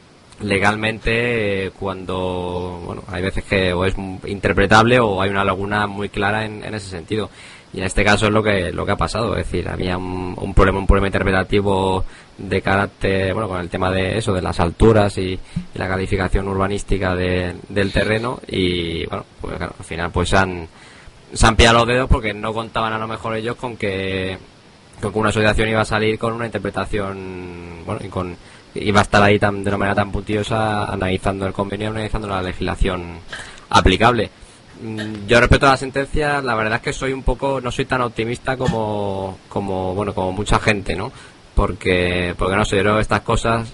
legalmente 0.41 1.67
eh, 1.67 1.71
cuando 1.79 2.81
bueno 2.85 3.03
hay 3.09 3.23
veces 3.23 3.45
que 3.45 3.73
o 3.73 3.85
es 3.85 3.95
interpretable 4.27 5.01
o 5.01 5.21
hay 5.21 5.31
una 5.31 5.45
laguna 5.45 5.87
muy 5.87 6.09
clara 6.09 6.45
en, 6.45 6.63
ese 6.75 6.89
sentido. 6.89 7.31
Y 7.73 7.79
en 7.81 7.85
este 7.85 8.03
caso 8.03 8.27
es 8.27 8.33
lo 8.33 8.43
que 8.43 8.73
lo 8.73 8.87
que 8.87 8.93
ha 8.93 8.97
pasado. 8.97 9.37
Es 9.37 9.47
decir 9.51 9.69
había 9.69 9.99
un, 9.99 10.35
un 10.39 10.55
problema 10.55 10.79
un 10.79 10.87
problema 10.87 11.09
interpretativo 11.09 12.05
de 12.39 12.63
carácter 12.63 13.35
bueno 13.35 13.49
con 13.49 13.61
el 13.61 13.69
tema 13.69 13.91
de 13.91 14.17
eso 14.19 14.33
de 14.33 14.41
las 14.43 14.59
alturas 14.61 15.19
y, 15.19 15.33
y 15.33 15.39
la 15.79 15.89
calificación 15.89 16.49
urbanística 16.49 17.15
de- 17.15 17.55
del 17.69 17.93
terreno. 17.93 18.41
Y 18.49 19.05
bueno 19.07 19.25
pues 19.41 19.57
claro, 19.57 19.75
al 19.79 19.85
final 19.85 20.11
pues 20.13 20.33
han 20.35 20.69
se 21.33 21.47
han 21.47 21.57
pillado 21.57 21.79
los 21.81 21.89
dedos 21.89 22.09
porque 22.09 22.33
no 22.33 22.55
contaban 22.55 22.93
a 22.95 22.99
lo 22.99 23.07
mejor 23.07 23.37
ellos 23.37 23.57
con 23.57 23.77
que 23.77 24.39
con 25.03 25.13
que 25.13 25.19
una 25.19 25.29
asociación 25.29 25.69
iba 25.69 25.83
a 25.83 25.85
salir 25.85 26.19
con 26.19 26.33
una 26.33 26.47
interpretación 26.47 27.78
bueno 27.89 28.05
y 28.05 28.09
con 28.09 28.37
iba 28.75 29.01
a 29.01 29.03
estar 29.03 29.23
ahí 29.23 29.39
tan, 29.39 29.65
de 29.65 29.71
una 29.71 29.79
manera 29.79 29.95
tan 29.97 30.13
puntiosa 30.13 30.85
analizando 30.85 31.47
el 31.47 31.53
convenio 31.53 31.89
analizando 31.89 32.29
la 32.29 32.43
legislación 32.43 33.19
aplicable. 33.71 34.31
Mm, 34.83 35.27
yo 35.27 35.41
respecto 35.41 35.67
a 35.67 35.71
la 35.71 35.77
sentencia 35.77 36.41
la 36.43 36.55
verdad 36.55 36.77
es 36.77 36.83
que 36.83 36.93
soy 36.93 37.13
un 37.13 37.23
poco 37.23 37.61
no 37.61 37.73
soy 37.73 37.87
tan 37.87 38.03
optimista 38.03 38.57
como 38.57 39.39
como 39.49 39.95
bueno 39.95 40.15
como 40.15 40.33
mucha 40.33 40.61
gente 40.61 40.95
no 40.95 41.11
porque 41.55 42.35
porque 42.39 42.57
no 42.57 42.65
sé 42.65 42.77
yo 42.77 42.83
creo 42.83 42.95
que 42.97 43.03
estas 43.03 43.23
cosas 43.23 43.73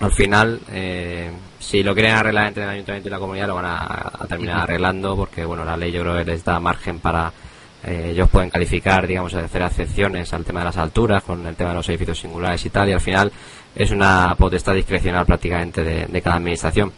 al 0.00 0.10
final 0.10 0.58
eh, 0.72 1.30
si 1.60 1.82
lo 1.84 1.94
quieren 1.94 2.14
arreglar 2.14 2.48
entre 2.48 2.64
el 2.64 2.70
ayuntamiento 2.70 3.08
y 3.08 3.12
la 3.12 3.18
comunidad 3.20 3.46
lo 3.46 3.54
van 3.56 3.66
a, 3.66 4.10
a 4.18 4.26
terminar 4.26 4.62
arreglando 4.62 5.14
porque 5.14 5.44
bueno 5.44 5.64
la 5.64 5.76
ley 5.76 5.92
yo 5.92 6.00
creo 6.00 6.16
que 6.16 6.24
les 6.24 6.42
da 6.42 6.58
margen 6.58 6.98
para 6.98 7.32
eh, 7.84 8.10
ellos 8.12 8.28
pueden 8.28 8.50
calificar 8.50 9.06
digamos 9.06 9.34
hacer 9.34 9.62
excepciones 9.62 10.32
al 10.32 10.44
tema 10.44 10.60
de 10.60 10.66
las 10.66 10.76
alturas 10.76 11.22
con 11.22 11.46
el 11.46 11.56
tema 11.56 11.70
de 11.70 11.76
los 11.76 11.88
edificios 11.88 12.20
singulares 12.20 12.64
y 12.64 12.70
tal 12.70 12.88
y 12.88 12.92
al 12.92 13.00
final 13.00 13.32
es 13.74 13.90
una 13.90 14.34
potestad 14.36 14.74
discrecional 14.74 15.26
prácticamente 15.26 15.82
de, 15.82 16.06
de 16.06 16.22
cada 16.22 16.36
administración 16.36 16.92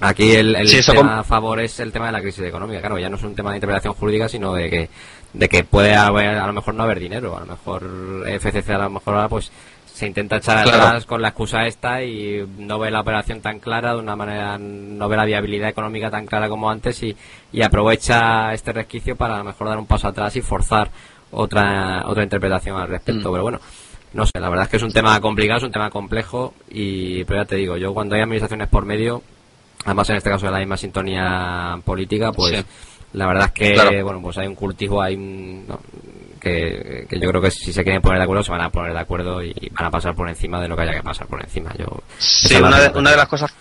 Aquí 0.00 0.32
el, 0.32 0.54
el 0.56 0.68
Sí, 0.68 0.78
eso 0.78 0.92
tema 0.92 1.20
a 1.20 1.24
favor 1.24 1.60
es 1.60 1.78
el 1.80 1.92
tema 1.92 2.06
de 2.06 2.12
la 2.12 2.20
crisis 2.20 2.44
económica. 2.44 2.80
Claro, 2.80 2.98
ya 2.98 3.08
no 3.08 3.16
es 3.16 3.22
un 3.22 3.34
tema 3.34 3.50
de 3.50 3.56
interpretación 3.56 3.94
jurídica, 3.94 4.28
sino 4.28 4.52
de 4.52 4.68
que, 4.68 4.90
de 5.32 5.48
que 5.48 5.64
puede 5.64 5.94
haber, 5.94 6.36
a 6.36 6.46
lo 6.46 6.52
mejor 6.52 6.74
no 6.74 6.82
haber 6.82 7.00
dinero. 7.00 7.36
A 7.36 7.40
lo 7.40 7.46
mejor 7.46 7.82
FCC 8.26 8.70
a 8.70 8.78
lo 8.78 8.90
mejor 8.90 9.14
ahora 9.14 9.28
pues 9.28 9.52
se 9.94 10.08
intenta 10.08 10.38
echar 10.38 10.64
Claro. 10.64 10.82
atrás 10.88 11.06
con 11.06 11.22
la 11.22 11.28
excusa 11.28 11.66
esta 11.66 12.02
y 12.02 12.44
no 12.58 12.80
ve 12.80 12.90
la 12.90 13.00
operación 13.00 13.40
tan 13.40 13.60
clara 13.60 13.94
de 13.94 14.00
una 14.00 14.16
manera, 14.16 14.58
no 14.58 15.08
ve 15.08 15.16
la 15.16 15.24
viabilidad 15.24 15.68
económica 15.68 16.10
tan 16.10 16.26
clara 16.26 16.48
como 16.48 16.68
antes 16.68 17.00
y, 17.04 17.16
y 17.52 17.62
aprovecha 17.62 18.52
este 18.52 18.72
resquicio 18.72 19.14
para 19.14 19.36
a 19.36 19.38
lo 19.38 19.44
mejor 19.44 19.68
dar 19.68 19.78
un 19.78 19.86
paso 19.86 20.08
atrás 20.08 20.34
y 20.34 20.42
forzar 20.42 20.90
otra, 21.30 22.02
otra 22.06 22.24
interpretación 22.24 22.76
al 22.80 22.88
respecto. 22.88 23.28
Mm. 23.28 23.32
Pero 23.32 23.42
bueno, 23.44 23.60
no 24.14 24.26
sé, 24.26 24.32
la 24.40 24.48
verdad 24.48 24.64
es 24.64 24.70
que 24.70 24.76
es 24.78 24.82
un 24.82 24.92
tema 24.92 25.20
complicado, 25.20 25.58
es 25.58 25.64
un 25.64 25.70
tema 25.72 25.90
complejo 25.90 26.54
y, 26.70 27.22
pero 27.22 27.42
ya 27.42 27.46
te 27.46 27.54
digo, 27.56 27.76
yo 27.76 27.94
cuando 27.94 28.16
hay 28.16 28.22
administraciones 28.22 28.66
por 28.68 28.84
medio, 28.84 29.22
además 29.84 30.10
en 30.10 30.16
este 30.16 30.30
caso 30.30 30.46
de 30.46 30.52
la 30.52 30.58
misma 30.58 30.76
sintonía 30.76 31.78
política, 31.84 32.32
pues 32.32 32.58
Sí. 32.58 32.64
la 33.12 33.26
verdad 33.28 33.44
es 33.46 33.52
que, 33.52 33.74
Claro. 33.74 34.02
bueno, 34.04 34.20
pues 34.22 34.38
hay 34.38 34.48
un 34.48 34.56
cultivo, 34.56 35.00
hay 35.00 35.14
un, 35.14 35.66
no, 35.68 35.78
que, 36.44 37.06
que 37.10 37.18
yo 37.18 37.28
creo 37.30 37.42
que 37.42 37.50
si 37.50 37.72
se 37.72 37.82
quieren 37.82 38.00
poner 38.00 38.18
de 38.18 38.24
acuerdo, 38.24 38.44
se 38.44 38.52
van 38.52 38.60
a 38.60 38.70
poner 38.70 38.92
de 38.92 39.00
acuerdo 39.00 39.42
y 39.42 39.52
van 39.72 39.86
a 39.86 39.90
pasar 39.90 40.14
por 40.14 40.28
encima 40.28 40.60
de 40.60 40.68
lo 40.68 40.76
que 40.76 40.82
haya 40.82 40.92
que 40.92 41.02
pasar 41.02 41.26
por 41.26 41.42
encima. 41.42 41.72
Yo, 41.76 41.86
Sí, 42.18 42.54
una 42.54 42.78
de, 42.78 42.96
una 42.98 43.10
de 43.10 43.16
las 43.16 43.26
cosas. 43.26 43.52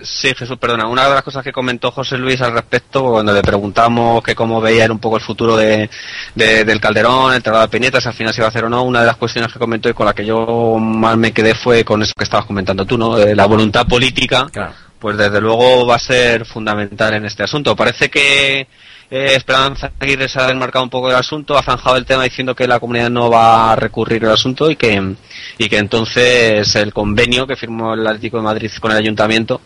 Sí, 0.00 0.32
Jesús, 0.32 0.56
perdona. 0.58 0.86
Una 0.86 1.08
de 1.08 1.14
las 1.14 1.24
cosas 1.24 1.42
que 1.42 1.50
comentó 1.50 1.90
José 1.90 2.16
Luis 2.16 2.40
al 2.40 2.52
respecto, 2.52 3.02
cuando 3.02 3.32
le 3.34 3.42
preguntamos 3.42 4.22
que 4.22 4.36
cómo 4.36 4.60
veía 4.60 4.84
era 4.84 4.92
un 4.92 5.00
poco 5.00 5.16
el 5.16 5.22
futuro 5.24 5.56
de, 5.56 5.90
de- 6.36 6.64
del 6.64 6.80
Calderón, 6.80 7.34
el 7.34 7.42
Tratado 7.42 7.64
de 7.64 7.68
Peñetas, 7.68 8.06
al 8.06 8.14
final 8.14 8.32
se 8.32 8.40
iba 8.40 8.46
a 8.46 8.50
hacer 8.50 8.64
o 8.64 8.68
no, 8.68 8.84
una 8.84 9.00
de 9.00 9.06
las 9.06 9.16
cuestiones 9.16 9.52
que 9.52 9.58
comentó 9.58 9.88
y 9.88 9.94
con 9.94 10.06
la 10.06 10.14
que 10.14 10.24
yo 10.24 10.76
más 10.78 11.16
me 11.16 11.32
quedé 11.32 11.56
fue 11.56 11.84
con 11.84 12.00
eso 12.00 12.12
que 12.16 12.22
estabas 12.22 12.46
comentando 12.46 12.86
tú, 12.86 12.96
¿no? 12.96 13.18
La 13.18 13.46
voluntad 13.46 13.88
política, 13.88 14.46
Claro. 14.52 14.72
pues 15.00 15.16
desde 15.16 15.40
luego 15.40 15.84
va 15.88 15.96
a 15.96 15.98
ser 15.98 16.44
fundamental 16.46 17.14
en 17.14 17.24
este 17.24 17.42
asunto. 17.42 17.74
Parece 17.74 18.08
que 18.08 18.68
eh, 19.10 19.34
Esperanza 19.36 19.92
Aguirre 19.98 20.28
se 20.28 20.40
ha 20.40 20.46
desmarcado 20.46 20.84
un 20.84 20.90
poco 20.90 21.08
del 21.08 21.16
asunto, 21.16 21.56
ha 21.56 21.62
zanjado 21.62 21.96
el 21.96 22.04
tema 22.04 22.24
diciendo 22.24 22.54
que 22.54 22.66
la 22.66 22.78
comunidad 22.78 23.10
no 23.10 23.30
va 23.30 23.72
a 23.72 23.76
recurrir 23.76 24.24
al 24.24 24.32
asunto 24.32 24.70
y 24.70 24.76
que, 24.76 25.14
y 25.56 25.68
que 25.68 25.78
entonces 25.78 26.74
el 26.76 26.92
convenio 26.92 27.46
que 27.46 27.56
firmó 27.56 27.94
el 27.94 28.06
Atlético 28.06 28.36
de 28.36 28.42
Madrid 28.42 28.70
con 28.80 28.92
el 28.92 28.98
ayuntamiento 28.98 29.60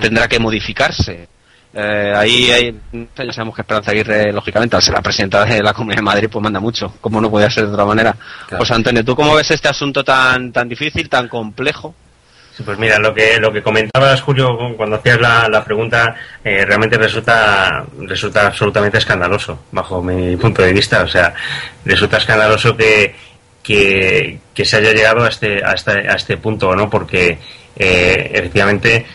tendrá 0.00 0.26
que 0.28 0.38
modificarse. 0.38 1.28
Eh, 1.74 2.12
ahí, 2.16 2.50
ahí 2.50 2.80
ya 2.92 3.32
sabemos 3.32 3.54
que 3.54 3.60
Esperanza 3.60 3.90
Aguirre, 3.90 4.32
lógicamente, 4.32 4.74
al 4.74 4.82
ser 4.82 4.94
la 4.94 5.02
presidenta 5.02 5.44
de 5.44 5.62
la 5.62 5.74
Comunidad 5.74 5.98
de 5.98 6.02
Madrid, 6.02 6.28
pues 6.30 6.42
manda 6.42 6.58
mucho, 6.58 6.94
como 7.00 7.20
no 7.20 7.30
podía 7.30 7.50
ser 7.50 7.66
de 7.66 7.72
otra 7.72 7.84
manera. 7.84 8.12
Claro. 8.12 8.58
Pues 8.58 8.70
Antonio, 8.70 9.04
¿tú 9.04 9.14
cómo 9.14 9.34
ves 9.34 9.50
este 9.50 9.68
asunto 9.68 10.02
tan, 10.02 10.50
tan 10.50 10.68
difícil, 10.68 11.08
tan 11.08 11.28
complejo? 11.28 11.94
Pues 12.64 12.78
mira, 12.78 12.98
lo 12.98 13.14
que 13.14 13.38
lo 13.38 13.52
que 13.52 13.62
comentabas, 13.62 14.20
Julio, 14.20 14.56
cuando 14.76 14.96
hacías 14.96 15.20
la, 15.20 15.48
la 15.48 15.64
pregunta, 15.64 16.14
eh, 16.42 16.64
realmente 16.64 16.98
resulta 16.98 17.84
resulta 18.00 18.46
absolutamente 18.46 18.98
escandaloso, 18.98 19.66
bajo 19.70 20.02
mi 20.02 20.36
punto 20.36 20.62
de 20.62 20.72
vista. 20.72 21.02
O 21.02 21.08
sea, 21.08 21.32
resulta 21.84 22.16
escandaloso 22.16 22.76
que, 22.76 23.14
que, 23.62 24.38
que 24.52 24.64
se 24.64 24.76
haya 24.78 24.92
llegado 24.92 25.24
a 25.24 25.28
este, 25.28 25.64
a 25.64 25.72
este, 25.72 25.90
a 25.90 26.14
este 26.14 26.36
punto, 26.36 26.74
¿no? 26.74 26.90
Porque 26.90 27.38
eh, 27.76 28.30
efectivamente, 28.34 29.06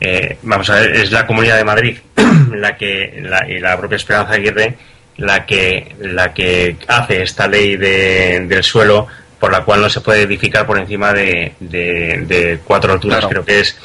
eh, 0.00 0.38
vamos 0.42 0.70
a 0.70 0.76
ver, 0.76 0.92
es 0.96 1.10
la 1.10 1.26
Comunidad 1.26 1.56
de 1.56 1.64
Madrid 1.64 1.98
la 2.54 2.76
que 2.76 3.20
la, 3.22 3.48
y 3.48 3.58
la 3.58 3.76
propia 3.76 3.96
Esperanza 3.96 4.34
Aguirre 4.34 4.76
la 5.16 5.44
que 5.44 5.94
la 6.00 6.32
que 6.32 6.76
hace 6.88 7.22
esta 7.22 7.46
ley 7.46 7.76
de, 7.76 8.46
del 8.46 8.62
suelo 8.62 9.08
por 9.42 9.50
la 9.50 9.64
cual 9.64 9.80
no 9.80 9.90
se 9.90 10.00
puede 10.00 10.22
edificar 10.22 10.64
por 10.64 10.78
encima 10.78 11.12
de, 11.12 11.54
de, 11.58 12.22
de 12.28 12.60
cuatro 12.64 12.92
alturas, 12.92 13.18
Claro. 13.18 13.28
creo 13.28 13.44
que 13.44 13.58
es. 13.58 13.76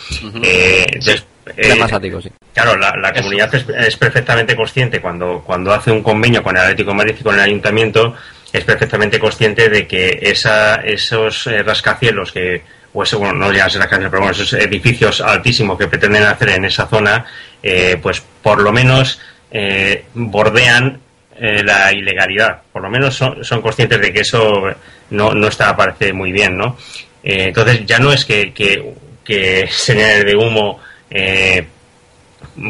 Eh, 0.44 0.86
des- 1.04 1.26
eh, 1.58 1.70
Temas 1.70 1.92
áticos, 1.92 2.24
sí. 2.26 2.30
Claro, 2.54 2.78
la, 2.78 2.94
la 3.02 3.12
comunidad 3.12 3.54
es, 3.56 3.66
es 3.68 3.98
perfectamente 3.98 4.56
consciente 4.56 5.02
cuando, 5.02 5.42
cuando 5.44 5.74
hace 5.74 5.92
un 5.92 6.04
convenio 6.04 6.44
con 6.44 6.56
el 6.56 6.62
Atlético 6.62 6.92
de 6.92 6.98
Madrid 6.98 7.16
y 7.20 7.24
con 7.24 7.34
el 7.34 7.42
Ayuntamiento, 7.42 8.14
es 8.54 8.64
perfectamente 8.66 9.18
consciente 9.18 9.68
de 9.70 9.88
que 9.88 10.20
esa, 10.22 10.76
esos 10.76 11.48
eh, 11.48 11.64
rascacielos 11.64 12.32
que, 12.32 12.62
o 12.94 13.02
eso, 13.02 13.18
bueno, 13.18 13.34
no 13.34 13.52
ya 13.52 13.68
será 13.68 13.86
rascacielos, 13.86 14.12
pero 14.12 14.22
bueno, 14.22 14.34
esos 14.36 14.54
edificios 14.54 15.22
altísimos 15.22 15.76
que 15.80 15.88
pretenden 15.88 16.22
hacer 16.24 16.50
en 16.50 16.66
esa 16.66 16.86
zona, 16.86 17.26
eh, 17.64 17.98
pues 18.00 18.22
por 18.44 18.62
lo 18.62 18.72
menos 18.72 19.20
eh, 19.50 20.06
bordean 20.14 21.00
eh, 21.40 21.64
la 21.64 21.92
ilegalidad. 21.94 22.62
Por 22.72 22.82
lo 22.82 22.90
menos 22.90 23.16
son, 23.16 23.44
son 23.44 23.62
conscientes 23.62 24.00
de 24.02 24.12
que 24.14 24.22
eso 24.22 24.64
no, 25.12 25.34
no 25.34 25.48
está, 25.48 25.76
parece 25.76 26.14
muy 26.14 26.32
bien, 26.32 26.58
¿no? 26.58 26.78
Eh, 27.24 27.46
entonces 27.48 27.86
ya 27.86 28.00
no 28.00 28.12
es 28.12 28.26
que, 28.26 28.54
que, 28.54 28.94
que 29.24 29.68
señales 29.70 30.26
de 30.26 30.36
humo 30.36 30.80
eh, 31.10 31.66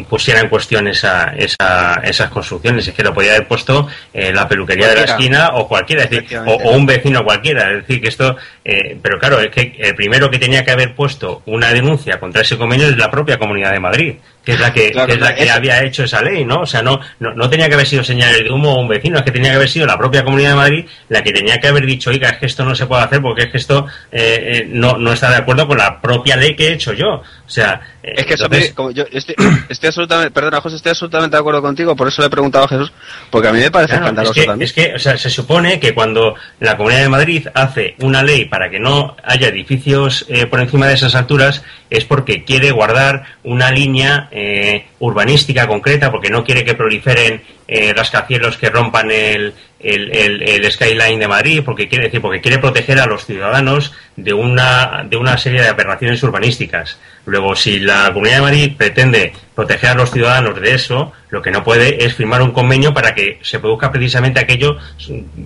pusiera 0.09 0.41
en 0.41 0.49
cuestión 0.49 0.87
esa, 0.87 1.33
esa, 1.37 2.01
esas 2.03 2.29
construcciones. 2.29 2.87
Es 2.87 2.93
que 2.93 3.03
lo 3.03 3.13
podía 3.13 3.35
haber 3.35 3.47
puesto 3.47 3.87
eh, 4.13 4.33
la 4.33 4.47
peluquería 4.47 4.89
de 4.89 4.95
la 4.95 5.03
esquina 5.03 5.49
o 5.53 5.67
cualquiera, 5.67 6.03
es 6.03 6.09
decir, 6.09 6.37
o, 6.39 6.53
o 6.53 6.71
un 6.71 6.85
vecino 6.85 7.23
cualquiera. 7.23 7.71
Es 7.71 7.87
decir, 7.87 8.01
que 8.01 8.07
esto. 8.09 8.35
eh, 8.65 8.97
pero 9.01 9.17
claro, 9.19 9.39
es 9.39 9.49
que 9.49 9.75
el 9.79 9.95
primero 9.95 10.29
que 10.29 10.39
tenía 10.39 10.63
que 10.63 10.71
haber 10.71 10.93
puesto 10.93 11.41
una 11.45 11.71
denuncia 11.71 12.19
contra 12.19 12.41
ese 12.41 12.57
convenio 12.57 12.87
es 12.87 12.97
la 12.97 13.09
propia 13.11 13.37
Comunidad 13.37 13.71
de 13.71 13.79
Madrid, 13.79 14.15
que 14.47 14.53
es 14.53 14.59
la 14.61 14.71
que, 14.71 14.91
Claro, 14.93 15.07
que 15.07 15.13
es 15.15 15.19
la 15.19 15.25
claro, 15.27 15.37
que 15.39 15.43
eso- 15.43 15.53
había 15.57 15.83
hecho 15.83 16.03
esa 16.05 16.21
ley, 16.21 16.45
¿no? 16.45 16.61
O 16.61 16.65
sea, 16.65 16.81
no, 16.81 17.01
no, 17.19 17.33
no 17.33 17.49
tenía 17.49 17.67
que 17.67 17.73
haber 17.73 17.85
sido 17.85 18.01
señales 18.01 18.45
de 18.45 18.49
humo 18.49 18.75
o 18.75 18.79
un 18.79 18.87
vecino, 18.87 19.17
es 19.17 19.23
que 19.25 19.31
tenía 19.31 19.49
que 19.49 19.57
haber 19.57 19.67
sido 19.67 19.85
la 19.85 19.97
propia 19.97 20.23
Comunidad 20.23 20.51
de 20.51 20.55
Madrid 20.55 20.85
la 21.09 21.21
que 21.21 21.33
tenía 21.33 21.57
que 21.57 21.67
haber 21.67 21.85
dicho, 21.85 22.11
oiga, 22.11 22.29
es 22.29 22.37
que 22.37 22.45
esto 22.45 22.63
no 22.63 22.73
se 22.73 22.85
puede 22.85 23.03
hacer 23.03 23.21
porque 23.21 23.41
es 23.43 23.49
que 23.51 23.57
esto 23.57 23.85
eh, 24.09 24.51
eh, 24.63 24.67
no, 24.69 24.97
no 24.97 25.11
está 25.11 25.29
de 25.31 25.35
acuerdo 25.35 25.67
con 25.67 25.77
la 25.77 25.99
propia 25.99 26.37
ley 26.37 26.55
que 26.55 26.69
he 26.69 26.73
hecho 26.75 26.93
yo. 26.93 27.07
O 27.15 27.49
sea, 27.49 27.81
eh, 28.01 28.13
Es 28.15 28.25
que 28.25 28.35
eso 28.35 28.45
entonces- 28.45 28.69
me- 28.69 28.75
como 28.75 28.91
yo 28.91 29.03
estoy, 29.11 29.35
estoy 29.69 29.87
absolutamente, 29.87 30.31
perdona 30.31 30.61
José, 30.61 30.77
estoy 30.77 30.91
absolutamente 30.91 31.35
de 31.35 31.39
acuerdo 31.41 31.61
contigo, 31.61 31.93
por 31.97 32.07
eso 32.07 32.21
le 32.21 32.27
he 32.27 32.31
preguntado 32.31 32.63
a 32.63 32.67
Jesús, 32.69 32.93
porque 33.29 33.49
a 33.49 33.51
mí 33.51 33.59
me 33.59 33.69
parece 33.69 33.91
Claro, 33.95 34.05
escandaloso 34.05 34.31
es 34.33 34.39
que, 34.41 34.47
también. 34.47 34.65
es 34.65 34.73
que, 34.73 34.93
o 34.95 34.99
sea, 34.99 35.17
se 35.17 35.29
supone 35.29 35.77
que 35.81 35.93
cuando 35.93 36.35
la 36.61 36.77
Comunidad 36.77 37.01
de 37.01 37.09
Madrid 37.09 37.47
hace 37.53 37.95
una 37.99 38.23
ley 38.23 38.45
para 38.45 38.69
que 38.69 38.79
no 38.79 39.17
haya 39.25 39.49
edificios 39.49 40.25
eh, 40.29 40.45
por 40.45 40.61
encima 40.61 40.87
de 40.87 40.93
esas 40.93 41.15
alturas, 41.15 41.63
es 41.89 42.05
porque 42.05 42.43
quiere 42.45 42.71
guardar 42.71 43.23
una 43.43 43.71
línea 43.71 44.29
eh, 44.39 44.85
urbanística 44.99 45.67
concreta, 45.67 46.11
porque 46.11 46.29
no 46.29 46.43
quiere 46.43 46.63
que 46.63 46.75
proliferen 46.75 47.41
eh, 47.67 47.91
rascacielos 47.93 48.57
que 48.57 48.69
rompan 48.69 49.09
el, 49.09 49.55
el, 49.79 50.43
el, 50.43 50.71
skyline 50.71 51.19
de 51.19 51.27
Madrid, 51.27 51.61
porque 51.65 51.87
quiere 51.87 52.05
decir, 52.05 52.21
porque 52.21 52.39
quiere 52.39 52.59
proteger 52.59 52.99
a 52.99 53.07
los 53.07 53.25
ciudadanos 53.25 53.93
de 54.17 54.33
una, 54.33 55.05
de 55.07 55.15
una 55.15 55.37
serie 55.37 55.61
de 55.61 55.69
aberraciones 55.69 56.21
urbanísticas. 56.23 56.99
Luego, 57.25 57.55
si 57.55 57.79
la 57.79 58.07
Comunidad 58.13 58.37
de 58.37 58.41
Madrid 58.41 58.71
pretende 58.75 59.33
proteger 59.53 59.89
a 59.89 59.95
los 59.95 60.11
ciudadanos 60.11 60.59
de 60.59 60.73
eso, 60.73 61.11
lo 61.29 61.41
que 61.41 61.51
no 61.51 61.63
puede 61.63 62.05
es 62.05 62.15
firmar 62.15 62.41
un 62.41 62.51
convenio 62.51 62.93
para 62.93 63.13
que 63.13 63.37
se 63.41 63.59
produzca 63.59 63.91
precisamente 63.91 64.39
aquello 64.39 64.77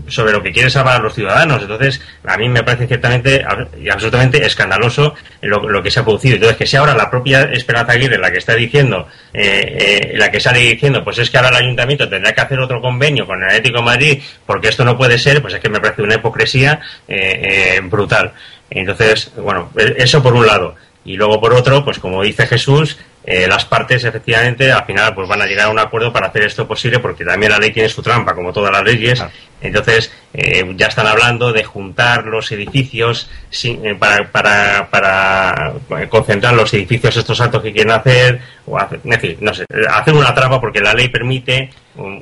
sobre 0.07 0.31
lo 0.31 0.43
que 0.43 0.51
quiere 0.51 0.69
salvar 0.69 0.99
a 0.99 1.03
los 1.03 1.15
ciudadanos. 1.15 1.61
Entonces, 1.63 2.01
a 2.23 2.37
mí 2.37 2.47
me 2.49 2.63
parece 2.63 2.87
ciertamente 2.87 3.43
y 3.81 3.89
absolutamente 3.89 4.45
escandaloso 4.45 5.15
lo, 5.41 5.81
que 5.81 5.89
se 5.89 6.01
ha 6.01 6.03
producido. 6.03 6.35
Entonces, 6.35 6.57
que 6.57 6.67
sea 6.67 6.81
ahora 6.81 6.93
la 6.93 7.09
propia 7.09 7.43
Esperanza 7.43 7.93
Aguirre 7.93 8.19
la 8.19 8.31
que 8.31 8.37
está 8.37 8.53
diciendo, 8.53 9.07
eh, 9.33 10.11
eh, 10.13 10.17
la 10.17 10.29
que 10.29 10.39
sale 10.39 10.59
diciendo, 10.59 11.03
pues 11.03 11.17
es 11.17 11.29
que 11.29 11.37
ahora 11.37 11.49
el 11.49 11.63
ayuntamiento 11.63 12.07
tendrá 12.07 12.31
que 12.31 12.41
hacer 12.41 12.59
otro 12.59 12.79
convenio 12.79 13.25
con 13.25 13.41
el 13.41 13.49
Atlético 13.49 13.79
de 13.79 13.85
Madrid 13.85 14.23
porque 14.45 14.67
esto 14.67 14.85
no 14.85 14.97
puede 14.97 15.17
ser, 15.17 15.41
pues 15.41 15.55
es 15.55 15.59
que 15.59 15.69
me 15.69 15.79
parece 15.79 16.03
una 16.03 16.15
hipocresía 16.15 16.79
eh, 17.07 17.81
brutal. 17.83 18.33
Entonces, 18.71 19.31
bueno, 19.35 19.69
eso 19.75 20.23
por 20.23 20.33
un 20.33 20.47
lado. 20.47 20.75
Y 21.03 21.15
luego, 21.15 21.39
por 21.39 21.53
otro, 21.53 21.83
pues 21.83 21.99
como 21.99 22.23
dice 22.23 22.47
Jesús, 22.47 22.97
eh, 23.23 23.47
las 23.47 23.65
partes 23.65 24.03
efectivamente 24.03 24.71
al 24.71 24.83
final 24.83 25.13
pues 25.13 25.27
van 25.27 25.43
a 25.43 25.45
llegar 25.45 25.67
a 25.67 25.69
un 25.69 25.77
acuerdo 25.77 26.11
para 26.11 26.27
hacer 26.27 26.41
esto 26.41 26.67
posible 26.67 26.97
porque 26.97 27.23
también 27.23 27.51
la 27.51 27.59
ley 27.59 27.71
tiene 27.71 27.87
su 27.87 28.01
trampa 28.01 28.33
como 28.33 28.51
todas 28.51 28.71
las 28.71 28.83
leyes 28.83 29.23
entonces 29.61 30.11
eh, 30.33 30.65
ya 30.75 30.87
están 30.87 31.05
hablando 31.05 31.53
de 31.53 31.63
juntar 31.63 32.25
los 32.25 32.51
edificios 32.51 33.29
eh, 33.63 33.95
para, 33.99 34.31
para, 34.31 34.89
para, 34.89 35.73
concentrar 36.09 36.55
los 36.55 36.73
edificios 36.73 37.15
estos 37.15 37.39
altos 37.41 37.61
que 37.61 37.71
quieren 37.71 37.91
hacer 37.91 38.41
o 38.65 38.77
hacer, 38.77 38.99
no 39.39 39.53
sé 39.53 39.65
hacer 39.89 40.13
una 40.13 40.33
trampa 40.33 40.59
porque 40.61 40.79
la 40.79 40.93
ley 40.93 41.09
permite 41.09 41.69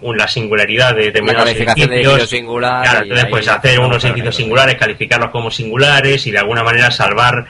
la 0.01 0.27
singularidad 0.27 0.95
de 0.95 1.05
determinados 1.05 1.49
edificios. 1.49 2.29
singular 2.29 2.83
claro, 2.83 3.03
entonces 3.03 3.27
pues 3.29 3.47
hacer 3.47 3.79
unos 3.79 4.03
edificios 4.03 4.35
singulares 4.35 4.75
calificarlos 4.75 5.31
como 5.31 5.51
singulares 5.51 6.25
y 6.27 6.31
de 6.31 6.39
alguna 6.39 6.63
manera 6.63 6.91
salvar 6.91 7.45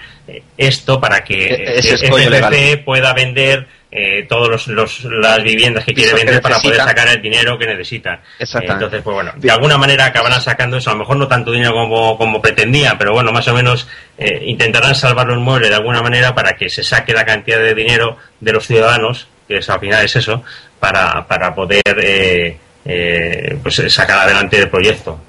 esto 0.58 1.00
para 1.00 1.24
que 1.24 1.48
e-, 1.48 1.80
ese 1.80 2.78
pueda 2.84 3.14
vender 3.14 3.68
eh, 3.92 4.28
todas 4.30 4.68
los, 4.68 5.04
las 5.04 5.44
viviendas 5.44 5.84
que 5.84 5.94
quiere 5.94 6.14
vender 6.14 6.42
para 6.42 6.60
poder 6.60 6.78
sacar 6.78 7.08
el 7.08 7.22
dinero 7.22 7.58
que 7.58 7.66
necesita. 7.66 8.22
entonces, 8.38 9.02
pues 9.02 9.14
bueno, 9.16 9.32
de 9.36 9.50
alguna 9.50 9.78
manera 9.78 10.06
acabarán 10.06 10.42
sacando 10.42 10.78
eso, 10.78 10.92
a 10.92 10.94
lo 10.94 11.00
mejor 11.00 11.18
no 11.18 11.28
tanto 11.28 11.52
dinero 11.52 11.74
como, 11.74 12.16
como 12.18 12.40
pretendían, 12.40 13.00
pero 13.00 13.14
bueno, 13.14 13.32
más 13.32 13.48
o 13.48 13.54
menos 13.54 13.88
eh, 14.18 14.44
intentarán 14.46 14.94
salvar 14.94 15.26
los 15.26 15.40
muebles 15.40 15.70
de 15.70 15.76
alguna 15.76 16.04
manera 16.04 16.36
para 16.36 16.54
que 16.54 16.70
se 16.70 16.84
saque 16.84 17.14
la 17.14 17.26
cantidad 17.26 17.58
de 17.58 17.74
dinero 17.74 18.18
de 18.40 18.54
los 18.54 18.68
ciudadanos, 18.68 19.28
que 19.48 19.58
es, 19.58 19.70
al 19.70 19.80
final 19.80 20.06
es 20.06 20.16
eso, 20.16 20.44
para, 20.80 21.26
para 21.28 21.56
poder 21.56 21.82
eh, 21.86 22.58
eh 22.86 23.58
pues 23.64 23.82
sacar 23.88 24.20
adelante 24.20 24.60
el 24.60 24.70
proyecto. 24.70 25.20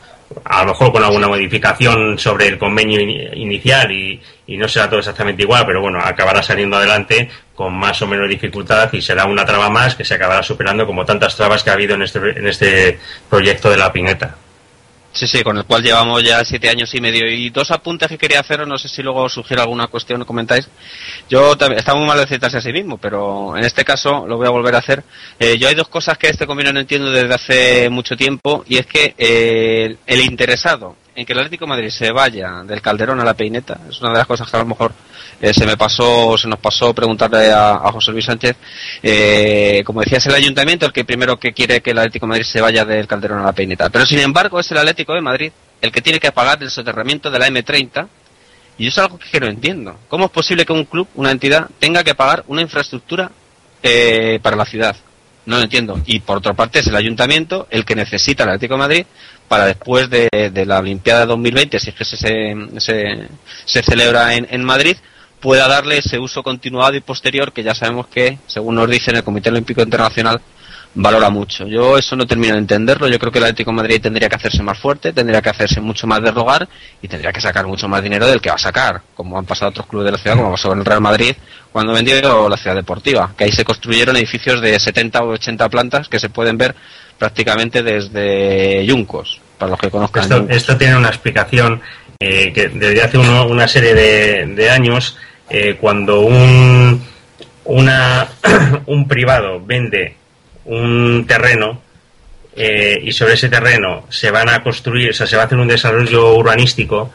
A 0.44 0.60
lo 0.60 0.68
mejor 0.68 0.92
con 0.92 1.02
alguna 1.02 1.26
modificación 1.26 2.18
sobre 2.18 2.46
el 2.46 2.58
convenio 2.58 3.00
inicial 3.00 3.90
y, 3.90 4.20
no 4.56 4.68
será 4.68 4.88
todo 4.88 4.98
exactamente 4.98 5.42
igual, 5.42 5.64
pero 5.66 5.80
bueno, 5.80 5.98
acabará 6.02 6.42
saliendo 6.42 6.76
adelante 6.76 7.30
con 7.54 7.74
más 7.74 8.00
o 8.02 8.06
menos 8.06 8.28
dificultad 8.28 8.92
y 8.92 9.00
será 9.02 9.24
una 9.26 9.44
traba 9.44 9.70
más 9.70 9.94
que 9.94 10.04
se 10.04 10.14
acabará 10.14 10.42
superando 10.42 10.86
como 10.86 11.04
tantas 11.04 11.36
trabas 11.36 11.62
que 11.62 11.70
ha 11.70 11.74
habido 11.74 11.94
en 11.94 12.02
este, 12.02 12.18
en 12.18 12.46
este 12.46 12.98
proyecto 13.28 13.70
de 13.70 13.76
la 13.76 13.92
pineta. 13.92 14.36
Sí, 15.12 15.26
sí, 15.26 15.42
con 15.42 15.58
el 15.58 15.64
cual 15.64 15.82
llevamos 15.82 16.22
ya 16.22 16.44
siete 16.44 16.68
años 16.68 16.94
y 16.94 17.00
medio. 17.00 17.28
Y 17.28 17.50
dos 17.50 17.70
apuntes 17.72 18.08
que 18.08 18.16
quería 18.16 18.40
hacer, 18.40 18.66
no 18.66 18.78
sé 18.78 18.88
si 18.88 19.02
luego 19.02 19.28
sugiere 19.28 19.60
alguna 19.60 19.88
cuestión 19.88 20.22
o 20.22 20.26
comentáis. 20.26 20.68
Yo 21.28 21.52
está 21.52 21.94
muy 21.94 22.06
mal 22.06 22.18
de 22.18 22.26
citarse 22.26 22.58
a 22.58 22.60
sí 22.60 22.72
mismo, 22.72 22.96
pero 22.96 23.56
en 23.56 23.64
este 23.64 23.84
caso 23.84 24.24
lo 24.28 24.36
voy 24.36 24.46
a 24.46 24.50
volver 24.50 24.76
a 24.76 24.78
hacer. 24.78 25.02
Eh, 25.40 25.58
yo 25.58 25.66
hay 25.68 25.74
dos 25.74 25.88
cosas 25.88 26.16
que 26.16 26.28
este 26.28 26.46
convenio 26.46 26.72
no 26.72 26.80
entiendo 26.80 27.10
desde 27.10 27.34
hace 27.34 27.90
mucho 27.90 28.16
tiempo, 28.16 28.64
y 28.68 28.78
es 28.78 28.86
que 28.86 29.14
eh, 29.18 29.96
el 30.06 30.20
interesado 30.20 30.94
en 31.20 31.26
que 31.26 31.34
el 31.34 31.38
Atlético 31.38 31.66
de 31.66 31.68
Madrid 31.68 31.90
se 31.90 32.10
vaya 32.12 32.62
del 32.64 32.80
Calderón 32.80 33.20
a 33.20 33.24
la 33.24 33.34
Peineta, 33.34 33.78
es 33.88 34.00
una 34.00 34.10
de 34.10 34.18
las 34.18 34.26
cosas 34.26 34.50
que 34.50 34.56
a 34.56 34.60
lo 34.60 34.66
mejor 34.66 34.92
eh, 35.38 35.52
se 35.52 35.66
me 35.66 35.76
pasó, 35.76 36.38
se 36.38 36.48
nos 36.48 36.58
pasó 36.58 36.94
preguntarle 36.94 37.52
a, 37.52 37.76
José 37.92 38.10
Luis 38.10 38.24
Sánchez, 38.24 38.56
eh, 39.02 39.82
como 39.84 40.00
decía, 40.00 40.16
es 40.16 40.26
el 40.26 40.34
ayuntamiento 40.34 40.86
el 40.86 40.92
que 40.92 41.04
primero 41.04 41.38
que 41.38 41.52
quiere 41.52 41.82
que 41.82 41.90
el 41.90 41.98
Atlético 41.98 42.24
de 42.24 42.30
Madrid 42.30 42.44
se 42.44 42.62
vaya 42.62 42.86
del 42.86 43.06
Calderón 43.06 43.40
a 43.40 43.44
la 43.44 43.52
Peineta. 43.52 43.90
Pero 43.90 44.06
sin 44.06 44.18
embargo 44.20 44.58
es 44.58 44.70
el 44.70 44.78
Atlético 44.78 45.12
de 45.12 45.20
Madrid 45.20 45.52
el 45.82 45.92
que 45.92 46.00
tiene 46.00 46.18
que 46.18 46.32
pagar 46.32 46.62
el 46.62 46.70
soterramiento 46.70 47.30
de 47.30 47.38
la 47.38 47.48
M30 47.48 48.08
y 48.78 48.86
eso 48.86 49.02
es 49.02 49.06
algo 49.06 49.18
que 49.18 49.40
no 49.40 49.46
entiendo. 49.46 49.98
¿Cómo 50.08 50.24
es 50.24 50.30
posible 50.30 50.64
que 50.64 50.72
un 50.72 50.86
club, 50.86 51.06
una 51.16 51.30
entidad, 51.30 51.68
tenga 51.78 52.02
que 52.02 52.14
pagar 52.14 52.44
una 52.46 52.62
infraestructura 52.62 53.30
eh, 53.82 54.40
para 54.42 54.56
la 54.56 54.64
ciudad? 54.64 54.96
No 55.44 55.56
lo 55.56 55.62
entiendo. 55.64 56.00
Y 56.06 56.20
por 56.20 56.38
otra 56.38 56.54
parte 56.54 56.78
es 56.78 56.86
el 56.86 56.96
ayuntamiento 56.96 57.66
el 57.70 57.84
que 57.84 57.94
necesita 57.94 58.44
el 58.44 58.50
Atlético 58.50 58.74
de 58.74 58.78
Madrid 58.78 59.06
para 59.50 59.66
después 59.66 60.08
de, 60.08 60.28
la 60.64 60.78
Olimpiada 60.78 61.26
2020, 61.26 61.80
si 61.80 61.90
es 61.90 61.96
que 61.96 62.04
se 62.04 63.82
celebra 63.82 64.36
en, 64.36 64.46
en 64.48 64.62
Madrid, 64.62 64.96
pueda 65.40 65.66
darle 65.66 65.98
ese 65.98 66.20
uso 66.20 66.44
continuado 66.44 66.94
y 66.94 67.00
posterior 67.00 67.52
que 67.52 67.64
ya 67.64 67.74
sabemos 67.74 68.06
que, 68.06 68.38
según 68.46 68.76
nos 68.76 68.88
dice 68.88 69.10
el 69.10 69.24
Comité 69.24 69.48
Olímpico 69.48 69.82
Internacional, 69.82 70.40
valora 70.94 71.30
mucho. 71.30 71.66
Yo 71.66 71.96
eso 71.96 72.16
no 72.16 72.26
termino 72.26 72.54
de 72.54 72.60
entenderlo. 72.60 73.08
Yo 73.08 73.18
creo 73.18 73.32
que 73.32 73.38
el 73.38 73.44
Atlético 73.44 73.70
de 73.70 73.76
Madrid 73.76 74.00
tendría 74.00 74.28
que 74.28 74.36
hacerse 74.36 74.62
más 74.62 74.78
fuerte, 74.78 75.12
tendría 75.12 75.40
que 75.40 75.50
hacerse 75.50 75.80
mucho 75.80 76.06
más 76.06 76.22
de 76.22 76.30
rogar 76.30 76.68
y 77.00 77.08
tendría 77.08 77.32
que 77.32 77.40
sacar 77.40 77.66
mucho 77.66 77.88
más 77.88 78.02
dinero 78.02 78.26
del 78.26 78.40
que 78.40 78.50
va 78.50 78.56
a 78.56 78.58
sacar, 78.58 79.02
como 79.14 79.38
han 79.38 79.44
pasado 79.44 79.70
otros 79.70 79.86
clubes 79.86 80.06
de 80.06 80.12
la 80.12 80.18
ciudad, 80.18 80.36
como 80.36 80.50
pasó 80.52 80.72
en 80.72 80.80
el 80.80 80.84
Real 80.84 81.00
Madrid 81.00 81.34
cuando 81.72 81.92
vendió 81.92 82.48
la 82.48 82.56
ciudad 82.56 82.74
deportiva, 82.74 83.32
que 83.36 83.44
ahí 83.44 83.52
se 83.52 83.64
construyeron 83.64 84.16
edificios 84.16 84.60
de 84.60 84.78
70 84.78 85.22
o 85.22 85.28
80 85.30 85.68
plantas 85.68 86.08
que 86.08 86.18
se 86.18 86.28
pueden 86.28 86.58
ver 86.58 86.74
prácticamente 87.16 87.82
desde 87.84 88.84
Yuncos, 88.84 89.40
para 89.56 89.70
los 89.70 89.78
que 89.78 89.88
conozcan. 89.88 90.48
Esto, 90.50 90.76
tiene 90.76 90.96
una 90.96 91.08
explicación 91.08 91.80
eh, 92.18 92.52
que 92.52 92.68
desde 92.68 93.02
hace 93.02 93.18
una 93.18 93.68
serie 93.68 93.94
de 93.94 94.70
años 94.70 95.16
eh, 95.48 95.76
cuando 95.80 96.20
un, 96.20 97.02
una, 97.64 98.28
un 98.86 99.08
privado 99.08 99.60
vende 99.60 100.16
un 100.64 101.24
terreno 101.26 101.80
eh, 102.56 102.98
y 103.02 103.12
sobre 103.12 103.34
ese 103.34 103.48
terreno 103.48 104.06
se 104.08 104.30
van 104.30 104.48
a 104.48 104.62
construir, 104.62 105.10
o 105.10 105.12
sea, 105.12 105.26
se 105.26 105.36
va 105.36 105.42
a 105.42 105.46
hacer 105.46 105.58
un 105.58 105.68
desarrollo 105.68 106.34
urbanístico, 106.34 107.12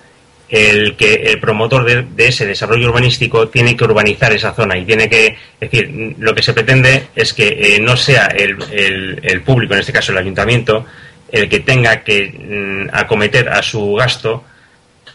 el 0.47 0.95
que 0.95 1.13
el 1.15 1.39
promotor 1.39 1.85
de, 1.85 2.27
ese 2.27 2.45
desarrollo 2.45 2.89
urbanístico 2.89 3.49
tiene 3.49 3.75
que 3.75 3.83
urbanizar 3.83 4.31
esa 4.31 4.53
zona 4.53 4.77
y 4.77 4.85
tiene 4.85 5.09
que, 5.09 5.27
es 5.59 5.71
decir, 5.71 6.15
lo 6.19 6.35
que 6.35 6.43
se 6.43 6.53
pretende 6.53 7.07
es 7.15 7.33
que 7.33 7.75
eh, 7.75 7.79
no 7.79 7.97
sea 7.97 8.27
el, 8.27 9.19
el, 9.23 9.41
público, 9.41 9.73
en 9.73 9.79
este 9.79 9.93
caso 9.93 10.11
el 10.11 10.19
ayuntamiento, 10.19 10.85
el 11.31 11.49
que 11.49 11.59
tenga 11.61 12.03
que 12.03 12.31
mm, 12.31 12.95
acometer 12.95 13.49
a 13.49 13.61
su 13.63 13.93
gasto, 13.93 14.43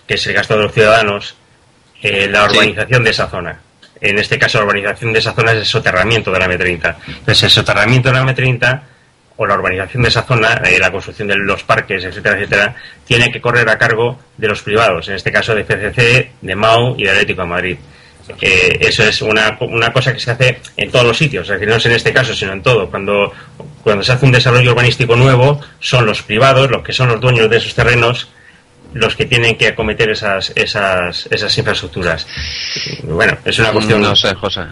que 0.07 0.15
es 0.15 0.27
el 0.27 0.35
gasto 0.35 0.57
de 0.57 0.65
los 0.65 0.73
ciudadanos, 0.73 1.37
eh, 2.03 2.29
la 2.29 2.45
urbanización 2.45 3.05
de 3.05 3.11
esa 3.11 3.29
zona. 3.29 3.61
En 4.01 4.19
este 4.19 4.39
caso, 4.39 4.59
la 4.59 4.65
urbanización 4.65 5.13
de 5.13 5.19
esa 5.19 5.33
zona 5.33 5.53
es 5.53 5.59
el 5.59 5.67
soterramiento 5.67 6.33
de 6.33 6.39
la 6.39 6.49
M30. 6.49 6.97
Entonces, 7.07 7.43
el 7.43 7.51
soterramiento 7.51 8.11
de 8.11 8.15
la 8.15 8.23
M30 8.25 8.81
o 9.37 9.47
la 9.47 9.55
urbanización 9.55 10.03
de 10.03 10.09
esa 10.09 10.23
zona, 10.23 10.61
eh, 10.65 10.79
la 10.79 10.91
construcción 10.91 11.29
de 11.29 11.37
los 11.37 11.63
parques, 11.63 12.05
etcétera, 12.05 12.37
etcétera, 12.37 12.77
tiene 13.07 13.33
que 13.33 13.41
correr 13.41 13.69
a 13.69 13.79
cargo 13.79 14.19
de 14.37 14.49
los 14.49 14.63
privados, 14.63 15.09
en 15.09 15.15
este 15.15 15.33
caso 15.33 15.55
de 15.55 15.65
CCC, 15.65 16.33
de 16.41 16.55
MAU 16.55 16.95
y 16.99 17.05
de 17.05 17.11
Atlético 17.11 17.47
Madrid. 17.47 17.79
Eh, 18.41 18.79
eso 18.81 19.03
es 19.03 19.23
una, 19.23 19.57
una, 19.61 19.93
cosa 19.93 20.13
que 20.13 20.21
se 20.21 20.31
hace 20.31 20.61
en 20.77 20.91
todos 20.91 21.07
los 21.07 21.17
sitios, 21.17 21.49
es 21.49 21.55
decir, 21.55 21.69
no 21.69 21.77
es 21.77 21.87
en 21.87 21.93
este 21.93 22.13
caso, 22.13 22.35
sino 22.35 22.53
en 22.53 22.63
todo. 22.63 22.89
Cuando, 22.91 23.33
cuando 23.83 24.05
se 24.05 24.13
hace 24.13 24.27
un 24.27 24.33
desarrollo 24.33 24.73
urbanístico 24.73 25.17
nuevo, 25.17 25.61
son 25.81 26.07
los 26.07 26.23
privados, 26.23 26.71
los 26.71 26.83
que 26.83 26.93
son 26.93 27.09
los 27.09 27.21
dueños 27.21 27.49
de 27.51 27.57
esos 27.57 27.75
terrenos, 27.75 28.29
los 28.95 29.17
que 29.17 29.27
tienen 29.27 29.57
que 29.57 29.69
acometer 29.69 30.11
esas 30.11 30.53
esas 30.57 31.27
esas 31.31 31.59
infraestructuras. 31.59 32.27
Bueno, 33.05 33.37
es 33.45 33.59
una 33.59 33.73
cuestión. 33.73 34.01
No 34.01 34.17
sé, 34.17 34.35
José. 34.35 34.63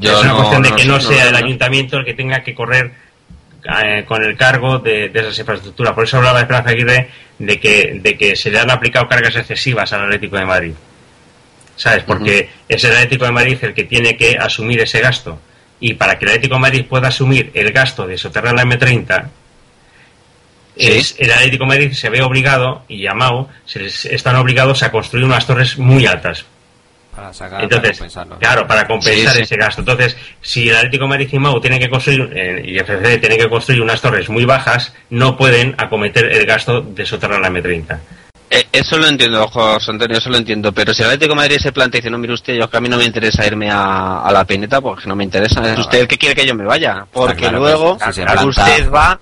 es 0.00 0.20
una 0.20 0.34
cuestión 0.34 0.62
de 0.62 0.72
que 0.72 0.84
no, 0.84 1.00
sea 1.00 1.28
el 1.28 1.36
ayuntamiento 1.36 1.98
el 1.98 2.04
que 2.04 2.14
tenga 2.14 2.42
que 2.42 2.54
correr 2.54 2.92
eh, 3.64 4.04
con 4.06 4.22
el 4.24 4.36
cargo 4.36 4.78
de, 4.78 5.10
esas 5.12 5.38
infraestructuras. 5.38 5.92
Por 5.92 6.04
eso 6.04 6.18
hablaba 6.18 6.38
de 6.38 6.42
Esperanza 6.42 6.70
Aguirre 6.70 7.10
de 7.38 7.60
que, 7.60 8.00
de 8.02 8.16
que 8.16 8.36
se 8.36 8.50
le 8.50 8.58
han 8.58 8.70
aplicado 8.70 9.08
cargas 9.08 9.36
excesivas 9.36 9.92
al 9.92 10.04
Atlético 10.04 10.36
de 10.36 10.44
Madrid. 10.44 10.72
¿Sabes? 11.76 12.02
Porque 12.02 12.48
es 12.68 12.82
el 12.82 12.92
Atlético 12.92 13.24
de 13.24 13.32
Madrid 13.32 13.58
el 13.62 13.74
que 13.74 13.84
tiene 13.84 14.16
que 14.16 14.36
asumir 14.36 14.80
ese 14.80 15.00
gasto. 15.00 15.40
Y 15.80 15.94
para 15.94 16.18
que 16.18 16.24
el 16.24 16.30
Atlético 16.32 16.56
de 16.56 16.60
Madrid 16.60 16.86
pueda 16.88 17.08
asumir 17.08 17.52
el 17.54 17.70
gasto 17.70 18.06
de 18.06 18.18
soterrar 18.18 18.54
la 18.54 18.64
M30, 18.64 19.28
es, 20.78 21.16
el 21.18 21.32
Atlético 21.32 21.64
de 21.64 21.68
Madrid 21.68 21.92
se 21.92 22.08
ve 22.08 22.22
obligado, 22.22 22.84
y 22.88 23.02
Yamao, 23.02 23.48
se 23.64 23.86
están 23.86 24.36
obligados 24.36 24.82
a 24.82 24.90
construir 24.90 25.24
unas 25.24 25.46
torres 25.46 25.78
muy 25.78 26.06
altas. 26.06 26.44
Para 27.14 27.32
sacar, 27.32 27.64
Entonces, 27.64 28.00
claro, 28.38 28.66
para 28.66 28.86
compensar 28.86 29.36
ese 29.36 29.56
gasto. 29.56 29.80
Entonces, 29.82 30.16
si 30.40 30.68
el 30.68 30.76
Atlético 30.76 31.04
de 31.04 31.08
Madrid 31.08 31.28
y 31.32 31.38
Mau 31.38 31.60
tienen 31.60 31.80
que 31.80 31.90
construir, 31.90 32.30
eh, 32.32 32.62
y 32.64 32.78
FC 32.78 33.18
tiene 33.18 33.36
que 33.36 33.48
construir 33.48 33.82
unas 33.82 34.00
torres 34.00 34.28
muy 34.28 34.44
bajas, 34.44 34.94
no 35.10 35.36
pueden 35.36 35.74
acometer 35.78 36.26
el 36.26 36.46
gasto 36.46 36.80
de 36.80 37.04
soterrar 37.04 37.40
la 37.40 37.50
M30. 37.50 37.98
Eh, 38.50 38.66
eso 38.72 38.96
lo 38.96 39.06
entiendo, 39.06 39.46
José 39.48 39.90
Antonio, 39.90 40.16
eso 40.16 40.30
lo 40.30 40.38
entiendo. 40.38 40.72
Pero 40.72 40.94
si 40.94 41.02
el 41.02 41.08
Atlético 41.08 41.32
de 41.34 41.36
Madrid 41.36 41.58
se 41.58 41.72
plantea 41.72 41.98
y 41.98 42.02
dice, 42.02 42.10
no, 42.10 42.18
mire 42.18 42.32
usted, 42.32 42.54
yo 42.54 42.70
que 42.70 42.76
a 42.76 42.80
mí 42.80 42.88
no 42.88 42.96
me 42.96 43.04
interesa 43.04 43.46
irme 43.46 43.68
a, 43.70 44.28
la 44.32 44.44
peneta 44.44 44.80
porque 44.80 45.06
no 45.06 45.16
me 45.16 45.24
interesa. 45.24 45.60
Es 45.72 45.78
usted 45.78 46.00
el 46.00 46.08
que 46.08 46.16
quiere 46.16 46.34
que 46.34 46.46
yo 46.46 46.54
me 46.54 46.64
vaya. 46.64 47.04
Porque 47.12 47.50
luego 47.50 47.98
usted 48.46 48.90
va 48.90 49.18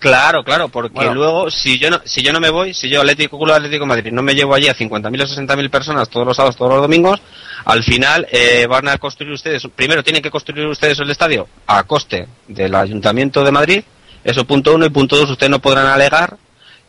Claro, 0.00 0.42
claro, 0.42 0.70
porque 0.70 1.04
luego 1.12 1.50
si 1.50 1.78
yo 1.78 1.90
no 1.90 2.00
si 2.06 2.22
yo 2.22 2.32
no 2.32 2.40
me 2.40 2.48
voy, 2.48 2.72
si 2.72 2.88
yo 2.88 3.02
Atlético 3.02 3.38
Club 3.38 3.52
Atlético 3.52 3.84
de 3.84 3.88
Madrid 3.88 4.10
no 4.10 4.22
me 4.22 4.34
llevo 4.34 4.54
allí 4.54 4.66
a 4.66 4.74
50.000 4.74 5.22
o 5.22 5.26
60.000 5.26 5.68
personas 5.68 6.08
todos 6.08 6.26
los 6.26 6.34
sábados, 6.34 6.56
todos 6.56 6.72
los 6.72 6.80
domingos, 6.80 7.20
al 7.66 7.82
final 7.82 8.26
eh, 8.32 8.66
van 8.66 8.88
a 8.88 8.96
construir 8.96 9.30
ustedes, 9.34 9.62
primero 9.76 10.02
tienen 10.02 10.22
que 10.22 10.30
construir 10.30 10.66
ustedes 10.66 10.98
el 11.00 11.10
estadio 11.10 11.48
a 11.66 11.82
coste 11.82 12.26
del 12.48 12.74
Ayuntamiento 12.76 13.44
de 13.44 13.52
Madrid, 13.52 13.84
eso 14.24 14.46
punto 14.46 14.74
uno 14.74 14.86
y 14.86 14.90
punto 14.90 15.16
dos, 15.16 15.28
ustedes 15.28 15.50
no 15.50 15.58
podrán 15.58 15.86
alegar 15.86 16.38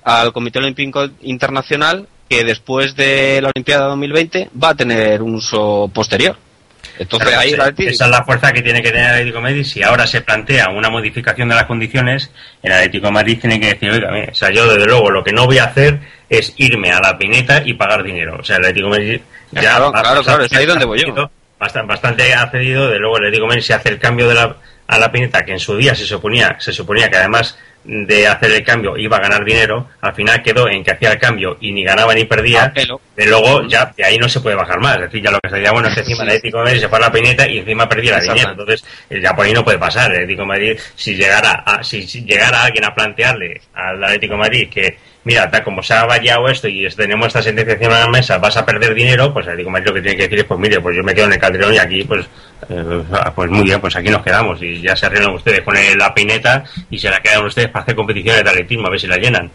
al 0.06 0.32
Comité 0.32 0.60
Olímpico 0.60 1.10
Internacional 1.24 2.08
que 2.30 2.46
después 2.46 2.96
de 2.96 3.42
la 3.42 3.52
Olimpiada 3.54 3.88
2020 3.88 4.52
va 4.64 4.70
a 4.70 4.76
tener 4.76 5.22
un 5.22 5.36
uso 5.36 5.92
posterior. 5.94 6.38
Entonces 7.02 7.36
ahí 7.36 7.54
esa 7.88 8.06
es 8.06 8.12
la 8.12 8.24
fuerza 8.24 8.52
que 8.52 8.62
tiene 8.62 8.82
que 8.84 8.92
tener 8.92 9.06
el 9.06 9.12
Atlético 9.12 9.38
de 9.38 9.44
Madrid. 9.44 9.64
Si 9.64 9.82
ahora 9.82 10.06
se 10.06 10.22
plantea 10.22 10.70
una 10.70 10.90
modificación 10.90 11.50
de 11.50 11.56
las 11.56 11.66
condiciones, 11.66 12.30
el 12.62 12.72
Atlético 12.72 13.08
de 13.08 13.14
Madrid 13.14 13.40
tiene 13.42 13.60
que 13.60 13.74
decir, 13.74 13.90
oiga, 13.90 14.12
o 14.32 14.36
sea, 14.36 14.52
yo 14.52 14.72
desde 14.72 14.86
luego 14.86 15.10
lo 15.10 15.24
que 15.24 15.32
no 15.32 15.48
voy 15.48 15.58
a 15.58 15.64
hacer 15.64 16.00
es 16.30 16.54
irme 16.58 16.92
a 16.92 17.00
la 17.00 17.18
pineta 17.18 17.64
y 17.66 17.74
pagar 17.74 18.04
dinero. 18.04 18.38
O 18.40 18.44
sea, 18.44 18.58
el 18.58 18.66
Atlético 18.66 18.90
de 18.90 19.00
Madrid 19.00 19.22
ya, 19.52 19.62
claro, 19.62 19.92
claro, 19.92 20.24
claro, 20.24 20.44
es 20.44 20.54
ahí 20.54 20.66
donde 20.68 20.86
voy 20.86 21.00
yo. 21.00 21.30
Bastante, 21.60 21.88
bastante 21.88 22.34
ha 22.34 22.50
cedido, 22.50 22.88
de 22.88 23.00
luego 23.00 23.18
el 23.18 23.26
Atlético 23.26 23.46
de 23.46 23.50
Madrid 23.50 23.64
se 23.64 23.74
hace 23.74 23.90
el 23.90 24.00
cambio 24.00 24.28
de 24.28 24.36
la, 24.36 24.56
a 24.88 24.98
la 25.00 25.12
pineta 25.12 25.42
que 25.42 25.54
en 25.54 25.60
su 25.60 25.76
día 25.76 25.96
se 25.96 26.06
suponía, 26.06 26.56
se 26.60 26.72
suponía 26.72 27.10
que 27.10 27.18
además 27.18 27.58
de 27.84 28.28
hacer 28.28 28.52
el 28.52 28.64
cambio 28.64 28.96
iba 28.98 29.18
a 29.18 29.22
ganar 29.22 29.44
dinero, 29.44 29.88
al 30.02 30.14
final 30.14 30.42
quedó 30.44 30.70
en 30.70 30.84
que 30.84 30.92
hacía 30.92 31.14
el 31.14 31.20
cambio 31.20 31.58
y 31.60 31.72
ni 31.72 31.84
ganaba 31.84 32.14
ni 32.14 32.26
perdía, 32.26 32.72
de 33.16 33.26
luego 33.26 33.68
ya 33.68 33.92
de 33.96 34.06
ahí 34.06 34.18
no 34.18 34.30
se 34.30 34.40
puede 34.40 34.56
bajar 34.56 34.80
más. 34.80 34.96
Es 34.96 35.02
decir, 35.04 35.24
ya 35.24 35.32
lo 35.32 35.40
que 35.40 35.50
sería 35.50 35.72
bueno 35.72 35.88
es 35.88 35.96
que 35.96 36.02
encima 36.02 36.24
el 36.24 36.30
Atlético 36.30 36.58
de 36.60 36.64
Madrid 36.66 36.80
se 36.80 36.90
fue 36.90 36.98
a 36.98 37.02
la 37.02 37.12
pineta 37.12 37.48
y 37.48 37.58
encima 37.60 37.90
perdía 37.90 38.18
la 38.18 38.20
dinero. 38.20 38.52
Entonces, 38.52 38.84
ya 39.10 39.34
por 39.34 39.46
ahí 39.46 39.54
no 39.54 39.64
puede 39.64 39.80
pasar. 39.80 40.12
El 40.12 40.18
Atlético 40.18 40.42
de 40.42 40.48
Madrid, 40.48 40.80
si 40.96 41.16
llegara 41.16 41.52
a, 41.66 41.84
si, 41.84 42.06
llegara 42.06 42.64
alguien 42.64 42.86
a 42.86 42.94
plantearle 42.94 43.62
al 43.74 44.04
Atlético 44.04 44.34
de 44.34 44.40
Madrid 44.40 44.70
que 44.70 44.98
mira, 45.24 45.50
tal 45.50 45.64
como 45.64 45.84
se 45.84 45.94
ha 45.94 46.06
vallado 46.06 46.48
esto 46.48 46.68
y 46.68 46.88
tenemos 46.90 47.28
esta 47.28 47.42
sentenciación 47.42 47.92
en 47.92 48.00
la 48.00 48.08
mesa, 48.08 48.38
vas 48.38 48.58
a 48.58 48.66
perder 48.66 48.94
dinero, 48.94 49.34
pues 49.34 49.46
el 49.46 49.54
Atlético 49.54 49.78
de 49.78 49.86
lo 49.86 49.94
que 49.94 50.02
tiene 50.02 50.18
que 50.18 50.24
decir 50.24 50.40
es, 50.40 50.46
pues 50.46 50.60
mire, 50.60 50.80
pues 50.80 50.96
yo 50.96 51.04
me 51.04 51.14
quedo 51.14 51.26
en 51.26 51.34
el 51.34 51.40
Calderón 51.40 51.74
y 51.74 51.78
aquí, 51.78 52.04
pues 52.04 52.26
eh, 52.70 53.04
pues 53.36 53.50
muy 53.50 53.64
bien, 53.64 53.80
pues 53.80 53.96
aquí 53.96 54.10
nos 54.10 54.24
quedamos 54.24 54.62
y 54.62 54.82
ya 54.82 54.96
se 54.96 55.06
arreglan 55.06 55.34
ustedes 55.34 55.62
con 55.62 55.76
la 55.98 56.14
pineta 56.14 56.64
y 56.90 56.98
se 56.98 57.10
la 57.10 57.22
quedan 57.22 57.46
ustedes 57.46 57.70
para 57.70 57.84
hacer 57.84 57.96
competiciones 57.96 58.44
de 58.44 58.50
atletismo, 58.50 58.88
a 58.88 58.92
ver 58.92 59.00
si 59.00 59.08
la 59.08 59.18
llenan. 59.18 59.52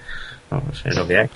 Pues 0.49 0.83
es 0.85 0.95
lo 0.95 1.07
que 1.07 1.19
hay. 1.19 1.29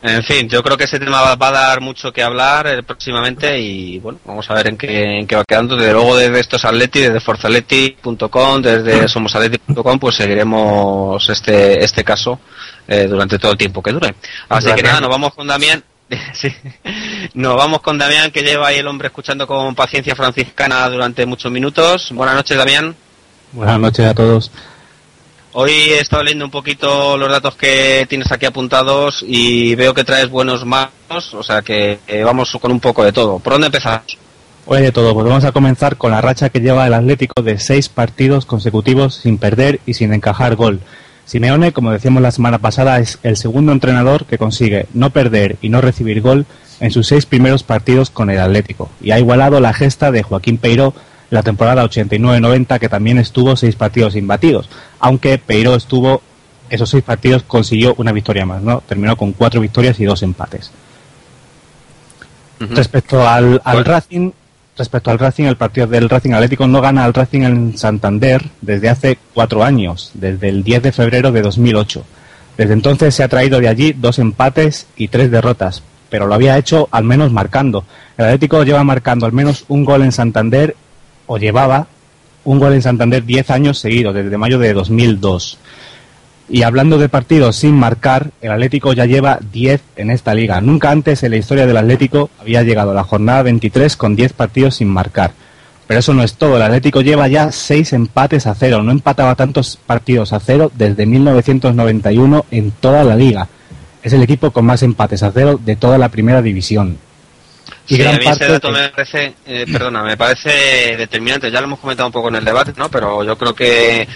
En 0.00 0.22
fin, 0.22 0.48
yo 0.48 0.62
creo 0.62 0.76
que 0.76 0.84
ese 0.84 1.00
tema 1.00 1.34
va, 1.34 1.48
a 1.48 1.50
dar 1.50 1.80
mucho 1.80 2.12
que 2.12 2.22
hablar 2.22 2.68
eh, 2.68 2.82
próximamente 2.84 3.58
y 3.58 3.98
bueno, 3.98 4.20
vamos 4.24 4.48
a 4.48 4.54
ver 4.54 4.68
en 4.68 4.76
qué, 4.76 5.18
en 5.18 5.26
qué 5.26 5.34
va 5.34 5.44
quedando. 5.44 5.76
Desde 5.76 5.92
luego 5.92 6.16
desde 6.16 6.38
estos 6.38 6.64
Atleti, 6.64 7.00
desde 7.00 7.18
forzaleti.com, 7.18 8.62
desde 8.62 9.08
somosatleti.com, 9.08 9.98
pues 9.98 10.14
seguiremos 10.14 11.28
este, 11.28 11.84
este 11.84 12.04
caso 12.04 12.38
eh, 12.86 13.06
durante 13.08 13.38
todo 13.40 13.52
el 13.52 13.58
tiempo 13.58 13.82
que 13.82 13.92
dure. 13.92 14.14
Así 14.48 14.72
que 14.72 14.82
nada, 14.82 15.00
nos 15.00 15.10
vamos 15.10 15.34
con 15.34 15.46
Damián. 15.46 15.82
Sí. 16.32 16.50
Nos 17.34 17.56
vamos 17.56 17.82
con 17.82 17.98
Damián, 17.98 18.30
que 18.30 18.42
lleva 18.42 18.68
ahí 18.68 18.78
el 18.78 18.86
hombre 18.86 19.08
escuchando 19.08 19.46
con 19.46 19.74
paciencia 19.74 20.14
franciscana 20.16 20.88
durante 20.88 21.26
muchos 21.26 21.52
minutos. 21.52 22.10
Buenas 22.12 22.34
noches, 22.34 22.56
Damián. 22.56 22.96
Buenas 23.52 23.78
noches 23.78 24.06
a 24.06 24.14
todos. 24.14 24.50
Hoy 25.52 25.70
he 25.70 26.00
estado 26.00 26.22
leyendo 26.22 26.44
un 26.44 26.50
poquito 26.50 27.16
los 27.16 27.30
datos 27.30 27.56
que 27.56 28.06
tienes 28.08 28.30
aquí 28.30 28.46
apuntados 28.46 29.24
y 29.26 29.74
veo 29.74 29.94
que 29.94 30.04
traes 30.04 30.28
buenos 30.28 30.64
manos, 30.64 31.32
o 31.32 31.42
sea 31.42 31.62
que 31.62 31.98
vamos 32.24 32.56
con 32.60 32.70
un 32.70 32.80
poco 32.80 33.02
de 33.02 33.12
todo. 33.12 33.38
¿Por 33.38 33.54
dónde 33.54 33.66
empezamos? 33.68 34.18
Hoy 34.66 34.82
de 34.82 34.92
todo, 34.92 35.14
pues 35.14 35.26
vamos 35.26 35.44
a 35.44 35.52
comenzar 35.52 35.96
con 35.96 36.10
la 36.10 36.20
racha 36.20 36.50
que 36.50 36.60
lleva 36.60 36.86
el 36.86 36.92
Atlético 36.92 37.42
de 37.42 37.58
seis 37.58 37.88
partidos 37.88 38.44
consecutivos 38.44 39.14
sin 39.14 39.38
perder 39.38 39.80
y 39.86 39.94
sin 39.94 40.12
encajar 40.12 40.56
gol. 40.56 40.80
Simeone, 41.24 41.72
como 41.72 41.92
decíamos 41.92 42.22
la 42.22 42.30
semana 42.30 42.58
pasada, 42.58 42.98
es 42.98 43.18
el 43.22 43.38
segundo 43.38 43.72
entrenador 43.72 44.26
que 44.26 44.36
consigue 44.36 44.86
no 44.92 45.10
perder 45.10 45.56
y 45.62 45.70
no 45.70 45.80
recibir 45.80 46.20
gol 46.20 46.44
en 46.80 46.90
sus 46.90 47.06
seis 47.06 47.24
primeros 47.24 47.62
partidos 47.62 48.10
con 48.10 48.28
el 48.28 48.38
Atlético 48.38 48.90
y 49.00 49.10
ha 49.10 49.18
igualado 49.18 49.60
la 49.60 49.72
gesta 49.72 50.10
de 50.10 50.22
Joaquín 50.22 50.58
Peiro 50.58 50.94
la 51.30 51.42
temporada 51.42 51.84
89-90 51.84 52.78
que 52.78 52.88
también 52.88 53.18
estuvo 53.18 53.56
seis 53.56 53.76
partidos 53.76 54.16
imbatidos, 54.16 54.68
aunque 55.00 55.38
Peiro 55.38 55.74
estuvo 55.74 56.22
esos 56.70 56.90
seis 56.90 57.02
partidos 57.02 57.42
consiguió 57.44 57.94
una 57.98 58.12
victoria 58.12 58.46
más, 58.46 58.62
¿no? 58.62 58.82
Terminó 58.86 59.16
con 59.16 59.32
cuatro 59.32 59.60
victorias 59.60 59.98
y 60.00 60.04
dos 60.04 60.22
empates. 60.22 60.70
Respecto 62.60 63.26
al, 63.26 63.60
al 63.64 63.84
Racing, 63.84 64.32
respecto 64.76 65.10
al 65.10 65.18
Racing, 65.18 65.44
el 65.44 65.56
partido 65.56 65.86
del 65.86 66.08
Racing 66.08 66.32
Atlético 66.32 66.66
no 66.66 66.80
gana 66.80 67.04
al 67.04 67.14
Racing 67.14 67.42
en 67.42 67.78
Santander 67.78 68.44
desde 68.60 68.88
hace 68.88 69.18
cuatro 69.32 69.62
años, 69.62 70.10
desde 70.14 70.48
el 70.48 70.64
10 70.64 70.82
de 70.82 70.92
febrero 70.92 71.30
de 71.30 71.42
2008. 71.42 72.04
Desde 72.56 72.72
entonces 72.72 73.14
se 73.14 73.22
ha 73.22 73.28
traído 73.28 73.60
de 73.60 73.68
allí 73.68 73.92
dos 73.92 74.18
empates 74.18 74.88
y 74.96 75.08
tres 75.08 75.30
derrotas, 75.30 75.82
pero 76.10 76.26
lo 76.26 76.34
había 76.34 76.58
hecho 76.58 76.88
al 76.90 77.04
menos 77.04 77.30
marcando. 77.30 77.84
El 78.16 78.24
Atlético 78.24 78.64
lleva 78.64 78.82
marcando 78.82 79.26
al 79.26 79.32
menos 79.32 79.64
un 79.68 79.84
gol 79.84 80.02
en 80.02 80.10
Santander, 80.10 80.74
o 81.28 81.38
llevaba 81.38 81.86
un 82.44 82.58
gol 82.58 82.72
en 82.72 82.82
Santander 82.82 83.24
diez 83.24 83.50
años 83.50 83.78
seguidos, 83.78 84.14
desde 84.14 84.36
mayo 84.36 84.58
de 84.58 84.72
2002. 84.72 85.58
Y 86.50 86.62
hablando 86.62 86.96
de 86.96 87.10
partidos 87.10 87.56
sin 87.56 87.74
marcar, 87.74 88.30
el 88.40 88.50
Atlético 88.50 88.94
ya 88.94 89.04
lleva 89.04 89.38
10 89.52 89.82
en 89.96 90.10
esta 90.10 90.32
liga. 90.32 90.60
Nunca 90.62 90.90
antes 90.90 91.22
en 91.22 91.32
la 91.32 91.36
historia 91.36 91.66
del 91.66 91.76
Atlético 91.76 92.30
había 92.40 92.62
llegado 92.62 92.92
a 92.92 92.94
la 92.94 93.04
jornada 93.04 93.42
23 93.42 93.96
con 93.98 94.16
10 94.16 94.32
partidos 94.32 94.76
sin 94.76 94.88
marcar. 94.88 95.32
Pero 95.86 96.00
eso 96.00 96.14
no 96.14 96.22
es 96.22 96.34
todo, 96.34 96.56
el 96.56 96.62
Atlético 96.62 97.02
lleva 97.02 97.28
ya 97.28 97.52
6 97.52 97.92
empates 97.92 98.46
a 98.46 98.54
cero. 98.54 98.82
No 98.82 98.92
empataba 98.92 99.34
tantos 99.34 99.78
partidos 99.86 100.32
a 100.32 100.40
cero 100.40 100.70
desde 100.74 101.06
1991 101.06 102.46
en 102.50 102.70
toda 102.72 103.04
la 103.04 103.16
liga. 103.16 103.48
Es 104.02 104.14
el 104.14 104.22
equipo 104.22 104.50
con 104.50 104.64
más 104.64 104.82
empates 104.82 105.22
a 105.22 105.32
cero 105.32 105.60
de 105.62 105.76
toda 105.76 105.98
la 105.98 106.08
primera 106.08 106.40
división. 106.40 106.98
Y 107.88 107.96
sí, 107.96 108.04
a 108.04 108.12
mí 108.12 108.26
ese 108.26 108.46
dato 108.48 108.70
me 108.70 108.90
parece, 108.90 109.34
eh, 109.46 109.66
perdona, 109.70 110.02
me 110.02 110.16
parece 110.16 110.96
determinante. 110.96 111.50
Ya 111.50 111.60
lo 111.60 111.66
hemos 111.66 111.78
comentado 111.78 112.06
un 112.06 112.12
poco 112.12 112.28
en 112.28 112.36
el 112.36 112.44
debate, 112.44 112.74
¿no? 112.76 112.90
Pero 112.90 113.24
yo 113.24 113.36
creo 113.38 113.54
que 113.54 114.06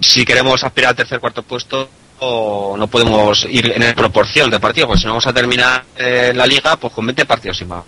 si 0.00 0.24
queremos 0.24 0.64
aspirar 0.64 0.90
al 0.90 0.96
tercer 0.96 1.20
cuarto 1.20 1.42
puesto 1.42 1.88
no 2.20 2.88
podemos 2.90 3.46
ir 3.48 3.72
en 3.76 3.94
proporción 3.94 4.50
de 4.50 4.58
partidos, 4.58 4.88
porque 4.88 5.00
si 5.00 5.06
no 5.06 5.12
vamos 5.12 5.26
a 5.26 5.32
terminar 5.32 5.84
eh, 5.96 6.32
la 6.34 6.46
liga 6.46 6.76
pues 6.76 6.92
con 6.92 7.06
20 7.06 7.24
partidos 7.26 7.60
y 7.60 7.64
más. 7.64 7.84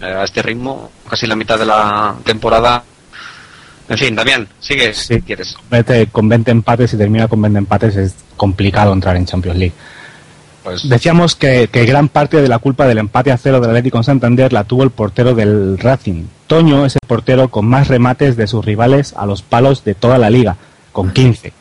Eh, 0.00 0.04
a 0.06 0.24
este 0.24 0.42
ritmo, 0.42 0.90
casi 1.08 1.26
la 1.26 1.36
mitad 1.36 1.58
de 1.58 1.66
la 1.66 2.14
temporada. 2.24 2.82
En 3.88 3.98
fin, 3.98 4.14
Damián, 4.14 4.46
sigue 4.60 4.94
si 4.94 5.20
quieres. 5.22 5.56
con 6.12 6.28
20 6.28 6.50
empates 6.50 6.92
y 6.92 6.96
termina 6.96 7.26
con 7.26 7.40
20 7.42 7.58
empates 7.58 7.96
es 7.96 8.14
complicado 8.36 8.92
entrar 8.92 9.16
en 9.16 9.26
Champions 9.26 9.58
League. 9.58 9.74
Pues... 10.68 10.86
Decíamos 10.86 11.34
que, 11.34 11.68
que, 11.72 11.86
gran 11.86 12.10
parte 12.10 12.42
de 12.42 12.48
la 12.48 12.58
culpa 12.58 12.86
del 12.86 12.98
empate 12.98 13.32
a 13.32 13.38
cero 13.38 13.58
del 13.58 13.70
Atlético 13.70 13.96
en 13.96 14.04
Santander 14.04 14.52
la 14.52 14.64
tuvo 14.64 14.82
el 14.82 14.90
portero 14.90 15.34
del 15.34 15.78
Racing. 15.78 16.24
Toño 16.46 16.84
es 16.84 16.94
el 16.94 17.08
portero 17.08 17.48
con 17.48 17.64
más 17.64 17.88
remates 17.88 18.36
de 18.36 18.46
sus 18.46 18.62
rivales 18.66 19.14
a 19.16 19.24
los 19.24 19.40
palos 19.40 19.82
de 19.84 19.94
toda 19.94 20.18
la 20.18 20.28
liga 20.28 20.58
con 20.92 21.10
15. 21.10 21.54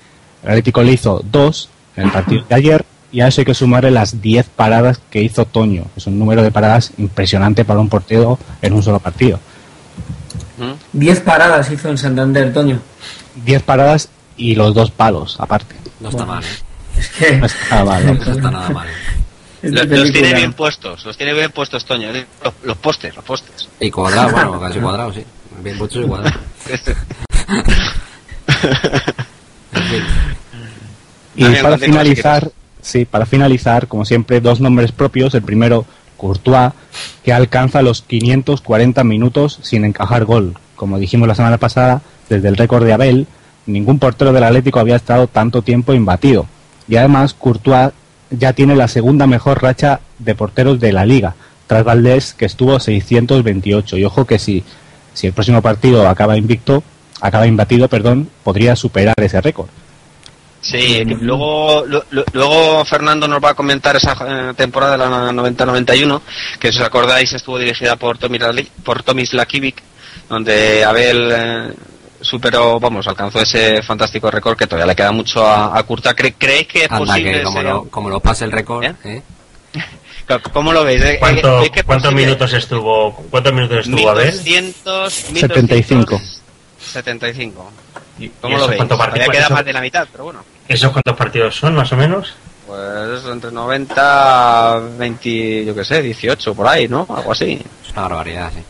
El 0.43 0.49
Atlético 0.49 0.84
le 0.84 0.91
hizo 0.91 1.24
2 1.32 1.70
en 1.95 2.03
el 2.03 2.12
partido 2.12 2.43
de 2.49 2.55
ayer 2.55 2.86
y 3.14 3.22
a 3.22 3.30
eso 3.30 3.39
hay 3.39 3.45
que 3.45 3.53
sumarle 3.53 3.91
las 3.91 4.22
10 4.22 4.49
paradas 4.49 4.99
que 5.10 5.22
hizo 5.22 5.45
Toño. 5.45 5.86
Es 5.95 6.05
un 6.08 6.20
número 6.20 6.43
de 6.43 6.51
paradas 6.51 6.91
impresionante 6.97 7.64
para 7.64 7.80
un 7.80 7.88
portero 7.88 8.38
en 8.62 8.74
un 8.74 8.84
solo 8.84 8.99
partido. 8.99 9.39
10 10.91 11.22
paradas 11.22 11.72
hizo 11.72 11.88
en 11.88 11.97
Santander, 11.97 12.51
Toño. 12.51 12.82
10 13.45 13.64
paradas 13.64 14.10
y 14.36 14.55
los 14.55 14.74
dos 14.74 14.91
palos, 14.91 15.39
aparte. 15.39 15.76
No 16.01 16.10
está 16.10 16.26
mal. 16.26 16.43
Es 16.98 17.10
que 17.10 17.38
no 17.38 17.45
está 17.45 17.84
mal. 17.84 18.06
No, 18.06 18.14
está 18.14 18.52
nada 18.52 18.70
mal. 18.70 18.88
Los, 19.62 20.12
tiene 20.12 20.34
bien 20.34 20.54
puestos, 20.54 21.06
los 21.06 21.18
tiene 21.18 21.34
bien 21.34 21.52
puestos, 21.52 21.86
Toño. 21.86 22.10
Los, 22.12 22.54
los 22.64 22.78
postes, 22.78 23.16
los 23.16 23.26
postes. 23.26 23.68
Y 23.80 23.89
cuadrado, 23.89 24.32
bueno, 24.32 24.60
casi 24.62 24.80
cuadrado, 24.80 25.14
sí. 25.14 25.24
Bien 25.64 25.78
puestos 25.78 26.06
y 26.06 26.08
cuadrados. 26.08 26.39
y 31.36 31.45
para 31.56 31.78
finalizar, 31.78 32.52
sí, 32.82 33.06
para 33.06 33.26
finalizar, 33.26 33.88
como 33.88 34.06
siempre, 34.06 34.41
dos 34.41 34.62
nombres 34.62 34.91
propios. 34.91 35.34
El 35.34 35.41
primero, 35.41 35.86
Courtois, 36.18 36.74
que 37.24 37.34
alcanza 37.34 37.82
los 37.82 38.04
540 38.04 39.04
minutos 39.04 39.60
sin 39.64 39.86
encajar 39.86 40.26
gol. 40.26 40.54
Como 40.76 41.00
dijimos 41.00 41.28
la 41.28 41.36
semana 41.36 41.58
pasada, 41.58 42.02
desde 42.30 42.48
el 42.48 42.58
récord 42.58 42.86
de 42.86 42.93
Abel, 42.93 43.28
ningún 43.66 43.98
portero 43.98 44.34
del 44.34 44.43
Atlético 44.43 44.80
había 44.80 44.95
estado 44.95 45.28
tanto 45.28 45.64
tiempo 45.64 45.93
imbatido. 45.93 46.45
Y 46.88 46.96
además, 46.96 47.34
Courtois 47.34 47.92
ya 48.30 48.54
tiene 48.54 48.76
la 48.76 48.88
segunda 48.88 49.28
mejor 49.28 49.62
racha 49.62 50.00
de 50.20 50.36
porteros 50.36 50.80
de 50.80 50.94
la 50.94 51.06
liga, 51.06 51.36
tras 51.68 51.84
Valdés, 51.84 52.34
que 52.34 52.46
estuvo 52.46 52.80
628. 52.80 53.98
Y 53.98 54.06
ojo 54.06 54.26
que 54.26 54.40
si, 54.40 54.64
si 55.14 55.28
el 55.28 55.34
próximo 55.34 55.62
partido 55.62 56.08
acaba 56.08 56.38
invicto, 56.38 56.84
acaba 57.22 57.48
imbatido, 57.48 57.88
perdón, 57.88 58.30
podría 58.44 58.76
superar 58.76 59.16
ese 59.18 59.42
récord. 59.42 59.70
Sí, 60.60 61.04
luego, 61.06 61.86
luego 62.34 62.84
Fernando 62.84 63.28
nos 63.28 63.42
va 63.42 63.52
a 63.52 63.54
comentar 63.54 63.96
esa 63.96 64.18
eh, 64.28 64.54
temporada 64.56 64.94
de 64.94 64.98
la 64.98 65.32
90-91, 65.32 66.22
que 66.60 66.72
si 66.74 66.80
os 66.80 66.86
acordáis 66.86 67.32
estuvo 67.32 67.60
dirigida 67.60 67.96
por 67.96 68.18
Tomis, 68.18 68.42
por 68.84 69.04
Tomis 69.04 69.34
Lakivic, 69.34 69.82
donde 70.28 70.84
Abel 70.84 71.32
eh, 71.32 71.74
superó, 72.22 72.80
vamos, 72.80 73.07
alcanzó 73.07 73.39
ese 73.41 73.82
fantástico 73.84 74.30
récord 74.32 74.57
que 74.57 74.68
todavía 74.68 74.88
le 74.88 74.95
queda 74.95 75.11
mucho 75.11 75.45
a, 75.45 75.78
a 75.78 75.84
Curta. 75.84 76.15
¿Cre- 76.15 76.36
¿Creéis 76.38 76.68
que 76.68 76.86
es 76.86 76.91
Anda, 76.91 77.05
posible? 77.05 77.32
que 77.34 77.43
como 77.43 77.61
lo, 77.63 77.84
como 77.89 78.09
lo 78.09 78.20
pase 78.20 78.45
el 78.45 78.51
récord, 78.51 78.84
¿Eh? 78.86 78.95
¿eh? 79.03 79.22
¿Cómo 80.53 80.74
lo 80.74 80.84
veis? 80.84 81.01
Eh, 81.03 81.18
¿Cuánto- 81.20 81.55
¿Creéis 81.55 81.72
que 81.72 81.80
es 81.80 81.86
¿Cuántos 81.86 82.13
minutos 82.13 82.51
estuvo, 82.53 83.13
cuántos 83.30 83.53
minutos 83.53 83.88
estuvo 83.88 84.09
Abel? 84.09 84.26
1200, 84.34 85.13
75. 85.13 86.22
75. 86.80 87.72
¿Y 88.20 88.30
¿Cómo 88.30 88.57
eso 88.57 88.65
lo 88.65 88.72
veis? 88.72 88.88
Todavía 88.88 89.28
queda 89.28 89.45
eso- 89.45 89.53
más 89.53 89.65
de 89.65 89.74
la 89.74 89.82
mitad, 89.82 90.07
pero 90.11 90.26
bueno. 90.26 90.43
¿Esos 90.68 90.91
cuántos 90.91 91.15
partidos 91.15 91.55
son, 91.55 91.76
más 91.76 91.91
o 91.93 91.95
menos? 91.95 92.34
Pues 92.65 93.24
entre 93.32 93.49
90, 93.51 94.80
20, 94.97 95.65
yo 95.65 95.74
qué 95.74 95.86
sé, 95.86 96.01
18 96.01 96.53
por 96.53 96.68
ahí, 96.68 96.88
¿no? 96.89 97.07
Algo 97.15 97.32
así. 97.32 97.61
Es 97.86 97.91
una 97.93 98.01
barbaridad, 98.03 98.51
sí. 98.53 98.59
Eh, 98.59 98.63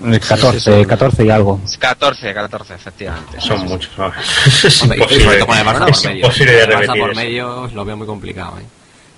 14, 0.00 0.86
14 0.86 1.24
y 1.24 1.30
algo. 1.30 1.60
14, 1.78 2.34
14, 2.34 2.74
efectivamente. 2.74 3.40
Son 3.40 3.64
muchos. 3.66 3.90
¿no? 3.98 4.12
es 4.46 4.82
imposible, 4.82 5.46
con 5.46 5.58
el 5.58 5.64
Barça 5.66 5.90
es 5.90 6.00
por 6.00 6.06
medio. 6.10 6.16
imposible 6.26 6.52
de 6.52 6.62
El 6.62 6.68
Barça 6.68 6.78
repetir 6.80 7.00
por 7.02 7.16
medio 7.16 7.70
lo 7.74 7.84
veo 7.84 7.96
muy 7.96 8.06
complicado, 8.06 8.58
¿eh? 8.58 8.64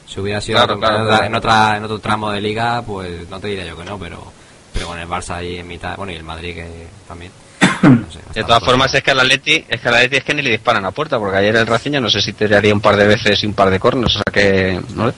Si 0.07 0.19
hubiera 0.21 0.41
sido 0.41 0.57
Claro, 0.59 0.75
en, 0.75 0.81
claro, 0.81 0.95
otra, 0.97 1.07
claro. 1.07 1.25
en, 1.25 1.35
otra, 1.37 1.77
en 1.77 1.85
otro 1.85 1.99
tramo 2.01 2.31
de 2.33 2.41
liga, 2.41 2.83
pues 2.83 3.29
no 3.29 3.39
te 3.39 3.47
diría 3.49 3.65
yo 3.65 3.77
que 3.77 3.85
no, 3.85 3.97
pero, 3.99 4.33
pero 4.73 4.89
con 4.89 4.99
el 4.99 5.07
Barça 5.09 5.37
ahí 5.37 5.59
en 5.59 5.69
mitad, 5.69 5.97
bueno, 5.97 6.13
y 6.13 6.17
el 6.17 6.25
Madrid 6.25 6.55
que 6.55 6.87
también. 7.07 7.31
no 7.83 8.11
sé, 8.11 8.19
De 8.35 8.43
todas 8.43 8.63
formas, 8.65 8.93
es 8.93 9.03
que 9.03 9.13
al 9.13 9.21
Atleti, 9.21 9.65
es 9.69 9.81
que 9.81 9.89
al 9.89 9.95
Atleti 9.95 10.17
es 10.17 10.25
que 10.25 10.35
ni 10.35 10.43
le 10.43 10.51
disparan 10.51 10.85
a 10.85 10.91
puerta, 10.91 11.19
porque 11.19 11.37
ayer 11.37 11.55
el 11.55 11.67
Racing 11.67 11.93
yo 11.93 12.01
no 12.01 12.11
sé 12.11 12.21
si 12.21 12.33
tiraría 12.33 12.75
un 12.75 12.81
par 12.81 12.97
de 12.97 13.07
veces 13.07 13.41
y 13.43 13.47
un 13.47 13.55
par 13.55 13.71
de 13.71 13.79
cornos, 13.79 14.17
o 14.17 14.19
sea 14.19 14.33
que, 14.33 14.81
no. 14.95 15.13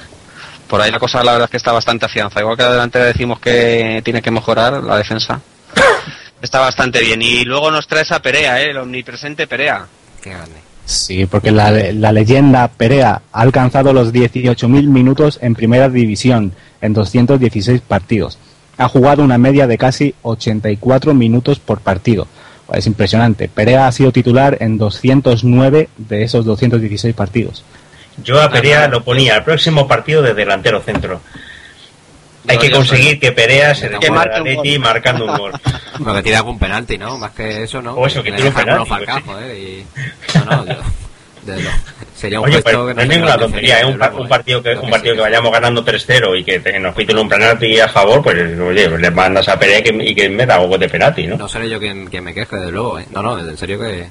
Por 0.72 0.80
ahí 0.80 0.90
la 0.90 0.98
cosa 0.98 1.22
la 1.22 1.32
verdad 1.32 1.44
es 1.44 1.50
que 1.50 1.58
está 1.58 1.70
bastante 1.70 2.06
afianza. 2.06 2.40
Igual 2.40 2.56
que 2.56 2.62
adelante 2.62 2.98
decimos 2.98 3.38
que 3.38 4.00
tiene 4.02 4.22
que 4.22 4.30
mejorar 4.30 4.82
la 4.82 4.96
defensa. 4.96 5.38
Está 6.40 6.60
bastante 6.60 7.00
bien. 7.00 7.20
Y 7.20 7.44
luego 7.44 7.70
nos 7.70 7.86
trae 7.86 8.04
esa 8.04 8.22
Perea, 8.22 8.58
¿eh? 8.58 8.70
el 8.70 8.78
omnipresente 8.78 9.46
Perea. 9.46 9.84
Qué 10.22 10.30
grande. 10.30 10.54
Sí, 10.86 11.26
porque 11.26 11.50
la, 11.50 11.70
la 11.70 12.10
leyenda 12.12 12.68
Perea 12.68 13.20
ha 13.32 13.40
alcanzado 13.42 13.92
los 13.92 14.14
18.000 14.14 14.88
minutos 14.88 15.38
en 15.42 15.54
primera 15.54 15.90
división 15.90 16.54
en 16.80 16.94
216 16.94 17.82
partidos. 17.82 18.38
Ha 18.78 18.88
jugado 18.88 19.22
una 19.22 19.36
media 19.36 19.66
de 19.66 19.76
casi 19.76 20.14
84 20.22 21.12
minutos 21.12 21.58
por 21.58 21.80
partido. 21.80 22.26
Es 22.72 22.86
impresionante. 22.86 23.46
Perea 23.46 23.88
ha 23.88 23.92
sido 23.92 24.10
titular 24.10 24.56
en 24.60 24.78
209 24.78 25.90
de 25.98 26.22
esos 26.22 26.46
216 26.46 27.14
partidos. 27.14 27.62
Yo 28.18 28.40
a 28.40 28.50
Perea 28.50 28.88
lo 28.88 29.02
ponía 29.02 29.34
al 29.36 29.44
próximo 29.44 29.88
partido 29.88 30.22
de 30.22 30.34
delantero 30.34 30.80
centro. 30.80 31.20
Hay 32.48 32.58
que 32.58 32.70
conseguir 32.70 33.20
que 33.20 33.30
Perea 33.32 33.74
se 33.74 33.88
Que 33.88 34.10
marque 34.10 34.34
al 34.34 34.40
Atleti 34.42 34.78
marcando 34.78 35.24
un 35.26 35.36
gol. 35.36 35.52
Bueno, 35.98 36.14
que 36.16 36.22
tire 36.22 36.36
algún 36.36 36.58
penalti, 36.58 36.96
¿no? 36.98 37.18
Más 37.18 37.32
que 37.32 37.62
eso, 37.64 37.80
¿no? 37.82 37.92
O 37.92 38.06
eso, 38.06 38.22
que 38.22 38.30
Le 38.30 38.36
tire 38.38 38.48
un 38.48 38.54
penalti, 38.54 38.88
Falcao, 38.88 39.20
pues 39.20 39.36
joder, 39.36 39.56
y... 39.56 39.86
No, 40.34 40.44
no, 40.46 40.66
yo- 40.66 40.72
lo- 41.44 41.70
Sería 42.16 42.40
un 42.40 42.46
Oye, 42.46 42.54
gesto 42.56 42.70
pues 42.84 42.88
que 42.88 42.94
no 42.94 43.02
es 43.02 43.08
ninguna 43.08 43.36
tontería, 43.36 43.80
¿eh? 43.80 43.84
un, 43.84 43.98
par- 43.98 44.14
un 44.14 44.26
¿eh? 44.26 44.28
partido 44.28 44.62
que, 44.62 44.74
un 44.74 44.86
que 44.86 44.90
partido 44.90 45.12
sí, 45.14 45.18
que 45.18 45.24
sí. 45.24 45.30
vayamos 45.30 45.52
ganando 45.52 45.84
3-0 45.84 46.38
y 46.40 46.44
que 46.44 46.60
te- 46.60 46.80
nos 46.80 46.94
piten 46.94 47.18
un 47.18 47.28
penalti 47.28 47.78
a 47.78 47.88
favor, 47.88 48.22
pues 48.22 48.58
oye, 48.58 48.88
le 48.98 49.10
mandas 49.10 49.48
a 49.48 49.58
Perea 49.58 49.80
y 49.80 49.82
que, 49.82 50.04
y 50.10 50.14
que 50.14 50.28
meta 50.30 50.54
algo 50.56 50.78
de 50.78 50.88
penalti, 50.88 51.26
¿no? 51.26 51.36
No 51.36 51.48
seré 51.48 51.68
yo 51.68 51.78
quien, 51.78 52.06
quien 52.06 52.24
me 52.24 52.32
queje, 52.32 52.56
desde 52.56 52.70
luego, 52.72 52.98
¿eh? 52.98 53.06
No, 53.10 53.22
no, 53.22 53.38
en 53.38 53.56
serio 53.58 53.78
que, 53.78 53.86
que 53.86 54.08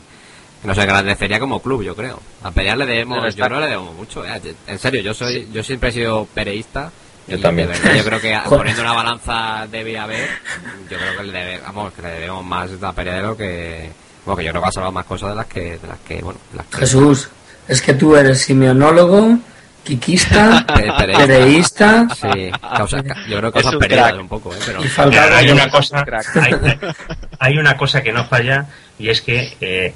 nos 0.64 0.78
agradecería 0.78 1.40
como 1.40 1.62
club, 1.62 1.84
yo 1.84 1.96
creo. 1.96 2.20
A 2.44 2.52
Perear 2.52 2.78
le 2.78 2.86
debemos, 2.86 3.18
Debe 3.18 3.32
yo 3.34 3.44
que 3.48 3.50
le 3.56 3.62
debemos 3.68 3.96
mucho, 3.96 4.26
¿eh? 4.26 4.42
En 4.68 4.80
serio, 4.80 5.02
yo 5.02 5.14
soy, 5.14 5.48
yo 5.52 5.64
siempre 5.64 5.90
he 5.90 5.92
sido 5.94 6.26
pereísta. 6.34 6.92
Yo 7.28 7.40
también. 7.40 7.68
verdad, 7.70 7.94
yo 7.96 8.04
creo 8.04 8.20
que 8.20 8.38
poniendo 8.50 8.82
una 8.82 8.94
balanza 8.94 9.68
de 9.72 9.84
vía 9.84 10.06
B, 10.08 10.18
yo 10.90 10.98
creo 10.98 11.18
que 11.18 11.24
le, 11.24 11.32
debe- 11.40 11.62
vamos, 11.64 11.94
que 11.94 12.02
le 12.02 12.10
debemos 12.10 12.44
más 12.44 12.70
a 12.82 12.92
Pereira 12.94 13.18
de 13.22 13.28
lo 13.28 13.38
que, 13.38 13.92
bueno, 14.26 14.38
que 14.38 14.44
yo 14.46 14.52
creo 14.52 14.62
que 14.64 14.68
ha 14.68 14.72
salvado 14.72 14.92
más 14.92 15.06
cosas 15.06 15.30
de 15.30 15.36
las 15.36 15.46
que, 15.46 15.62
de 15.78 15.88
las 15.88 16.00
que, 16.00 16.22
bueno, 16.22 16.40
las 16.56 16.66
que- 16.66 16.78
Jesús, 16.78 17.30
es 17.68 17.82
que 17.82 17.94
tú 17.94 18.16
eres 18.16 18.42
simeonólogo, 18.42 19.38
quiquista, 19.84 20.66
Pe- 20.68 20.92
pereísta. 20.98 21.28
pereísta, 21.28 22.08
Sí, 22.16 22.52
causa, 22.76 22.98
yo 23.28 23.38
creo 23.38 23.52
que 23.52 23.62
cosas 23.64 23.76
crack. 23.88 24.20
un 24.20 24.28
poco, 24.28 24.54
¿eh? 24.54 24.60
Pero, 24.66 24.82
Falcao. 24.84 25.36
hay 25.38 25.50
una 25.52 25.70
cosa, 25.70 26.06
hay, 26.42 26.54
hay 27.40 27.58
una 27.58 27.78
cosa 27.78 28.02
que 28.04 28.12
no 28.12 28.26
falla 28.26 28.66
y 29.00 29.10
es 29.10 29.22
que 29.22 29.56
eh, 29.62 29.94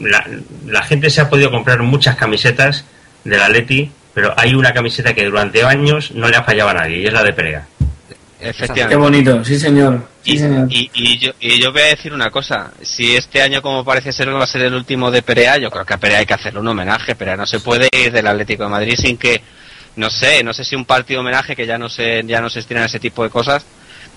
la, 0.00 0.26
la 0.66 0.82
gente 0.82 1.10
se 1.10 1.20
ha 1.20 1.28
podido 1.28 1.50
comprar 1.50 1.80
muchas 1.82 2.16
camisetas 2.16 2.84
del 3.24 3.40
Atleti, 3.40 3.90
pero 4.14 4.34
hay 4.36 4.54
una 4.54 4.72
camiseta 4.72 5.14
que 5.14 5.24
durante 5.24 5.62
años 5.64 6.12
no 6.12 6.28
le 6.28 6.36
ha 6.36 6.42
fallado 6.42 6.70
a 6.70 6.74
nadie 6.74 6.98
y 6.98 7.06
es 7.06 7.12
la 7.12 7.22
de 7.22 7.32
Perea. 7.32 7.66
Qué 8.38 8.48
Efectivamente. 8.48 8.96
bonito, 8.96 9.44
sí 9.44 9.58
señor. 9.58 10.08
Sí, 10.24 10.32
Y, 10.32 10.38
señor. 10.38 10.66
y- 10.70 10.90
y 10.94 11.18
yo, 11.18 11.32
y 11.40 11.60
yo 11.60 11.72
voy 11.72 11.82
a 11.82 11.86
decir 11.86 12.12
una 12.12 12.30
cosa, 12.30 12.72
si 12.82 13.14
este 13.14 13.42
año 13.42 13.60
como 13.60 13.84
parece 13.84 14.12
ser 14.12 14.28
va 14.34 14.42
a 14.44 14.46
ser 14.46 14.62
el 14.62 14.74
último 14.74 15.10
de 15.10 15.20
Perea, 15.22 15.58
yo 15.58 15.70
creo 15.70 15.84
que 15.84 15.92
a 15.94 15.98
Perea 15.98 16.18
hay 16.20 16.26
que 16.26 16.34
hacerle 16.34 16.60
un 16.60 16.68
homenaje, 16.68 17.14
Perea 17.14 17.36
no 17.36 17.46
se 17.46 17.60
puede 17.60 17.88
ir 17.92 18.10
del 18.12 18.26
Atlético 18.26 18.62
de 18.64 18.68
Madrid 18.70 18.94
sin 18.96 19.18
que, 19.18 19.42
no 19.96 20.08
sé, 20.08 20.42
no 20.42 20.54
sé 20.54 20.64
si 20.64 20.74
un 20.74 20.86
partido 20.86 21.20
homenaje 21.20 21.54
que 21.54 21.66
ya 21.66 21.76
no 21.76 21.90
se, 21.90 22.22
ya 22.26 22.40
no 22.40 22.48
se 22.48 22.60
estiran 22.60 22.84
ese 22.84 22.98
tipo 22.98 23.22
de 23.22 23.28
cosas, 23.30 23.64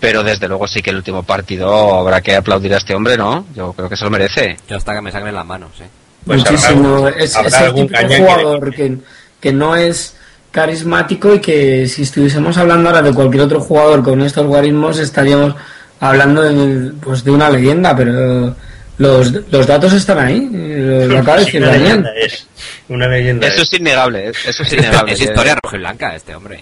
pero 0.03 0.21
desde 0.21 0.49
luego 0.49 0.67
sí 0.67 0.81
que 0.81 0.89
el 0.89 0.97
último 0.97 1.23
partido 1.23 1.97
habrá 1.97 2.19
que 2.19 2.35
aplaudir 2.35 2.73
a 2.73 2.77
este 2.77 2.93
hombre, 2.93 3.15
¿no? 3.15 3.45
Yo 3.55 3.71
creo 3.71 3.87
que 3.87 3.95
se 3.95 4.03
lo 4.03 4.11
merece. 4.11 4.57
yo 4.67 4.75
hasta 4.75 4.93
que 4.93 5.01
me 5.01 5.11
sangren 5.13 5.33
las 5.33 5.45
manos, 5.45 5.71
¿eh? 5.79 5.87
Pues 6.25 6.39
Muchísimo. 6.39 6.97
habrá- 7.07 7.23
es, 7.23 7.33
habrá 7.37 7.47
es 7.47 7.53
el 7.57 7.63
algún 7.63 7.87
típico 7.87 8.01
cañón 8.01 8.09
que- 8.17 8.23
jugador 8.33 8.75
que, 8.75 8.97
que 9.39 9.53
no 9.53 9.75
es 9.77 10.15
carismático 10.51 11.33
y 11.35 11.39
que 11.39 11.87
si 11.87 12.01
estuviésemos 12.03 12.57
hablando 12.57 12.89
ahora 12.89 13.01
de 13.01 13.13
cualquier 13.13 13.43
otro 13.43 13.61
jugador 13.61 14.03
con 14.03 14.21
estos 14.21 14.45
guarismos 14.45 14.99
estaríamos 14.99 15.55
hablando 16.01 16.41
de, 16.41 16.91
pues, 17.01 17.23
de 17.23 17.31
una 17.31 17.49
leyenda, 17.49 17.95
pero 17.95 18.53
los, 18.97 19.31
los 19.49 19.65
datos 19.67 19.93
están 19.93 20.19
ahí. 20.19 20.49
eh, 20.53 21.05
Lo 21.09 21.19
acaba 21.19 21.37
de 21.37 21.45
decir 21.45 21.61
una 21.61 21.71
Daniel. 21.71 21.87
leyenda 22.03 22.09
es. 22.21 22.47
Una 22.89 23.07
leyenda 23.07 23.47
Eso 23.47 23.61
es. 23.61 23.71
es 23.73 23.79
innegable, 23.79 24.27
¿eh? 24.27 24.33
eso 24.47 24.63
es 24.63 24.73
innegable. 24.73 25.11
Es 25.13 25.21
historia 25.21 25.55
roja 25.63 25.77
y 25.77 25.79
blanca 25.79 26.13
este 26.15 26.35
hombre. 26.35 26.61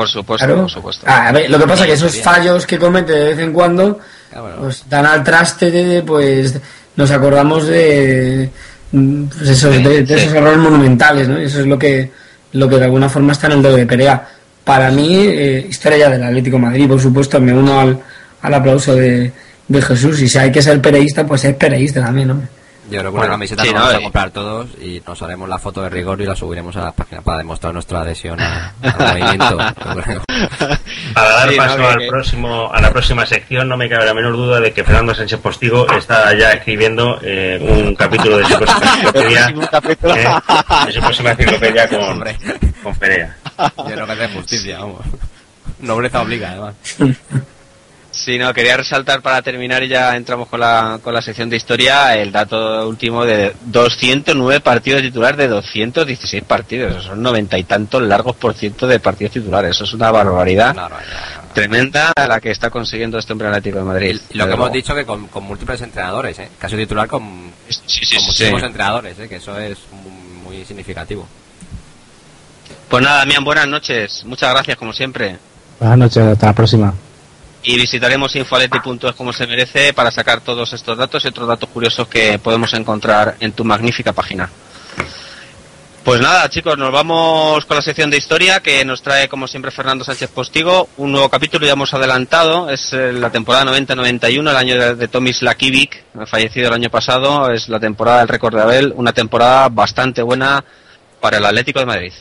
Por 0.00 0.08
supuesto, 0.08 0.46
Claro. 0.46 0.62
por 0.62 0.70
supuesto. 0.70 1.04
Ah, 1.06 1.30
ver, 1.30 1.50
lo 1.50 1.58
que 1.58 1.66
pasa 1.66 1.82
es 1.82 1.88
que 1.88 1.92
esos 1.94 2.12
Bien. 2.12 2.24
fallos 2.24 2.66
que 2.66 2.78
comete 2.78 3.12
de 3.12 3.24
vez 3.24 3.38
en 3.38 3.52
cuando 3.52 3.98
Ah, 4.34 4.40
bueno. 4.40 4.56
pues 4.60 4.84
dan 4.88 5.04
al 5.04 5.22
traste 5.22 5.70
de, 5.70 6.02
pues 6.02 6.54
nos 6.96 7.10
acordamos 7.10 7.66
de 7.66 8.48
pues 8.90 9.48
eso, 9.50 9.70
Sí, 9.72 9.82
de, 9.82 10.02
de 10.04 10.06
sí. 10.06 10.24
esos 10.24 10.32
errores 10.34 10.58
monumentales 10.58 11.28
no 11.28 11.38
y 11.40 11.44
eso 11.44 11.60
es 11.60 11.66
lo 11.66 11.78
que 11.78 12.10
lo 12.52 12.66
que 12.68 12.76
de 12.76 12.84
alguna 12.84 13.08
forma 13.10 13.32
está 13.32 13.46
en 13.48 13.52
el 13.54 13.62
dedo 13.62 13.76
de 13.76 13.86
Perea 13.86 14.26
para 14.64 14.90
mí 14.90 15.16
eh, 15.26 15.66
historia 15.68 15.98
ya 15.98 16.10
del 16.10 16.24
Atlético 16.24 16.56
de 16.56 16.62
Madrid 16.62 16.88
por 16.88 17.00
supuesto 17.00 17.38
me 17.40 17.52
uno 17.52 17.78
al, 17.78 17.98
al 18.42 18.54
aplauso 18.54 18.94
de, 18.96 19.30
de 19.68 19.82
Jesús 19.82 20.20
y 20.22 20.28
si 20.28 20.38
hay 20.38 20.50
que 20.50 20.62
ser 20.62 20.80
pereísta 20.80 21.26
pues 21.26 21.44
es 21.44 21.54
pereísta 21.56 22.00
también 22.00 22.28
¿no? 22.28 22.40
Yo 22.90 22.98
creo 22.98 23.02
que 23.04 23.08
Bueno, 23.10 23.26
una 23.26 23.30
camiseta 23.34 23.62
sí, 23.62 23.68
nos 23.68 23.74
no, 23.74 23.80
vamos 23.82 23.94
a 23.94 23.98
eh. 23.98 24.02
comprar 24.02 24.30
todos 24.30 24.66
y 24.80 25.02
nos 25.06 25.22
haremos 25.22 25.48
la 25.48 25.58
foto 25.58 25.82
de 25.82 25.88
rigor 25.90 26.20
y 26.20 26.26
la 26.26 26.34
subiremos 26.36 26.76
a 26.76 26.84
la 26.86 26.92
página 26.92 27.20
para 27.22 27.38
demostrar 27.38 27.72
nuestra 27.72 28.00
adhesión 28.00 28.40
a- 28.40 28.74
al 28.82 28.98
movimiento. 29.20 29.56
Para 31.14 31.28
dar 31.30 31.48
Sí, 31.50 31.56
paso 31.56 31.78
no, 31.78 31.82
que- 31.86 31.92
al 31.92 31.98
que- 31.98 32.08
próximo, 32.08 32.70
a 32.72 32.80
la 32.80 32.90
próxima 32.90 33.26
sección, 33.26 33.68
no 33.68 33.76
me 33.76 33.88
cabe 33.88 34.06
la 34.06 34.14
menor 34.14 34.32
duda 34.32 34.60
de 34.60 34.72
que 34.72 34.84
Fernando 34.84 35.14
Sánchez 35.14 35.38
Postigo 35.40 35.90
está 35.92 36.34
ya 36.36 36.52
escribiendo 36.52 37.18
eh, 37.22 37.58
un 37.60 37.94
capítulo 37.94 38.38
de 38.38 38.44
su 38.46 38.56
próxima 38.58 38.86
enciclopedia, 38.94 39.48
eh, 40.16 40.86
de 40.86 40.92
su 40.92 41.00
próxima 41.00 41.30
enciclopedia 41.30 41.88
con, 41.88 42.24
con 42.82 42.94
Perea. 42.96 43.36
Yo 43.58 43.84
creo 43.84 44.06
que 44.06 44.12
es 44.12 44.18
de 44.18 44.28
justicia, 44.28 44.78
vamos. 44.80 45.00
Nobleza 45.80 46.20
obliga, 46.22 46.50
además. 46.50 46.74
Sí, 48.22 48.38
no, 48.38 48.52
quería 48.52 48.76
resaltar 48.76 49.22
para 49.22 49.40
terminar 49.40 49.82
y 49.82 49.88
ya 49.88 50.14
entramos 50.14 50.46
con 50.48 50.60
la, 50.60 51.00
con 51.02 51.14
la 51.14 51.22
sección 51.22 51.48
de 51.48 51.56
historia 51.56 52.14
el 52.16 52.30
dato 52.30 52.86
último 52.86 53.24
de 53.24 53.54
209 53.64 54.60
partidos 54.60 55.00
titulares 55.00 55.38
de 55.38 55.48
216 55.48 56.44
partidos. 56.44 56.96
Eso 56.96 57.02
son 57.08 57.22
noventa 57.22 57.56
y 57.56 57.64
tantos 57.64 58.02
largos 58.02 58.36
por 58.36 58.52
ciento 58.52 58.86
de 58.86 59.00
partidos 59.00 59.32
titulares. 59.32 59.70
Eso 59.70 59.84
es 59.84 59.94
una 59.94 60.10
barbaridad 60.10 60.76
tremenda 61.54 62.12
la 62.14 62.40
que 62.40 62.50
está 62.50 62.70
consiguiendo 62.70 63.18
este 63.18 63.32
hombre 63.32 63.48
Atlético 63.48 63.78
de 63.78 63.84
Madrid. 63.84 64.20
Y 64.30 64.36
lo 64.36 64.44
que 64.44 64.52
hemos 64.52 64.58
luego. 64.58 64.74
dicho 64.74 64.94
que 64.94 65.04
con, 65.04 65.26
con 65.28 65.44
múltiples 65.44 65.80
entrenadores, 65.80 66.38
¿eh? 66.38 66.48
Caso 66.58 66.76
titular 66.76 67.08
con, 67.08 67.50
Sí, 67.68 68.04
sí, 68.04 68.18
muchísimos 68.26 68.62
entrenadores, 68.62 69.18
¿eh? 69.18 69.28
Que 69.28 69.36
eso 69.36 69.58
es 69.58 69.78
muy, 69.90 70.56
muy 70.56 70.64
significativo. 70.64 71.26
Pues 72.88 73.02
nada, 73.02 73.18
Damián, 73.18 73.44
buenas 73.44 73.66
noches. 73.66 74.24
Muchas 74.24 74.52
gracias, 74.52 74.76
como 74.76 74.92
siempre. 74.92 75.38
Buenas 75.78 75.98
noches, 75.98 76.22
hasta 76.22 76.46
la 76.46 76.52
próxima. 76.52 76.94
Y 77.62 77.76
visitaremos 77.76 78.34
infoaleti.es 78.36 79.14
como 79.14 79.32
se 79.32 79.46
merece 79.46 79.92
para 79.92 80.10
sacar 80.10 80.40
todos 80.40 80.72
estos 80.72 80.96
datos 80.96 81.24
y 81.24 81.28
otros 81.28 81.46
datos 81.46 81.68
curiosos 81.68 82.08
que 82.08 82.38
podemos 82.38 82.72
encontrar 82.72 83.36
en 83.40 83.52
tu 83.52 83.64
magnífica 83.64 84.12
página. 84.12 84.48
Pues 86.04 86.18
nada, 86.18 86.48
chicos, 86.48 86.78
nos 86.78 86.90
vamos 86.90 87.66
con 87.66 87.76
la 87.76 87.82
sección 87.82 88.08
de 88.08 88.16
historia 88.16 88.60
que 88.60 88.84
nos 88.86 89.02
trae, 89.02 89.28
como 89.28 89.46
siempre, 89.46 89.70
Fernando 89.70 90.02
Sánchez 90.02 90.30
Postigo. 90.30 90.88
Un 90.96 91.12
nuevo 91.12 91.28
capítulo 91.28 91.66
ya 91.66 91.74
hemos 91.74 91.92
adelantado, 91.92 92.70
es 92.70 92.94
eh, 92.94 93.12
la 93.12 93.28
temporada 93.30 93.70
90-91, 93.70 94.50
el 94.50 94.56
año 94.56 94.96
de, 94.96 95.08
Tomis 95.08 95.42
Lakivic, 95.42 96.02
fallecido 96.26 96.68
el 96.68 96.74
año 96.74 96.88
pasado, 96.88 97.52
es 97.52 97.68
la 97.68 97.78
temporada 97.78 98.20
del 98.20 98.28
récord 98.28 98.54
de 98.54 98.62
Abel, 98.62 98.94
una 98.96 99.12
temporada 99.12 99.68
bastante 99.68 100.22
buena 100.22 100.64
para 101.20 101.36
el 101.36 101.44
Atlético 101.44 101.80
de 101.80 101.86
Madrid. 101.86 102.12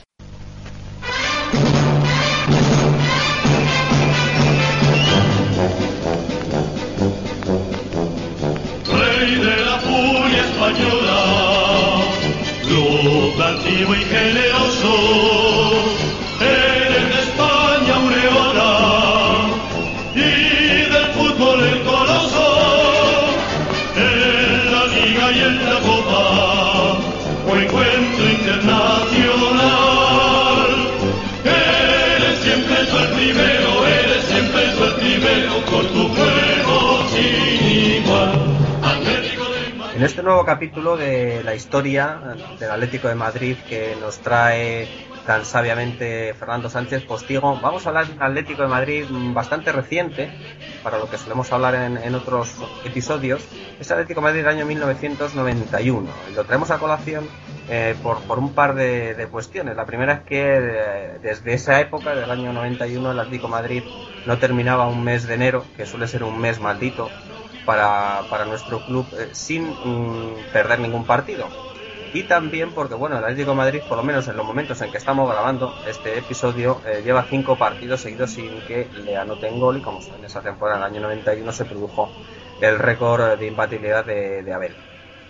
Este 40.10 40.24
nuevo 40.24 40.44
capítulo 40.44 40.98
de 40.98 41.44
la 41.44 41.54
historia 41.54 42.36
del 42.60 42.72
Atlético 42.72 43.10
de 43.10 43.14
Madrid 43.14 43.56
que 43.70 43.96
nos 44.02 44.18
trae 44.18 44.88
tan 45.28 45.46
sabiamente 45.46 46.34
Fernando 46.34 46.68
Sánchez 46.68 47.06
Postigo, 47.06 47.60
vamos 47.62 47.86
a 47.86 47.90
hablar 47.90 48.08
de 48.08 48.14
un 48.14 48.24
Atlético 48.24 48.64
de 48.64 48.70
Madrid 48.70 49.06
bastante 49.36 49.72
reciente, 49.72 50.32
para 50.82 50.98
lo 50.98 51.08
que 51.08 51.20
solemos 51.20 51.52
hablar 51.52 51.76
en, 51.76 51.98
en 51.98 52.16
otros 52.16 52.56
episodios, 52.84 53.48
es 53.80 53.92
Atlético 53.92 54.22
de 54.22 54.24
Madrid 54.24 54.40
del 54.40 54.50
año 54.50 54.66
1991. 54.66 56.10
Y 56.32 56.34
lo 56.34 56.44
traemos 56.44 56.72
a 56.72 56.80
colación 56.80 57.28
eh, 57.70 57.96
por, 58.02 58.20
por 58.24 58.40
un 58.40 58.54
par 58.54 58.74
de, 58.74 59.14
de 59.14 59.28
cuestiones. 59.28 59.76
La 59.76 59.86
primera 59.86 60.14
es 60.14 60.20
que 60.22 60.58
eh, 60.58 61.20
desde 61.22 61.54
esa 61.54 61.80
época, 61.80 62.16
del 62.16 62.32
año 62.32 62.52
91, 62.52 63.12
el 63.12 63.20
Atlético 63.20 63.46
de 63.46 63.52
Madrid 63.52 63.84
no 64.26 64.40
terminaba 64.40 64.88
un 64.88 65.04
mes 65.04 65.28
de 65.28 65.36
enero, 65.36 65.66
que 65.78 65.86
suele 65.86 66.08
ser 66.08 66.24
un 66.24 66.40
mes 66.40 66.60
maldito, 66.60 67.10
para, 67.66 68.22
para 68.30 68.46
nuestro 68.46 68.80
club 68.86 69.06
eh, 69.18 69.30
sin 69.32 69.70
mm, 69.70 70.52
perder 70.52 70.80
ningún 70.80 71.06
partido. 71.06 71.48
Y 72.12 72.24
también 72.24 72.72
porque, 72.72 72.96
bueno, 72.96 73.18
el 73.18 73.24
Atlético 73.24 73.52
de 73.52 73.58
Madrid, 73.58 73.82
por 73.88 73.98
lo 73.98 74.04
menos 74.04 74.28
en 74.28 74.36
los 74.36 74.46
momentos 74.46 74.82
en 74.82 74.92
que 74.92 74.98
estamos 74.98 75.30
grabando 75.30 75.76
este 75.88 76.18
episodio, 76.18 76.82
eh, 76.88 77.02
lleva 77.04 77.24
cinco 77.30 77.56
partidos 77.56 78.02
seguidos 78.02 78.32
sin 78.32 78.62
que 78.62 78.88
le 79.06 79.16
anoten 79.16 79.60
gol 79.60 79.78
y 79.78 79.82
como 79.82 80.00
en 80.00 80.26
esa 80.26 80.42
temporada, 80.42 80.80
en 80.80 80.86
el 80.86 80.92
año 80.92 81.02
91, 81.02 81.52
se 81.52 81.66
produjo 81.66 82.10
el 82.62 82.80
récord 82.80 83.38
de 83.38 83.46
imbatibilidad 83.46 84.04
de, 84.04 84.42
de 84.42 84.54
Abel. 84.54 84.76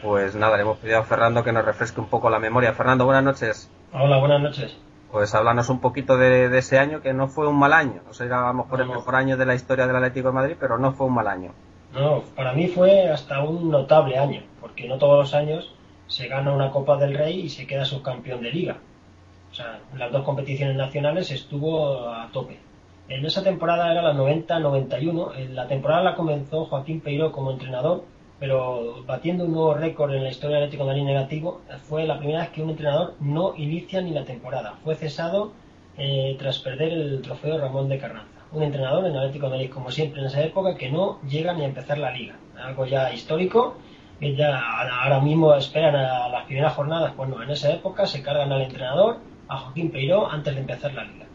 Pues 0.01 0.35
nada, 0.35 0.55
le 0.55 0.61
hemos 0.61 0.77
pedido 0.77 0.99
a 0.99 1.03
Fernando 1.03 1.43
que 1.43 1.51
nos 1.51 1.65
refresque 1.65 1.99
un 1.99 2.07
poco 2.07 2.29
la 2.29 2.39
memoria. 2.39 2.71
Fernando, 2.71 3.03
buenas 3.03 3.23
noches. 3.23 3.69
Hola, 3.91 4.17
buenas 4.17 4.41
noches. 4.41 4.77
Pues 5.11 5.35
háblanos 5.35 5.69
un 5.69 5.81
poquito 5.81 6.17
de, 6.17 6.47
de 6.47 6.57
ese 6.59 6.79
año, 6.79 7.01
que 7.01 7.13
no 7.13 7.27
fue 7.27 7.47
un 7.47 7.59
mal 7.59 7.73
año. 7.73 8.03
No 8.05 8.13
sé, 8.13 8.25
era 8.25 8.45
a 8.45 8.53
lo 8.53 8.63
mejor 8.63 8.79
el 8.79 8.87
mejor 8.87 9.15
año 9.15 9.35
de 9.35 9.45
la 9.45 9.55
historia 9.55 9.85
del 9.85 9.97
Atlético 9.97 10.29
de 10.29 10.33
Madrid, 10.35 10.55
pero 10.57 10.77
no 10.77 10.93
fue 10.93 11.07
un 11.07 11.15
mal 11.15 11.27
año. 11.27 11.51
No, 11.93 12.23
para 12.35 12.53
mí 12.53 12.67
fue 12.67 13.09
hasta 13.09 13.43
un 13.43 13.71
notable 13.71 14.17
año, 14.17 14.43
porque 14.61 14.87
no 14.87 14.97
todos 14.97 15.17
los 15.17 15.33
años 15.33 15.73
se 16.07 16.27
gana 16.27 16.53
una 16.53 16.71
Copa 16.71 16.97
del 16.97 17.15
Rey 17.15 17.41
y 17.41 17.49
se 17.49 17.65
queda 17.65 17.85
subcampeón 17.85 18.41
de 18.41 18.51
liga. 18.51 18.77
O 19.51 19.53
sea, 19.53 19.79
las 19.97 20.11
dos 20.11 20.23
competiciones 20.23 20.75
nacionales 20.75 21.31
estuvo 21.31 22.07
a 22.07 22.29
tope. 22.31 22.57
En 23.07 23.25
esa 23.25 23.43
temporada 23.43 23.91
era 23.91 24.03
la 24.03 24.13
90-91. 24.13 25.35
En 25.35 25.55
La 25.55 25.67
temporada 25.67 26.03
la 26.03 26.15
comenzó 26.15 26.65
Joaquín 26.65 27.01
Peiró 27.01 27.31
como 27.31 27.51
entrenador, 27.51 28.03
pero 28.39 29.03
batiendo 29.05 29.45
un 29.45 29.53
nuevo 29.53 29.73
récord 29.73 30.13
en 30.13 30.23
la 30.23 30.29
historia 30.29 30.57
del 30.57 30.65
Atlético 30.65 30.83
de 30.83 30.89
Madrid 30.89 31.05
negativo, 31.05 31.61
fue 31.83 32.05
la 32.05 32.19
primera 32.19 32.41
vez 32.41 32.49
que 32.49 32.61
un 32.61 32.69
entrenador 32.69 33.15
no 33.19 33.55
inicia 33.55 34.01
ni 34.01 34.11
la 34.11 34.25
temporada. 34.25 34.75
Fue 34.83 34.95
cesado 34.95 35.53
eh, 35.97 36.35
tras 36.37 36.59
perder 36.59 36.93
el 36.93 37.21
trofeo 37.23 37.57
Ramón 37.57 37.89
de 37.89 37.97
Carranza. 37.97 38.38
Un 38.51 38.63
entrenador 38.63 39.05
en 39.05 39.15
Atlético 39.15 39.45
de 39.45 39.51
Madrid, 39.51 39.69
como 39.69 39.91
siempre 39.91 40.21
en 40.21 40.27
esa 40.27 40.41
época, 40.41 40.75
que 40.75 40.89
no 40.89 41.21
llega 41.21 41.53
ni 41.53 41.63
a 41.63 41.65
empezar 41.65 41.97
la 41.99 42.11
liga. 42.11 42.35
Algo 42.59 42.85
ya 42.85 43.13
histórico, 43.13 43.75
que 44.19 44.35
ya 44.35 44.59
ahora 44.59 45.19
mismo 45.19 45.53
esperan 45.53 45.95
a 45.95 46.29
las 46.29 46.45
primeras 46.45 46.73
jornadas. 46.73 47.15
Bueno, 47.15 47.41
en 47.43 47.51
esa 47.51 47.71
época 47.71 48.05
se 48.07 48.23
cargan 48.23 48.51
al 48.51 48.63
entrenador, 48.63 49.19
a 49.47 49.57
Joaquín 49.57 49.91
Peiró, 49.91 50.29
antes 50.29 50.55
de 50.55 50.61
empezar 50.61 50.93
la 50.93 51.03
liga. 51.03 51.25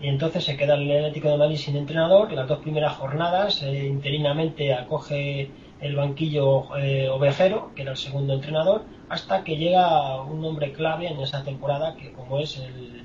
Y 0.00 0.08
entonces 0.08 0.44
se 0.44 0.56
queda 0.56 0.74
el 0.74 0.90
Atlético 0.90 1.28
de 1.28 1.36
Madrid 1.36 1.56
sin 1.56 1.76
entrenador. 1.76 2.32
Las 2.32 2.48
dos 2.48 2.60
primeras 2.60 2.94
jornadas, 2.94 3.62
eh, 3.62 3.86
interinamente 3.86 4.72
acoge 4.72 5.50
el 5.80 5.96
banquillo 5.96 6.76
eh, 6.76 7.08
Ovejero, 7.08 7.72
que 7.74 7.82
era 7.82 7.92
el 7.92 7.96
segundo 7.96 8.34
entrenador, 8.34 8.84
hasta 9.08 9.44
que 9.44 9.56
llega 9.56 10.22
un 10.22 10.44
hombre 10.44 10.72
clave 10.72 11.08
en 11.08 11.20
esa 11.20 11.42
temporada, 11.42 11.96
que 11.96 12.12
como 12.12 12.38
es 12.38 12.58
el 12.58 13.04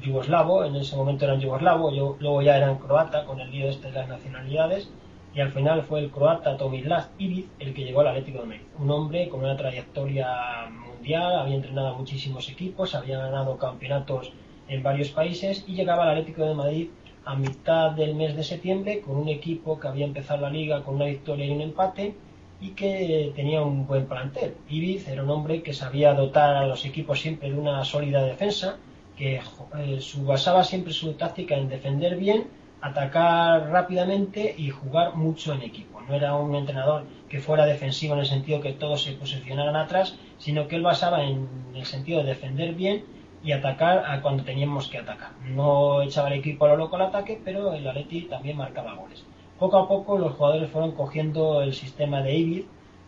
yugoslavo, 0.00 0.64
en 0.64 0.76
ese 0.76 0.96
momento 0.96 1.24
eran 1.24 1.40
yugoslavo, 1.40 1.92
yo- 1.92 2.16
luego 2.20 2.42
ya 2.42 2.56
eran 2.56 2.78
croata, 2.78 3.24
con 3.24 3.40
el 3.40 3.50
lío 3.50 3.68
este 3.68 3.88
de 3.88 3.94
las 3.94 4.08
nacionalidades, 4.08 4.90
y 5.34 5.40
al 5.40 5.50
final 5.52 5.82
fue 5.82 6.00
el 6.00 6.10
croata 6.10 6.56
Tomislav 6.56 7.08
Ivic 7.18 7.48
el 7.58 7.74
que 7.74 7.84
llegó 7.84 8.00
al 8.00 8.08
Atlético 8.08 8.40
de 8.40 8.46
Madrid. 8.46 8.62
Un 8.78 8.90
hombre 8.90 9.28
con 9.28 9.40
una 9.40 9.56
trayectoria 9.56 10.28
mundial, 10.70 11.38
había 11.38 11.56
entrenado 11.56 11.88
a 11.88 11.98
muchísimos 11.98 12.48
equipos, 12.48 12.94
había 12.94 13.18
ganado 13.18 13.58
campeonatos 13.58 14.32
en 14.68 14.82
varios 14.82 15.10
países 15.10 15.64
y 15.66 15.74
llegaba 15.74 16.04
al 16.04 16.10
Atlético 16.10 16.44
de 16.44 16.54
Madrid 16.54 16.88
a 17.26 17.34
mitad 17.34 17.90
del 17.92 18.14
mes 18.14 18.36
de 18.36 18.42
septiembre 18.44 19.00
con 19.00 19.16
un 19.16 19.28
equipo 19.28 19.78
que 19.80 19.88
había 19.88 20.04
empezado 20.04 20.42
la 20.42 20.50
liga 20.50 20.82
con 20.82 20.96
una 20.96 21.06
victoria 21.06 21.46
y 21.46 21.50
un 21.50 21.62
empate 21.62 22.14
y 22.60 22.70
que 22.70 23.32
tenía 23.34 23.62
un 23.62 23.86
buen 23.86 24.06
plantel. 24.06 24.54
Ibiz 24.68 25.08
era 25.08 25.22
un 25.22 25.30
hombre 25.30 25.62
que 25.62 25.72
sabía 25.72 26.14
dotar 26.14 26.54
a 26.56 26.66
los 26.66 26.84
equipos 26.84 27.20
siempre 27.20 27.50
de 27.50 27.58
una 27.58 27.84
sólida 27.84 28.22
defensa, 28.22 28.76
que 29.16 29.36
eh, 29.36 30.00
su, 30.00 30.24
basaba 30.24 30.64
siempre 30.64 30.92
su 30.92 31.12
táctica 31.14 31.56
en 31.56 31.68
defender 31.68 32.16
bien, 32.16 32.48
atacar 32.80 33.70
rápidamente 33.70 34.54
y 34.56 34.70
jugar 34.70 35.16
mucho 35.16 35.54
en 35.54 35.62
equipo. 35.62 36.00
No 36.02 36.14
era 36.14 36.34
un 36.36 36.54
entrenador 36.54 37.04
que 37.28 37.40
fuera 37.40 37.64
defensivo 37.64 38.14
en 38.14 38.20
el 38.20 38.26
sentido 38.26 38.60
que 38.60 38.72
todos 38.72 39.02
se 39.02 39.12
posicionaran 39.12 39.76
atrás, 39.76 40.16
sino 40.38 40.68
que 40.68 40.76
él 40.76 40.82
basaba 40.82 41.24
en 41.24 41.48
el 41.74 41.86
sentido 41.86 42.22
de 42.22 42.28
defender 42.30 42.74
bien 42.74 43.04
y 43.42 43.52
atacar 43.52 44.04
a 44.06 44.20
cuando 44.22 44.44
teníamos 44.44 44.88
que 44.88 44.98
atacar. 44.98 45.32
No 45.48 46.02
echaba 46.02 46.28
el 46.28 46.40
equipo 46.40 46.64
a 46.64 46.68
lo 46.68 46.76
loco 46.76 46.96
al 46.96 47.02
ataque, 47.02 47.40
pero 47.44 47.74
el 47.74 47.86
Atleti 47.86 48.22
también 48.22 48.56
marcaba 48.56 48.94
goles. 48.94 49.24
Poco 49.58 49.78
a 49.78 49.88
poco 49.88 50.18
los 50.18 50.32
jugadores 50.32 50.70
fueron 50.70 50.92
cogiendo 50.92 51.62
el 51.62 51.74
sistema 51.74 52.22
de 52.22 52.36
Ibiz. 52.36 52.66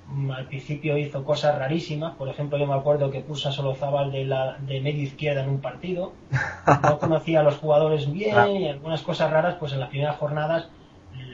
Mm, 0.08 0.30
Al 0.30 0.46
principio 0.46 0.96
hizo 0.96 1.24
cosas 1.24 1.58
rarísimas, 1.58 2.14
por 2.14 2.28
ejemplo 2.28 2.58
yo 2.58 2.66
me 2.66 2.74
acuerdo 2.74 3.10
que 3.10 3.20
puso 3.20 3.48
a 3.48 3.52
Solozábal 3.52 4.12
de, 4.12 4.24
la, 4.24 4.56
de 4.60 4.80
medio 4.80 5.02
izquierda 5.02 5.42
en 5.42 5.50
un 5.50 5.60
partido, 5.60 6.12
no 6.82 6.98
conocía 7.00 7.40
a 7.40 7.42
los 7.42 7.56
jugadores 7.56 8.10
bien 8.12 8.56
y 8.56 8.68
algunas 8.68 9.02
cosas 9.02 9.30
raras 9.30 9.56
pues 9.58 9.72
en 9.72 9.80
las 9.80 9.88
primeras 9.88 10.16
jornadas 10.16 10.68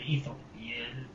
hizo. 0.07 0.35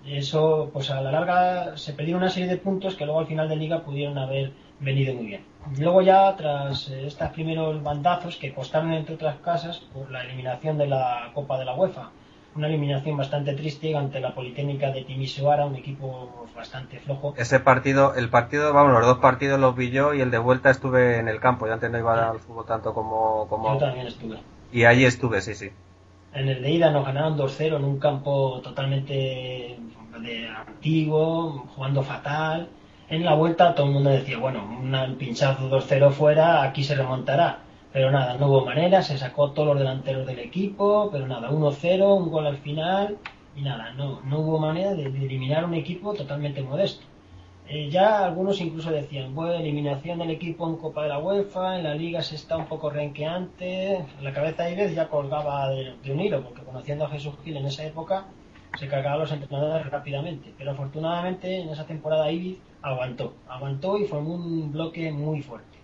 Y 0.05 0.16
eso 0.18 0.70
pues 0.72 0.89
a 0.91 1.01
la 1.01 1.12
larga 1.12 1.76
se 1.78 1.93
perdieron 1.93 2.22
una 2.22 2.32
serie 2.32 2.47
de 2.47 2.58
puntos 2.58 2.95
que 2.95 3.05
luego 3.05 3.20
al 3.20 3.28
final 3.28 3.49
de 3.49 3.55
liga 3.58 3.84
pudieron 3.84 4.18
haber 4.18 4.51
venido 4.80 5.14
muy 5.16 5.26
bien. 5.26 5.41
Luego 5.78 6.01
ya 6.01 6.34
tras 6.36 6.89
eh, 6.89 7.08
estos 7.08 7.30
primeros 7.32 7.82
bandazos 7.84 8.38
que 8.38 8.53
costaron 8.53 8.93
entre 8.93 9.16
otras 9.16 9.38
casas 9.39 9.80
por 9.93 10.10
la 10.12 10.24
eliminación 10.24 10.78
de 10.78 10.88
la 10.88 11.32
Copa 11.34 11.58
de 11.58 11.66
la 11.66 11.76
UEFA, 11.76 12.12
una 12.58 12.68
eliminación 12.68 13.16
bastante 13.16 13.53
triste 13.53 13.95
ante 13.95 14.20
la 14.20 14.34
Politécnica 14.34 14.91
de 14.91 15.03
Timisoara, 15.03 15.66
un 15.66 15.76
equipo 15.76 16.47
bastante 16.55 16.99
flojo. 16.99 17.34
Ese 17.38 17.60
partido, 17.60 18.16
el 18.16 18.30
partido, 18.30 18.74
vamos, 18.74 18.93
los 18.93 19.05
dos 19.05 19.20
partidos 19.20 19.60
los 19.60 19.76
vi 19.76 19.91
yo 19.91 20.14
y 20.14 20.22
el 20.22 20.32
de 20.32 20.39
vuelta 20.39 20.70
estuve 20.72 21.20
en 21.20 21.28
el 21.28 21.39
campo. 21.39 21.68
Yo 21.68 21.74
antes 21.74 21.89
no 21.91 21.99
iba 21.99 22.30
al 22.30 22.39
fútbol 22.39 22.66
tanto 22.66 22.93
como, 22.93 23.47
como 23.47 23.74
Yo 23.74 23.80
también 23.80 24.08
estuve. 24.08 24.38
y 24.72 24.84
allí 24.86 25.05
estuve, 25.05 25.41
sí, 25.41 25.53
sí. 25.53 25.70
En 26.34 26.49
el 26.49 26.62
de 26.62 26.72
ida 26.72 26.91
nos 26.91 27.05
ganaron 27.05 27.38
2-0 27.38 27.78
en 27.78 27.84
un 27.84 27.99
campo 27.99 28.60
totalmente 28.64 29.78
de 30.20 30.49
antiguo, 30.49 31.68
jugando 31.76 32.01
fatal. 32.03 32.70
En 33.10 33.24
la 33.24 33.36
vuelta 33.36 33.74
todo 33.74 33.86
el 33.86 33.93
mundo 33.93 34.10
decía, 34.10 34.38
bueno, 34.38 34.64
un 34.66 35.16
pinchazo 35.18 35.70
2-0 35.70 36.12
fuera, 36.12 36.64
aquí 36.64 36.84
se 36.84 36.95
remontará. 36.95 37.60
Pero 37.93 38.11
nada, 38.11 38.38
no 38.38 38.47
hubo 38.47 38.65
manera, 38.65 39.01
se 39.01 39.17
sacó 39.17 39.51
todos 39.51 39.69
los 39.69 39.79
delanteros 39.79 40.27
del 40.27 40.39
equipo, 40.39 41.09
pero 41.11 41.25
nada, 41.27 41.49
1-0, 41.49 42.17
un 42.17 42.29
gol 42.29 42.45
al 42.47 42.57
final 42.57 43.17
y 43.57 43.61
nada, 43.61 43.91
no, 43.93 44.21
no 44.21 44.39
hubo 44.39 44.59
manera 44.59 44.93
de, 44.93 45.05
eliminar 45.05 45.65
un 45.65 45.73
equipo 45.73 46.13
totalmente 46.13 46.61
modesto. 46.61 47.05
Eh, 47.67 47.89
ya 47.89 48.23
algunos 48.23 48.61
incluso 48.61 48.91
decían, 48.91 49.33
bueno, 49.35 49.55
eliminación 49.55 50.19
del 50.19 50.29
equipo 50.29 50.69
en 50.69 50.77
Copa 50.77 51.03
de 51.03 51.09
la 51.09 51.19
UEFA, 51.19 51.77
en 51.77 51.83
la 51.83 51.95
Liga 51.95 52.21
se 52.21 52.35
está 52.35 52.55
un 52.55 52.67
poco 52.67 52.89
renqueante. 52.89 54.05
La 54.21 54.31
cabeza 54.31 54.63
de 54.63 54.73
Ives 54.73 54.95
ya 54.95 55.09
colgaba 55.09 55.69
de, 55.69 56.11
un 56.11 56.21
hilo, 56.21 56.43
porque 56.43 56.61
conociendo 56.61 57.05
a 57.05 57.09
Jesús 57.09 57.33
Gil 57.43 57.57
en 57.57 57.65
esa 57.65 57.83
época, 57.83 58.25
se 58.77 58.88
cargaba 58.88 59.15
a 59.15 59.19
los 59.19 59.31
entrenadores 59.31 59.89
rápidamente. 59.89 60.53
Pero 60.57 60.71
afortunadamente 60.71 61.61
en 61.61 61.69
esa 61.69 61.85
temporada 61.85 62.31
Ives 62.31 62.59
aguantó, 62.81 63.33
aguantó 63.49 63.97
y 63.97 64.05
formó 64.05 64.35
un 64.35 64.71
bloque 64.71 65.11
muy 65.11 65.41
fuerte. 65.41 65.76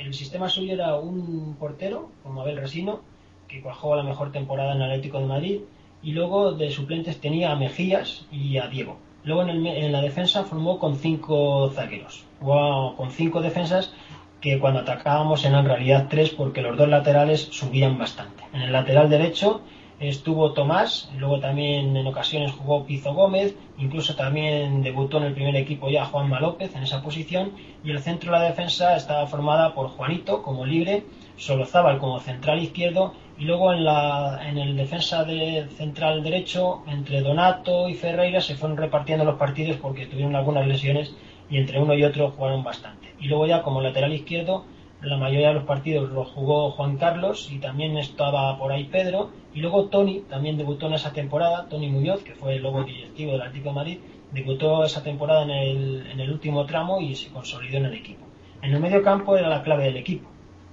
El 0.00 0.14
sistema 0.14 0.48
suyo 0.48 0.72
era 0.72 0.96
un 0.96 1.56
portero, 1.58 2.08
como 2.22 2.40
Abel 2.40 2.56
Resino, 2.56 3.00
que 3.46 3.60
cuajó 3.60 3.94
la 3.96 4.02
mejor 4.02 4.32
temporada 4.32 4.74
en 4.74 4.80
Atlético 4.80 5.20
de 5.20 5.26
Madrid, 5.26 5.60
y 6.02 6.12
luego 6.12 6.52
de 6.52 6.70
suplentes 6.70 7.20
tenía 7.20 7.52
a 7.52 7.56
Mejías 7.56 8.24
y 8.32 8.56
a 8.56 8.68
Diego. 8.68 8.96
Luego 9.24 9.42
en, 9.42 9.92
la 9.92 10.00
defensa 10.00 10.44
formó 10.44 10.78
con 10.78 10.96
cinco 10.96 11.70
zagueros. 11.74 12.24
Con 12.40 13.10
cinco 13.10 13.42
defensas 13.42 13.92
que 14.40 14.58
cuando 14.58 14.80
atacábamos 14.80 15.44
eran 15.44 15.60
en 15.60 15.66
realidad 15.66 16.06
tres 16.08 16.30
porque 16.30 16.62
los 16.62 16.78
dos 16.78 16.88
laterales 16.88 17.48
subían 17.50 17.98
bastante. 17.98 18.42
En 18.54 18.62
el 18.62 18.72
lateral 18.72 19.10
derecho 19.10 19.60
estuvo 20.00 20.52
Tomás, 20.52 21.10
luego 21.18 21.40
también 21.40 21.94
en 21.94 22.06
ocasiones 22.06 22.52
jugó 22.52 22.86
Pizo 22.86 23.12
Gómez, 23.12 23.54
incluso 23.78 24.16
también 24.16 24.82
debutó 24.82 25.18
en 25.18 25.24
el 25.24 25.34
primer 25.34 25.54
equipo 25.56 25.90
ya 25.90 26.06
Juanma 26.06 26.40
López 26.40 26.74
en 26.74 26.82
esa 26.82 27.02
posición, 27.02 27.52
y 27.84 27.90
el 27.90 28.00
centro 28.00 28.32
de 28.32 28.38
la 28.38 28.44
defensa 28.46 28.96
estaba 28.96 29.26
formada 29.26 29.74
por 29.74 29.88
Juanito 29.88 30.42
como 30.42 30.64
libre, 30.64 31.04
Solozábal 31.36 31.98
como 31.98 32.18
central 32.18 32.62
izquierdo, 32.62 33.12
y 33.38 33.44
luego 33.44 33.72
en, 33.72 33.84
la, 33.84 34.40
en 34.46 34.58
el 34.58 34.76
defensa 34.76 35.24
de 35.24 35.66
central 35.76 36.22
derecho, 36.22 36.82
entre 36.86 37.20
Donato 37.20 37.88
y 37.88 37.94
Ferreira 37.94 38.40
se 38.40 38.54
fueron 38.54 38.76
repartiendo 38.76 39.24
los 39.24 39.36
partidos 39.36 39.76
porque 39.76 40.06
tuvieron 40.06 40.36
algunas 40.36 40.66
lesiones 40.66 41.14
y 41.48 41.58
entre 41.58 41.80
uno 41.80 41.94
y 41.94 42.04
otro 42.04 42.30
jugaron 42.30 42.62
bastante. 42.62 43.14
Y 43.18 43.28
luego 43.28 43.46
ya 43.46 43.62
como 43.62 43.80
lateral 43.80 44.12
izquierdo, 44.12 44.64
la 45.02 45.16
mayoría 45.16 45.48
de 45.48 45.54
los 45.54 45.64
partidos 45.64 46.10
los 46.10 46.28
jugó 46.28 46.70
Juan 46.72 46.96
Carlos 46.96 47.48
y 47.50 47.58
también 47.58 47.96
estaba 47.96 48.58
por 48.58 48.72
ahí 48.72 48.84
Pedro. 48.84 49.30
Y 49.54 49.60
luego 49.60 49.86
Tony 49.86 50.20
también 50.28 50.56
debutó 50.56 50.86
en 50.86 50.94
esa 50.94 51.12
temporada, 51.12 51.66
Tony 51.68 51.88
Muñoz, 51.88 52.22
que 52.22 52.34
fue 52.34 52.56
el 52.56 52.62
luego 52.62 52.84
directivo 52.84 53.32
del 53.32 53.42
Atlético 53.42 53.70
de 53.70 53.74
Madrid, 53.74 53.98
debutó 54.32 54.84
esa 54.84 55.02
temporada 55.02 55.42
en 55.42 55.50
el, 55.50 56.06
en 56.12 56.20
el 56.20 56.30
último 56.30 56.66
tramo 56.66 57.00
y 57.00 57.14
se 57.14 57.30
consolidó 57.30 57.78
en 57.78 57.86
el 57.86 57.94
equipo. 57.94 58.24
En 58.62 58.74
el 58.74 58.80
medio 58.80 59.02
campo 59.02 59.36
era 59.36 59.48
la 59.48 59.62
clave 59.62 59.84
del 59.84 59.96
equipo. 59.96 60.28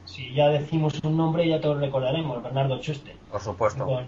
Si 0.06 0.34
ya 0.34 0.50
decimos 0.50 1.00
un 1.04 1.18
nombre 1.18 1.48
ya 1.48 1.60
todos 1.60 1.80
recordaremos, 1.80 2.42
Bernardo 2.44 2.80
Chuste. 2.80 3.16
Por 3.32 3.42
supuesto. 3.42 3.86
Con 3.86 4.06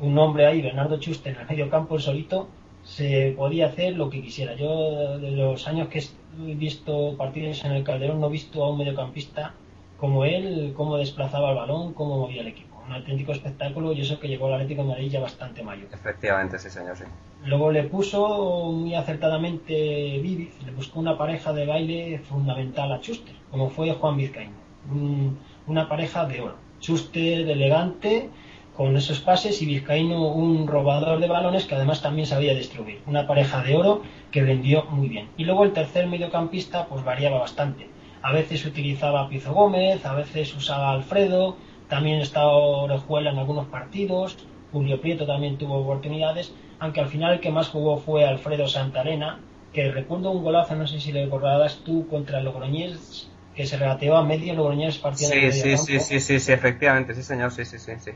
un 0.00 0.14
nombre 0.14 0.46
ahí, 0.46 0.62
Bernardo 0.62 0.98
Chuste, 0.98 1.30
en 1.30 1.36
el 1.36 1.46
medio 1.46 1.70
campo 1.70 1.96
el 1.96 2.02
solito, 2.02 2.48
se 2.82 3.34
podía 3.36 3.66
hacer 3.66 3.96
lo 3.96 4.08
que 4.10 4.22
quisiera. 4.22 4.54
Yo 4.54 5.18
de 5.18 5.32
los 5.32 5.66
años 5.66 5.88
que 5.88 6.02
visto 6.38 7.16
partidos 7.16 7.64
en 7.64 7.72
el 7.72 7.84
Calderón 7.84 8.20
no 8.20 8.26
he 8.26 8.30
visto 8.30 8.64
a 8.64 8.70
un 8.70 8.78
mediocampista 8.78 9.54
como 9.98 10.24
él, 10.24 10.72
cómo 10.76 10.96
desplazaba 10.98 11.50
el 11.50 11.56
balón, 11.56 11.94
cómo 11.94 12.18
movía 12.18 12.42
el 12.42 12.48
equipo. 12.48 12.76
Un 12.86 12.92
auténtico 12.92 13.32
espectáculo 13.32 13.92
y 13.92 14.00
eso 14.02 14.20
que 14.20 14.28
llegó 14.28 14.46
al 14.46 14.54
Atlético 14.54 14.82
de 14.82 14.88
Madrid 14.88 15.10
ya 15.10 15.20
bastante 15.20 15.62
mayor. 15.62 15.88
Efectivamente, 15.92 16.58
sí, 16.58 16.70
señor, 16.70 16.96
sí. 16.96 17.04
Luego 17.44 17.72
le 17.72 17.84
puso 17.84 18.70
muy 18.72 18.94
acertadamente 18.94 20.18
Viviz, 20.22 20.54
le 20.64 20.72
buscó 20.72 21.00
una 21.00 21.16
pareja 21.18 21.52
de 21.52 21.66
baile 21.66 22.18
fundamental 22.20 22.92
a 22.92 23.00
Chuster, 23.00 23.34
como 23.50 23.70
fue 23.70 23.92
Juan 23.92 24.16
Vizcaíno. 24.16 24.54
Un- 24.90 25.38
una 25.66 25.88
pareja 25.88 26.26
de 26.26 26.40
oro. 26.42 26.54
Chuster 26.78 27.48
elegante, 27.48 28.28
con 28.76 28.96
esos 28.96 29.20
pases, 29.20 29.62
y 29.62 29.66
Vizcaíno 29.66 30.28
un 30.28 30.66
robador 30.66 31.18
de 31.18 31.28
balones 31.28 31.64
que 31.64 31.74
además 31.74 32.02
también 32.02 32.26
sabía 32.26 32.54
distribuir. 32.54 33.00
Una 33.06 33.26
pareja 33.26 33.62
de 33.62 33.74
oro 33.74 34.02
que 34.30 34.42
vendió 34.42 34.84
muy 34.90 35.08
bien. 35.08 35.28
Y 35.36 35.44
luego 35.44 35.64
el 35.64 35.72
tercer 35.72 36.06
mediocampista 36.06 36.86
pues 36.86 37.02
variaba 37.02 37.38
bastante. 37.38 37.88
A 38.22 38.32
veces 38.32 38.66
utilizaba 38.66 39.22
a 39.22 39.28
Pizo 39.28 39.54
Gómez, 39.54 40.04
a 40.04 40.14
veces 40.14 40.54
usaba 40.54 40.90
a 40.90 40.92
Alfredo, 40.92 41.56
también 41.88 42.20
estaba 42.20 42.52
Orejuela 42.52 43.30
en 43.30 43.38
algunos 43.38 43.66
partidos, 43.66 44.36
Julio 44.72 45.00
Prieto 45.00 45.26
también 45.26 45.56
tuvo 45.56 45.76
oportunidades, 45.76 46.52
aunque 46.78 47.00
al 47.00 47.08
final 47.08 47.34
el 47.34 47.40
que 47.40 47.50
más 47.50 47.68
jugó 47.68 47.96
fue 47.96 48.24
Alfredo 48.24 48.68
Santarena, 48.68 49.38
que 49.72 49.90
recuerdo 49.90 50.32
un 50.32 50.42
golazo, 50.42 50.74
no 50.74 50.86
sé 50.86 51.00
si 51.00 51.12
lo 51.12 51.24
recordarás 51.24 51.78
tú, 51.84 52.06
contra 52.08 52.40
el 52.40 52.44
Logroñés, 52.44 53.30
que 53.54 53.66
se 53.66 53.78
regateó 53.78 54.16
a 54.16 54.24
medio 54.24 54.54
Logroñés 54.54 54.98
partiendo 54.98 55.34
Sí, 55.34 55.40
en 55.46 55.52
sí, 55.52 55.58
medio 55.60 55.78
sí, 55.78 55.92
campo, 55.92 56.04
sí, 56.04 56.20
sí, 56.20 56.40
sí, 56.40 56.52
efectivamente, 56.52 57.14
sí, 57.14 57.22
señor, 57.22 57.50
sí, 57.52 57.64
sí, 57.64 57.78
sí, 57.78 57.92
sí. 57.98 58.10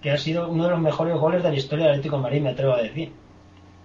Que 0.00 0.10
ha 0.10 0.18
sido 0.18 0.48
uno 0.48 0.64
de 0.64 0.70
los 0.70 0.80
mejores 0.80 1.16
goles 1.16 1.42
de 1.42 1.50
la 1.50 1.56
historia 1.56 1.86
del 1.86 1.94
Atlético 1.94 2.16
de 2.16 2.22
Madrid, 2.22 2.42
me 2.42 2.50
atrevo 2.50 2.74
a 2.74 2.82
decir. 2.82 3.20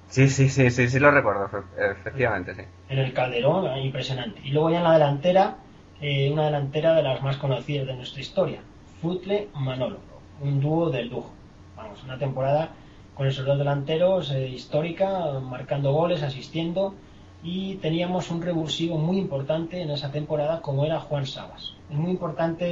Sí, 0.07 0.29
sí, 0.29 0.49
sí, 0.49 0.69
sí, 0.71 0.87
sí 0.87 0.99
lo 0.99 1.11
recuerdo, 1.11 1.45
efe- 1.49 1.91
efectivamente, 1.91 2.55
sí. 2.55 2.61
en 2.87 2.99
el 2.99 3.13
Calderón, 3.13 3.67
eh, 3.67 3.81
impresionante. 3.85 4.41
Y 4.43 4.51
luego 4.51 4.69
ya 4.69 4.77
en 4.77 4.83
la 4.83 4.93
delantera, 4.93 5.57
eh, 5.99 6.29
una 6.31 6.45
delantera 6.45 6.93
de 6.95 7.03
las 7.03 7.21
más 7.21 7.37
conocidas 7.37 7.87
de 7.87 7.95
nuestra 7.95 8.21
historia, 8.21 8.61
Futle 9.01 9.49
Manolo, 9.53 9.99
un 10.39 10.59
dúo 10.59 10.89
del 10.89 11.09
lujo. 11.09 11.39
Vamos, 11.75 12.03
una 12.03 12.17
temporada 12.17 12.75
con 13.13 13.27
esos 13.27 13.45
dos 13.45 13.57
delanteros 13.57 14.31
eh, 14.31 14.47
histórica, 14.49 15.39
marcando 15.41 15.91
goles, 15.93 16.23
asistiendo, 16.23 16.95
y 17.41 17.75
teníamos 17.77 18.31
un 18.31 18.41
revulsivo 18.41 18.97
muy 18.97 19.17
importante 19.17 19.81
en 19.81 19.91
esa 19.91 20.11
temporada 20.11 20.61
como 20.61 20.85
era 20.85 20.99
Juan 20.99 21.25
Sabas. 21.25 21.81
Es 21.89 21.97
muy 21.97 22.11
importante 22.11 22.71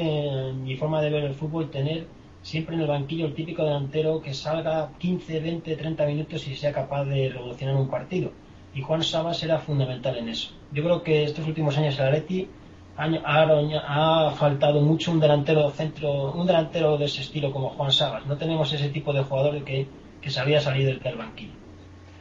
en 0.49 0.63
mi 0.63 0.75
forma 0.77 1.01
de 1.01 1.09
ver 1.09 1.23
el 1.25 1.35
fútbol 1.35 1.69
tener 1.69 2.07
siempre 2.41 2.75
en 2.75 2.81
el 2.81 2.87
banquillo 2.87 3.25
el 3.27 3.35
típico 3.35 3.63
delantero 3.63 4.21
que 4.21 4.33
salga 4.33 4.91
15, 4.99 5.39
20, 5.39 5.75
30 5.75 6.05
minutos 6.05 6.47
y 6.47 6.55
sea 6.55 6.71
capaz 6.73 7.05
de 7.05 7.29
revolucionar 7.29 7.75
un 7.75 7.89
partido 7.89 8.31
y 8.73 8.81
Juan 8.81 9.03
Sabas 9.03 9.43
era 9.43 9.59
fundamental 9.59 10.17
en 10.17 10.29
eso. 10.29 10.49
Yo 10.71 10.83
creo 10.83 11.03
que 11.03 11.23
estos 11.23 11.45
últimos 11.47 11.77
años 11.77 11.99
el 11.99 12.07
Atleti 12.07 12.49
ha, 12.95 14.31
faltado 14.37 14.81
mucho 14.81 15.11
un 15.11 15.19
delantero 15.19 15.69
centro, 15.71 16.31
un 16.33 16.45
delantero 16.47 16.97
de 16.97 17.05
ese 17.05 17.21
estilo 17.21 17.51
como 17.51 17.69
Juan 17.69 17.91
Sabas. 17.91 18.25
No 18.25 18.37
tenemos 18.37 18.71
ese 18.73 18.89
tipo 18.89 19.13
de 19.13 19.23
jugador 19.23 19.63
que, 19.63 19.87
que 20.21 20.29
sabía 20.29 20.61
salir 20.61 20.85
del, 20.85 20.99
del 20.99 21.17
banquillo. 21.17 21.53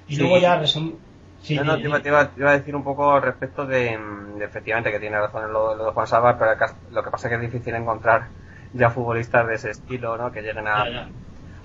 Y 0.08 0.14
Sí. 0.14 0.20
luego 0.20 0.38
ya 0.38 0.60
resum- 0.60 0.94
sí, 1.40 1.54
no, 1.58 1.76
te 1.80 1.86
iba, 1.88 2.00
te 2.00 2.08
iba- 2.08 2.26
te 2.32 2.40
iba 2.40 2.50
a 2.50 2.58
decir 2.58 2.74
un 2.76 2.84
poco 2.84 3.12
al 3.12 3.22
respecto 3.22 3.66
de, 3.66 3.96
mm, 3.96 4.38
de 4.38 4.44
efectivamente 4.44 4.90
que 4.90 5.00
tiene 5.00 5.18
razón 5.18 5.44
en 5.44 5.52
lo, 5.52 5.74
lo 5.74 5.86
de 5.86 5.92
Juan 5.92 6.06
Sabas, 6.06 6.36
pero 6.38 6.52
lo 6.90 7.02
que 7.02 7.10
pasa 7.10 7.28
es 7.28 7.30
que 7.38 7.44
es 7.46 7.52
difícil 7.52 7.74
encontrar 7.74 8.28
ya 8.72 8.90
futbolistas 8.90 9.46
de 9.46 9.54
ese 9.54 9.70
estilo, 9.70 10.16
¿no? 10.16 10.30
Que 10.32 10.42
lleguen 10.42 10.68
a, 10.68 10.84
ya, 10.84 10.90
ya. 10.90 11.08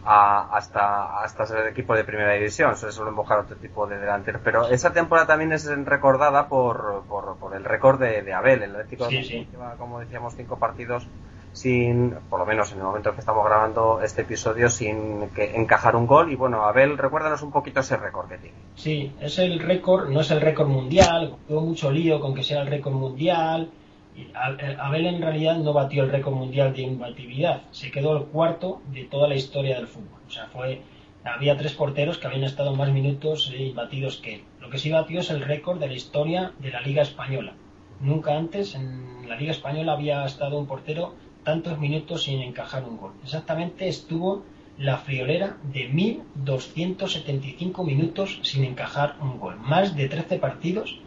a- 0.03 0.55
hasta, 0.57 1.21
hasta 1.23 1.45
ser 1.45 1.67
equipo 1.67 1.95
de 1.95 2.03
primera 2.03 2.33
división, 2.33 2.75
se 2.77 2.91
suelen 2.91 3.15
buscar 3.15 3.39
otro 3.39 3.57
tipo 3.57 3.87
de 3.87 3.97
delanteros. 3.99 4.41
Pero 4.43 4.67
esa 4.69 4.93
temporada 4.93 5.27
también 5.27 5.51
es 5.53 5.65
recordada 5.85 6.47
por, 6.47 7.05
por, 7.07 7.37
por 7.39 7.55
el 7.55 7.63
récord 7.63 7.99
de, 7.99 8.21
de 8.21 8.33
Abel. 8.33 8.63
El 8.63 8.71
Atlético 8.75 9.05
de 9.05 9.23
Sí, 9.23 9.47
lleva, 9.51 9.77
como 9.77 9.99
decíamos, 9.99 10.35
cinco 10.35 10.57
partidos 10.59 11.07
sin, 11.51 12.11
por 12.29 12.39
lo 12.39 12.45
menos 12.45 12.71
en 12.73 12.79
el 12.79 12.83
momento 12.83 13.09
en 13.09 13.15
que 13.15 13.21
estamos 13.21 13.45
grabando 13.45 14.01
este 14.01 14.23
episodio, 14.23 14.69
sin 14.69 15.29
que 15.29 15.55
encajar 15.55 15.95
un 15.95 16.05
gol. 16.05 16.31
Y 16.31 16.35
bueno, 16.35 16.63
Abel, 16.65 16.97
recuérdanos 16.97 17.41
un 17.43 17.51
poquito 17.51 17.79
ese 17.79 17.95
récord 17.97 18.27
que 18.27 18.37
tiene. 18.37 18.57
Sí, 18.75 19.11
es 19.21 19.39
el 19.39 19.59
récord, 19.59 20.09
no 20.09 20.19
es 20.21 20.31
el 20.31 20.41
récord 20.41 20.67
mundial, 20.67 21.37
hubo 21.47 21.61
mucho 21.61 21.91
lío 21.91 22.19
con 22.19 22.35
que 22.35 22.43
sea 22.43 22.61
el 22.61 22.67
récord 22.67 22.93
mundial. 22.93 23.71
Eh, 24.17 24.77
Abel 24.79 25.07
en 25.07 25.21
realidad 25.21 25.57
no 25.57 25.73
batió 25.73 26.03
el 26.03 26.11
récord 26.11 26.33
mundial 26.33 26.73
de 26.73 26.83
imbatibilidad, 26.83 27.63
se 27.71 27.91
quedó 27.91 28.17
el 28.17 28.25
cuarto 28.25 28.81
de 28.91 29.03
toda 29.05 29.27
la 29.27 29.35
historia 29.35 29.75
del 29.75 29.87
fútbol. 29.87 30.21
O 30.27 30.31
sea, 30.31 30.47
fue 30.47 30.81
había 31.25 31.57
tres 31.57 31.73
porteros 31.73 32.19
que 32.19 32.27
habían 32.27 32.43
estado 32.43 32.75
más 32.75 32.91
minutos 32.91 33.51
eh, 33.53 33.63
imbatidos 33.63 34.17
que 34.17 34.35
él. 34.35 34.43
Lo 34.61 34.69
que 34.69 34.77
sí 34.77 34.91
batió 34.91 35.21
es 35.21 35.31
el 35.31 35.41
récord 35.41 35.79
de 35.79 35.87
la 35.87 35.93
historia 35.93 36.53
de 36.59 36.69
la 36.69 36.81
Liga 36.81 37.01
Española. 37.01 37.53
Nunca 37.99 38.37
antes 38.37 38.75
en 38.75 39.27
la 39.27 39.35
Liga 39.35 39.51
Española 39.51 39.93
había 39.93 40.23
estado 40.25 40.59
un 40.59 40.67
portero 40.67 41.15
tantos 41.43 41.79
minutos 41.79 42.23
sin 42.23 42.41
encajar 42.41 42.83
un 42.83 42.97
gol. 42.97 43.13
Exactamente 43.23 43.87
estuvo 43.87 44.43
la 44.77 44.97
friolera 44.97 45.57
de 45.63 45.89
1.275 45.89 47.83
minutos 47.85 48.39
sin 48.43 48.63
encajar 48.65 49.15
un 49.21 49.39
gol. 49.39 49.55
Más 49.57 49.95
de 49.95 50.07
13 50.09 50.37
partidos 50.37 50.99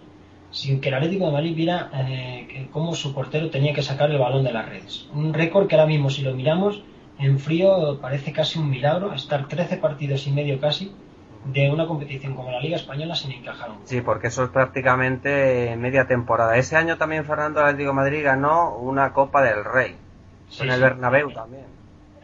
sin 0.50 0.80
que 0.80 0.88
el 0.88 0.94
Atlético 0.94 1.26
de 1.26 1.32
Madrid 1.32 1.54
viera 1.54 1.90
eh, 1.94 2.68
cómo 2.72 2.94
su 2.94 3.14
portero 3.14 3.50
tenía 3.50 3.72
que 3.74 3.82
sacar 3.82 4.10
el 4.10 4.18
balón 4.18 4.44
de 4.44 4.52
las 4.52 4.68
redes. 4.68 5.08
Un 5.12 5.34
récord 5.34 5.66
que 5.66 5.74
ahora 5.74 5.86
mismo, 5.86 6.10
si 6.10 6.22
lo 6.22 6.34
miramos 6.34 6.82
en 7.18 7.38
frío, 7.38 7.98
parece 8.00 8.32
casi 8.32 8.58
un 8.58 8.70
milagro 8.70 9.12
estar 9.12 9.48
13 9.48 9.76
partidos 9.78 10.26
y 10.26 10.32
medio 10.32 10.60
casi 10.60 10.92
de 11.44 11.70
una 11.70 11.86
competición 11.86 12.34
como 12.34 12.50
la 12.50 12.60
Liga 12.60 12.76
Española 12.76 13.14
sin 13.14 13.32
encajar 13.32 13.70
un 13.70 13.76
gol. 13.78 13.86
Sí, 13.86 14.00
porque 14.00 14.26
eso 14.28 14.44
es 14.44 14.50
prácticamente 14.50 15.76
media 15.76 16.06
temporada. 16.06 16.56
Ese 16.56 16.76
año 16.76 16.96
también 16.96 17.24
Fernando 17.24 17.60
Atlético 17.60 17.90
de 17.90 17.94
Madrid 17.94 18.24
ganó 18.24 18.76
una 18.76 19.12
Copa 19.12 19.42
del 19.42 19.64
Rey. 19.64 19.96
Sí, 20.48 20.62
en 20.62 20.70
el 20.70 20.76
sí. 20.76 20.80
Bernabéu 20.82 21.30
también. 21.32 21.64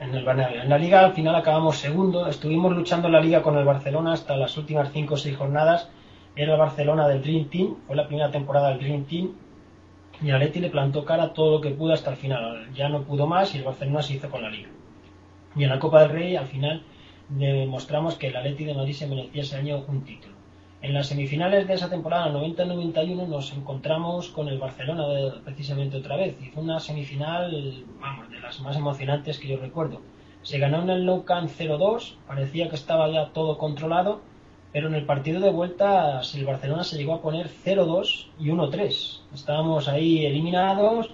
en 0.00 0.14
el 0.14 0.24
Bernabéu. 0.24 0.62
En 0.62 0.68
la 0.68 0.78
liga 0.78 1.00
al 1.00 1.12
final 1.12 1.34
acabamos 1.34 1.78
segundo, 1.78 2.26
estuvimos 2.26 2.72
luchando 2.74 3.08
en 3.08 3.12
la 3.12 3.20
liga 3.20 3.42
con 3.42 3.56
el 3.56 3.64
Barcelona 3.64 4.12
hasta 4.12 4.36
las 4.36 4.56
últimas 4.56 4.90
5 4.92 5.14
o 5.14 5.16
6 5.16 5.36
jornadas. 5.36 5.88
Era 6.36 6.54
el 6.54 6.58
Barcelona 6.58 7.06
del 7.06 7.22
Dream 7.22 7.48
Team, 7.48 7.76
fue 7.86 7.94
la 7.94 8.06
primera 8.06 8.30
temporada 8.30 8.70
del 8.70 8.78
Dream 8.78 9.04
Team 9.04 9.32
y 10.22 10.30
Atleti 10.30 10.60
le 10.60 10.70
plantó 10.70 11.04
cara 11.04 11.32
todo 11.32 11.52
lo 11.52 11.60
que 11.60 11.70
pudo 11.70 11.92
hasta 11.92 12.10
el 12.10 12.16
final. 12.16 12.72
Ya 12.74 12.88
no 12.88 13.02
pudo 13.02 13.26
más 13.26 13.54
y 13.54 13.58
el 13.58 13.64
Barcelona 13.64 14.02
se 14.02 14.14
hizo 14.14 14.30
con 14.30 14.42
la 14.42 14.50
liga. 14.50 14.68
Y 15.56 15.64
en 15.64 15.70
la 15.70 15.78
Copa 15.78 16.02
del 16.02 16.10
Rey 16.10 16.36
al 16.36 16.46
final 16.46 16.82
demostramos 17.28 18.16
que 18.16 18.28
el 18.28 18.36
Atleti 18.36 18.64
de 18.64 18.74
Madrid 18.74 18.94
se 18.94 19.06
merecía 19.06 19.42
ese 19.42 19.56
año 19.56 19.84
un 19.86 20.04
título. 20.04 20.34
En 20.82 20.92
las 20.92 21.06
semifinales 21.06 21.66
de 21.66 21.74
esa 21.74 21.88
temporada, 21.88 22.30
90-91, 22.30 23.26
nos 23.26 23.54
encontramos 23.54 24.28
con 24.28 24.48
el 24.48 24.58
Barcelona 24.58 25.04
precisamente 25.42 25.96
otra 25.96 26.16
vez. 26.16 26.36
Fue 26.52 26.62
una 26.62 26.78
semifinal, 26.78 27.84
vamos, 27.98 28.28
de 28.28 28.38
las 28.38 28.60
más 28.60 28.76
emocionantes 28.76 29.38
que 29.38 29.48
yo 29.48 29.56
recuerdo. 29.56 30.02
Se 30.42 30.58
ganó 30.58 30.82
en 30.82 30.90
el 30.90 31.06
Nou 31.06 31.24
Camp 31.24 31.48
0-2, 31.48 32.16
parecía 32.26 32.68
que 32.68 32.74
estaba 32.74 33.08
ya 33.08 33.32
todo 33.32 33.56
controlado, 33.56 34.20
pero 34.74 34.88
en 34.88 34.94
el 34.94 35.06
partido 35.06 35.40
de 35.40 35.50
vuelta 35.50 36.20
el 36.34 36.44
Barcelona 36.44 36.82
se 36.84 36.98
llegó 36.98 37.14
a 37.14 37.22
poner 37.22 37.48
0-2 37.48 38.26
y 38.40 38.48
1-3. 38.50 39.20
Estábamos 39.32 39.88
ahí 39.88 40.26
eliminados 40.26 41.10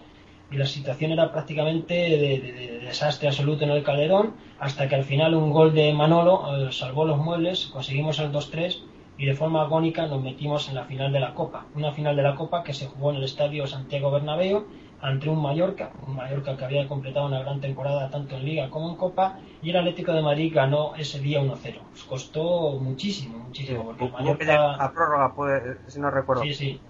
y 0.50 0.56
la 0.56 0.66
situación 0.66 1.12
era 1.12 1.30
prácticamente 1.30 1.94
de, 1.94 2.18
de- 2.18 2.52
de 2.52 2.78
desastre 2.80 3.28
absoluto 3.28 3.62
en 3.64 3.70
el 3.70 3.84
Calderón, 3.84 4.32
hasta 4.58 4.88
que 4.88 4.96
al 4.96 5.04
final 5.04 5.34
un 5.34 5.50
gol 5.52 5.74
de 5.74 5.92
Manolo 5.92 6.68
eh, 6.68 6.72
salvó 6.72 7.04
los 7.04 7.18
muebles, 7.18 7.66
conseguimos 7.66 8.18
el 8.18 8.32
2-3 8.32 8.80
y 9.18 9.26
de 9.26 9.34
forma 9.34 9.60
agónica 9.62 10.06
nos 10.06 10.22
metimos 10.22 10.68
en 10.70 10.74
la 10.76 10.84
final 10.84 11.12
de 11.12 11.20
la 11.20 11.34
Copa. 11.34 11.66
Una 11.74 11.92
final 11.92 12.16
de 12.16 12.22
la 12.22 12.34
Copa 12.34 12.64
que 12.64 12.72
se 12.72 12.86
jugó 12.86 13.10
en 13.10 13.16
el 13.18 13.24
estadio 13.24 13.66
Santiago 13.66 14.10
Bernabéu 14.10 14.64
ante 15.02 15.28
un 15.28 15.40
Mallorca, 15.42 15.90
un 16.06 16.16
Mallorca 16.16 16.56
que 16.56 16.64
había 16.64 16.86
completado 16.86 17.26
una 17.26 17.40
gran 17.40 17.60
temporada 17.60 18.10
tanto 18.10 18.36
en 18.36 18.44
Liga 18.44 18.70
como 18.70 18.90
en 18.90 18.96
Copa, 18.96 19.38
y 19.62 19.70
el 19.70 19.76
Atlético 19.76 20.12
de 20.12 20.22
Madrid 20.22 20.52
ganó 20.54 20.94
ese 20.96 21.20
día 21.20 21.40
1-0. 21.40 21.80
Nos 21.90 22.04
costó 22.04 22.78
muchísimo, 22.80 23.38
muchísimo, 23.38 23.84
porque 23.84 24.04
el 24.04 24.10
Hubo 24.10 24.38
que 24.38 24.44
llegar 24.44 24.60
Mallorca... 24.60 24.84
a 24.84 24.92
prórroga, 24.92 25.76
si 25.86 26.00
no 26.00 26.10
recuerdo. 26.10 26.42
Sí, 26.42 26.54
sí. 26.54 26.80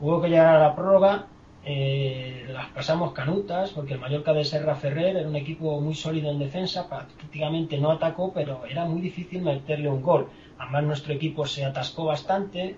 Hubo 0.00 0.20
que 0.20 0.28
llegar 0.28 0.56
a 0.56 0.58
la 0.58 0.74
prórroga, 0.74 1.26
eh, 1.64 2.46
las 2.52 2.68
pasamos 2.68 3.12
canutas, 3.12 3.70
porque 3.70 3.94
el 3.94 4.00
Mallorca 4.00 4.32
de 4.32 4.44
Serra 4.44 4.74
Ferrer 4.74 5.16
era 5.16 5.28
un 5.28 5.36
equipo 5.36 5.80
muy 5.80 5.94
sólido 5.94 6.30
en 6.30 6.38
defensa, 6.38 6.88
prácticamente 6.88 7.78
no 7.78 7.90
atacó, 7.90 8.32
pero 8.32 8.64
era 8.66 8.84
muy 8.84 9.00
difícil 9.00 9.42
meterle 9.42 9.88
un 9.88 10.02
gol. 10.02 10.28
Además 10.58 10.84
nuestro 10.84 11.12
equipo 11.14 11.46
se 11.46 11.64
atascó 11.64 12.04
bastante, 12.04 12.76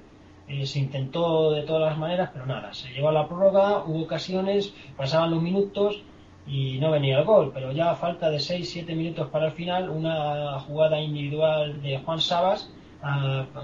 eh, 0.48 0.66
se 0.66 0.78
intentó 0.78 1.52
de 1.52 1.62
todas 1.62 1.90
las 1.90 1.98
maneras, 1.98 2.30
pero 2.32 2.46
nada, 2.46 2.72
se 2.72 2.88
llevó 2.88 3.10
a 3.10 3.12
la 3.12 3.28
prórroga, 3.28 3.84
hubo 3.84 4.02
ocasiones, 4.02 4.72
pasaban 4.96 5.30
los 5.30 5.42
minutos 5.42 6.02
y 6.46 6.78
no 6.78 6.90
venía 6.90 7.18
el 7.18 7.24
gol, 7.24 7.50
pero 7.52 7.72
ya 7.72 7.90
a 7.90 7.94
falta 7.94 8.30
de 8.30 8.38
6-7 8.38 8.96
minutos 8.96 9.28
para 9.28 9.46
el 9.46 9.52
final, 9.52 9.90
una 9.90 10.58
jugada 10.60 11.00
individual 11.00 11.82
de 11.82 11.98
Juan 11.98 12.20
Sabas, 12.20 12.72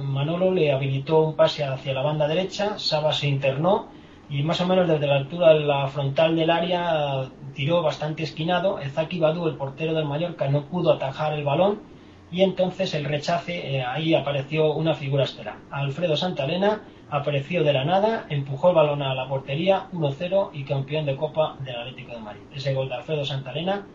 Manolo 0.02 0.52
le 0.52 0.72
habilitó 0.72 1.20
un 1.20 1.34
pase 1.34 1.64
hacia 1.64 1.94
la 1.94 2.02
banda 2.02 2.28
derecha, 2.28 2.78
Sabas 2.78 3.18
se 3.18 3.28
internó 3.28 3.88
y 4.28 4.42
más 4.42 4.60
o 4.60 4.66
menos 4.66 4.86
desde 4.86 5.06
la 5.06 5.16
altura 5.16 5.54
de 5.54 5.60
la 5.60 5.86
frontal 5.88 6.36
del 6.36 6.50
área 6.50 7.28
tiró 7.54 7.82
bastante 7.82 8.22
esquinado, 8.22 8.78
Ezaki 8.78 9.18
Badu, 9.18 9.48
el 9.48 9.56
portero 9.56 9.94
del 9.94 10.04
Mallorca, 10.04 10.48
no 10.48 10.66
pudo 10.66 10.92
atajar 10.92 11.32
el 11.32 11.44
balón 11.44 11.93
y 12.34 12.42
entonces 12.42 12.92
el 12.94 13.04
rechace, 13.04 13.76
eh, 13.76 13.82
ahí 13.84 14.12
apareció 14.14 14.72
una 14.72 14.94
figura 14.94 15.22
estelar. 15.22 15.54
Alfredo 15.70 16.16
Santalena 16.16 16.82
apareció 17.08 17.62
de 17.62 17.72
la 17.72 17.84
nada, 17.84 18.26
empujó 18.28 18.70
el 18.70 18.74
balón 18.74 19.02
a 19.02 19.14
la 19.14 19.28
portería, 19.28 19.86
1-0 19.92 20.50
y 20.52 20.64
campeón 20.64 21.06
de 21.06 21.14
Copa 21.14 21.56
del 21.64 21.76
Atlético 21.76 22.12
de 22.12 22.18
Madrid. 22.18 22.42
Ese 22.52 22.74
gol 22.74 22.88
de 22.88 22.96
Alfredo 22.96 23.24
Santalena 23.24 23.86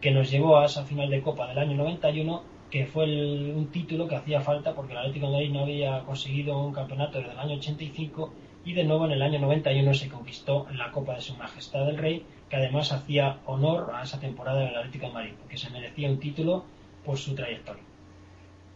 que 0.00 0.12
nos 0.12 0.30
llevó 0.30 0.58
a 0.58 0.66
esa 0.66 0.84
final 0.84 1.10
de 1.10 1.20
Copa 1.22 1.48
del 1.48 1.58
año 1.58 1.76
91, 1.76 2.42
que 2.70 2.86
fue 2.86 3.02
el- 3.04 3.52
un 3.56 3.66
título 3.72 4.06
que 4.06 4.14
hacía 4.14 4.40
falta 4.42 4.74
porque 4.76 4.92
el 4.92 4.98
Atlético 4.98 5.26
de 5.26 5.32
Madrid 5.32 5.50
no 5.50 5.62
había 5.62 6.00
conseguido 6.04 6.56
un 6.56 6.72
campeonato 6.72 7.18
desde 7.18 7.32
el 7.32 7.38
año 7.40 7.56
85 7.56 8.32
y 8.64 8.74
de 8.74 8.84
nuevo 8.84 9.06
en 9.06 9.12
el 9.12 9.22
año 9.22 9.40
91 9.40 9.92
se 9.92 10.08
conquistó 10.08 10.66
la 10.72 10.92
Copa 10.92 11.14
de 11.16 11.20
Su 11.22 11.34
Majestad 11.34 11.88
el 11.88 11.96
Rey, 11.98 12.24
que 12.48 12.56
además 12.56 12.92
hacía 12.92 13.38
honor 13.46 13.90
a 13.92 14.02
esa 14.04 14.20
temporada 14.20 14.60
del 14.60 14.76
Atlético 14.76 15.06
de 15.08 15.12
Madrid, 15.14 15.32
porque 15.40 15.56
se 15.56 15.70
merecía 15.70 16.08
un 16.08 16.20
título 16.20 16.64
por 17.04 17.16
su 17.16 17.34
trayectoria. 17.34 17.87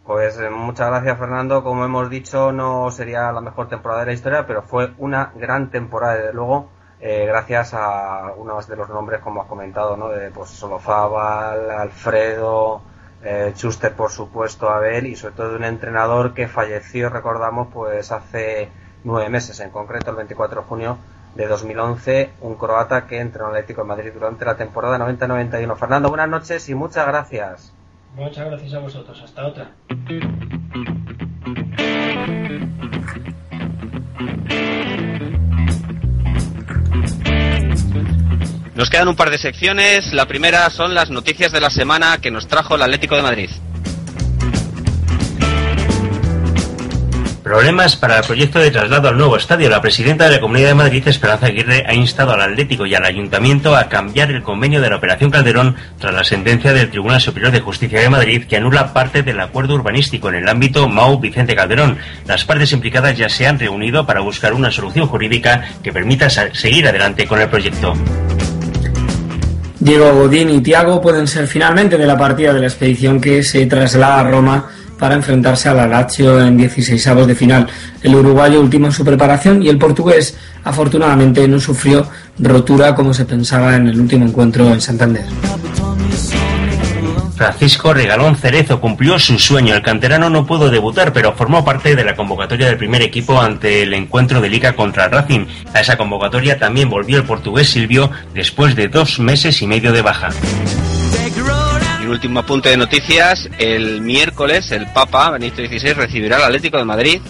Pues 0.05 0.36
eh, 0.38 0.50
muchas 0.50 0.88
gracias 0.88 1.16
Fernando, 1.16 1.62
como 1.62 1.84
hemos 1.84 2.11
dicho 2.11 2.50
no 2.50 2.90
sería 2.90 3.30
la 3.30 3.40
mejor 3.40 3.68
temporada 3.68 4.00
de 4.00 4.07
la 4.07 4.12
historia, 4.12 4.46
pero 4.46 4.62
fue 4.62 4.92
una 4.98 5.32
gran 5.36 5.70
temporada 5.70 6.16
desde 6.16 6.32
luego, 6.32 6.70
eh, 7.00 7.24
gracias 7.26 7.72
a 7.72 8.32
unos 8.36 8.66
de 8.66 8.74
los 8.76 8.88
nombres 8.88 9.20
como 9.20 9.42
has 9.42 9.48
comentado, 9.48 9.96
¿no? 9.96 10.09
De 10.09 10.30
pues 10.30 10.50
Solozábal, 10.50 11.70
Alfredo, 11.70 12.82
eh, 13.22 13.53
Schuster 13.55 13.94
por 13.94 14.11
supuesto, 14.11 14.68
Abel 14.68 15.07
y 15.07 15.14
sobre 15.14 15.34
todo 15.36 15.50
de 15.50 15.57
un 15.57 15.64
entrenador 15.64 16.34
que 16.34 16.48
falleció, 16.48 17.09
recordamos, 17.09 17.68
pues 17.72 18.11
hace 18.11 18.70
nueve 19.05 19.28
meses, 19.30 19.61
en 19.61 19.70
concreto 19.70 20.11
el 20.11 20.16
24 20.16 20.62
de 20.62 20.66
junio 20.66 20.98
de 21.36 21.46
2011, 21.46 22.32
un 22.40 22.57
croata 22.57 23.07
que 23.07 23.20
entrenó 23.20 23.46
al 23.46 23.53
Atlético 23.53 23.82
de 23.82 23.88
Madrid 23.88 24.12
durante 24.12 24.44
la 24.44 24.57
temporada 24.57 24.98
90-91. 24.98 25.76
Fernando, 25.76 26.09
buenas 26.09 26.28
noches 26.28 26.68
y 26.68 26.74
muchas 26.74 27.07
gracias. 27.07 27.71
Muchas 28.14 28.46
gracias 28.46 28.74
a 28.74 28.78
vosotros. 28.78 29.20
Hasta 29.22 29.46
otra. 29.46 29.70
Nos 38.74 38.90
quedan 38.90 39.08
un 39.08 39.16
par 39.16 39.30
de 39.30 39.38
secciones. 39.38 40.12
La 40.12 40.26
primera 40.26 40.68
son 40.70 40.94
las 40.94 41.10
noticias 41.10 41.52
de 41.52 41.60
la 41.60 41.70
semana 41.70 42.18
que 42.20 42.30
nos 42.30 42.48
trajo 42.48 42.74
el 42.74 42.82
Atlético 42.82 43.16
de 43.16 43.22
Madrid. 43.22 43.50
Problemas 47.43 47.97
para 47.97 48.18
el 48.18 48.24
proyecto 48.24 48.61
de 48.61 48.70
traslado 48.70 49.09
al 49.09 49.18
nuevo 49.18 49.36
estadio. 49.36 49.68
La 49.68 49.80
presidenta 49.80 50.26
de 50.26 50.36
la 50.36 50.40
Comunidad 50.40 50.68
de 50.68 50.74
Madrid, 50.76 51.09
Esperanza 51.09 51.47
Aguirre, 51.47 51.84
ha 51.88 51.93
instado 51.93 52.32
al 52.32 52.40
Atlético 52.40 52.86
y 52.86 52.95
al 52.95 53.05
Ayuntamiento 53.05 53.74
a 53.74 53.88
cambiar 53.88 54.30
el 54.30 54.45
convenio 54.45 54.80
de 54.80 54.88
la 54.88 54.97
Operación 54.97 55.32
Calderón 55.32 55.74
tras 55.99 56.14
la 56.14 56.22
sentencia 56.22 56.72
del 56.72 56.90
Tribunal 56.90 57.20
Superior 57.20 57.51
de 57.51 57.59
Justicia 57.59 58.01
de 58.01 58.09
Madrid 58.09 58.45
que 58.49 58.57
anula 58.57 58.93
parte 58.93 59.24
del 59.24 59.40
acuerdo 59.40 59.74
urbanístico 59.74 60.28
en 60.28 60.36
el 60.36 60.49
ámbito 60.49 60.88
Mau 60.88 61.18
Vicente 61.18 61.57
Calderón. 61.57 61.99
Las 62.26 62.45
partes 62.45 62.72
implicadas 62.72 63.18
ya 63.18 63.28
se 63.28 63.45
han 63.45 63.59
reunido 63.59 64.07
para 64.07 64.20
buscar 64.20 64.55
una 64.55 64.70
solución 64.70 65.09
jurídica 65.09 65.64
que 65.82 65.93
permita 65.93 66.30
seguir 66.30 66.86
adelante 66.86 67.26
con 67.26 67.40
el 67.40 67.49
proyecto. 67.49 67.95
Diego 69.80 70.12
Godín 70.12 70.49
y 70.49 70.61
Tiago 70.61 71.01
pueden 71.01 71.26
ser 71.26 71.49
finalmente 71.49 71.99
de 71.99 72.07
la 72.07 72.16
partida 72.16 72.53
de 72.53 72.61
la 72.61 72.66
expedición 72.66 73.20
que 73.20 73.43
se 73.43 73.66
traslada 73.66 74.20
a 74.20 74.30
Roma 74.30 74.70
para 74.99 75.14
enfrentarse 75.14 75.68
a 75.68 75.74
la 75.74 75.86
Lazio 75.86 76.40
en 76.40 76.59
16avos 76.59 77.26
de 77.26 77.34
final. 77.34 77.66
El 78.03 78.14
uruguayo 78.14 78.61
ultima 78.61 78.88
en 78.88 78.93
su 78.93 79.05
preparación 79.05 79.62
y 79.62 79.68
el 79.68 79.78
portugués 79.78 80.36
afortunadamente 80.64 81.47
no 81.49 81.61
sufrió 81.61 82.07
rotura 82.38 82.95
como 82.95 83.12
se 83.12 83.24
pensaba 83.24 83.76
en 83.76 83.88
el 83.88 84.01
último 84.01 84.26
encuentro 84.26 84.72
en 84.72 84.80
Santander. 84.80 85.24
Francisco 87.43 87.93
Regalón 87.93 88.36
Cerezo 88.36 88.80
cumplió 88.80 89.18
su 89.18 89.36
sueño. 89.36 89.74
El 89.74 89.82
canterano 89.82 90.30
no 90.30 90.47
pudo 90.47 90.70
debutar, 90.70 91.12
pero 91.12 91.32
formó 91.32 91.64
parte 91.64 91.97
de 91.97 92.05
la 92.05 92.14
convocatoria 92.14 92.68
del 92.68 92.76
primer 92.76 93.03
equipo 93.03 93.40
ante 93.40 93.82
el 93.82 93.95
encuentro 93.95 94.40
de 94.40 94.49
Liga 94.49 94.74
contra 94.76 95.09
Racing. 95.09 95.47
A 95.74 95.80
esa 95.80 95.97
convocatoria 95.97 96.61
también 96.61 96.88
volvió 96.88 97.16
el 97.16 97.24
portugués 97.24 97.68
Silvio 97.68 98.12
después 98.32 98.76
de 98.76 98.86
dos 98.86 99.18
meses 99.18 99.61
y 99.61 99.66
medio 99.66 99.90
de 99.90 100.03
baja. 100.03 100.28
Último 102.12 102.40
apunte 102.40 102.68
de 102.68 102.76
noticias. 102.76 103.48
El 103.58 104.02
miércoles 104.02 104.70
el 104.70 104.86
Papa 104.88 105.30
Benito 105.30 105.64
XVI 105.64 105.94
recibirá 105.94 106.36
al 106.36 106.44
Atlético 106.44 106.76
de 106.76 106.84
Madrid. 106.84 107.22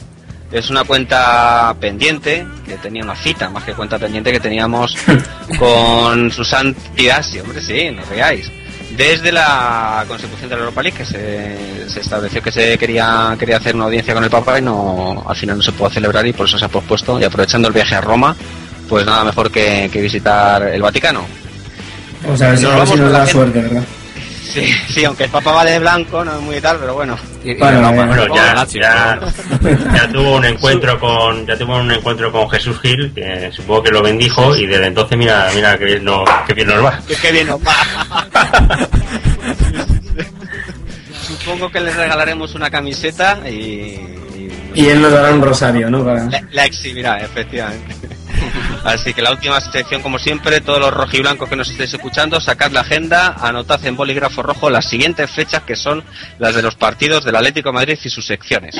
Es 0.50 0.70
una 0.70 0.82
cuenta 0.82 1.72
pendiente, 1.80 2.44
que 2.66 2.74
tenía 2.78 3.04
una 3.04 3.14
cita, 3.14 3.48
más 3.48 3.62
que 3.62 3.74
cuenta 3.74 3.96
pendiente 3.96 4.32
que 4.32 4.40
teníamos 4.40 4.96
con 5.58 6.32
su 6.32 6.44
santidad, 6.44 7.22
sí, 7.22 7.38
hombre, 7.38 7.60
sí, 7.62 7.92
no 7.92 8.02
veáis. 8.10 8.50
Desde 8.96 9.30
la 9.30 10.04
consecución 10.08 10.50
de 10.50 10.56
la 10.56 10.62
Europa 10.62 10.82
League, 10.82 10.98
que 10.98 11.04
se, 11.04 11.88
se 11.88 12.00
estableció 12.00 12.42
que 12.42 12.50
se 12.50 12.76
quería, 12.76 13.36
quería 13.38 13.58
hacer 13.58 13.76
una 13.76 13.84
audiencia 13.84 14.12
con 14.14 14.24
el 14.24 14.30
Papa 14.30 14.58
y 14.58 14.62
no, 14.62 15.24
al 15.24 15.36
final 15.36 15.58
no 15.58 15.62
se 15.62 15.70
pudo 15.72 15.90
celebrar 15.90 16.26
y 16.26 16.32
por 16.32 16.48
eso 16.48 16.58
se 16.58 16.64
ha 16.64 16.68
pospuesto. 16.68 17.20
Y 17.20 17.24
aprovechando 17.24 17.68
el 17.68 17.74
viaje 17.74 17.94
a 17.94 18.00
Roma, 18.00 18.34
pues 18.88 19.06
nada 19.06 19.22
mejor 19.22 19.48
que, 19.48 19.88
que 19.92 20.02
visitar 20.02 20.60
el 20.64 20.82
Vaticano. 20.82 21.24
Vamos 22.24 22.42
a 22.42 22.48
ver 22.48 22.58
si, 22.58 22.64
Nos 22.64 22.74
ver 22.74 22.86
si 22.88 22.92
vamos 22.94 22.98
nos 22.98 23.12
da 23.12 23.26
suerte, 23.26 23.60
¿verdad? 23.62 23.84
Sí, 24.42 24.70
sí, 24.88 25.04
aunque 25.04 25.24
el 25.24 25.30
Papa 25.30 25.52
va 25.52 25.64
de 25.64 25.78
blanco, 25.78 26.24
no 26.24 26.34
es 26.36 26.40
muy 26.42 26.60
tal, 26.60 26.76
pero 26.78 26.94
bueno. 26.94 27.16
Y- 27.44 27.52
y 27.52 27.54
Bueno, 27.54 27.80
la- 27.80 27.90
eh, 27.90 27.94
Bueno, 27.94 28.26
la 28.28 28.66
ya, 29.94 30.08
tuvo 30.12 30.36
un 30.36 30.44
encuentro 30.44 30.98
con 31.00 31.46
ya 31.46 31.56
tuvo 31.56 31.76
un 31.78 31.90
encuentro 31.90 32.30
con 32.32 32.50
Jesús 32.50 32.78
Gil, 32.80 33.12
que 33.14 33.50
supongo 33.52 33.84
que 33.84 33.90
lo 33.92 34.02
bendijo 34.02 34.54
y 34.56 34.66
desde 34.66 34.86
entonces 34.88 35.16
mira 35.16 35.48
mira 35.54 35.78
que 35.78 35.84
bien, 35.84 36.04
no, 36.04 36.24
que 36.46 36.54
bien 36.54 36.68
nos 36.68 36.84
va. 36.84 37.00
Bien 37.32 37.46
nos 37.46 37.60
va. 37.60 38.88
Supongo 41.26 41.70
que 41.70 41.80
les 41.80 41.94
regalaremos 41.96 42.54
una 42.54 42.70
camiseta 42.70 43.38
y, 43.48 43.52
y 43.54 44.50
Y 44.74 44.88
él 44.88 45.00
nos 45.00 45.12
dará 45.12 45.32
un 45.32 45.40
rosario, 45.42 45.88
¿no? 45.90 46.04
Para- 46.04 46.24
la, 46.24 46.42
la 46.50 46.64
exhibirá, 46.66 47.18
efectivamente. 47.20 47.94
Así 48.84 49.14
que 49.14 49.22
la 49.22 49.30
última 49.30 49.60
sección, 49.60 50.02
como 50.02 50.18
siempre, 50.18 50.60
todos 50.60 50.80
los 50.80 50.92
rojiblancos 50.92 51.48
que 51.48 51.56
nos 51.56 51.70
estéis 51.70 51.94
escuchando, 51.94 52.40
sacad 52.40 52.72
la 52.72 52.80
agenda, 52.80 53.36
anotad 53.40 53.84
en 53.86 53.96
bolígrafo 53.96 54.42
rojo 54.42 54.70
las 54.70 54.88
siguientes 54.88 55.30
fechas 55.30 55.62
que 55.62 55.76
son 55.76 56.02
las 56.38 56.54
de 56.54 56.62
los 56.62 56.74
partidos 56.74 57.24
del 57.24 57.36
Atlético 57.36 57.70
de 57.70 57.74
Madrid 57.74 57.98
y 58.02 58.10
sus 58.10 58.26
secciones. 58.26 58.76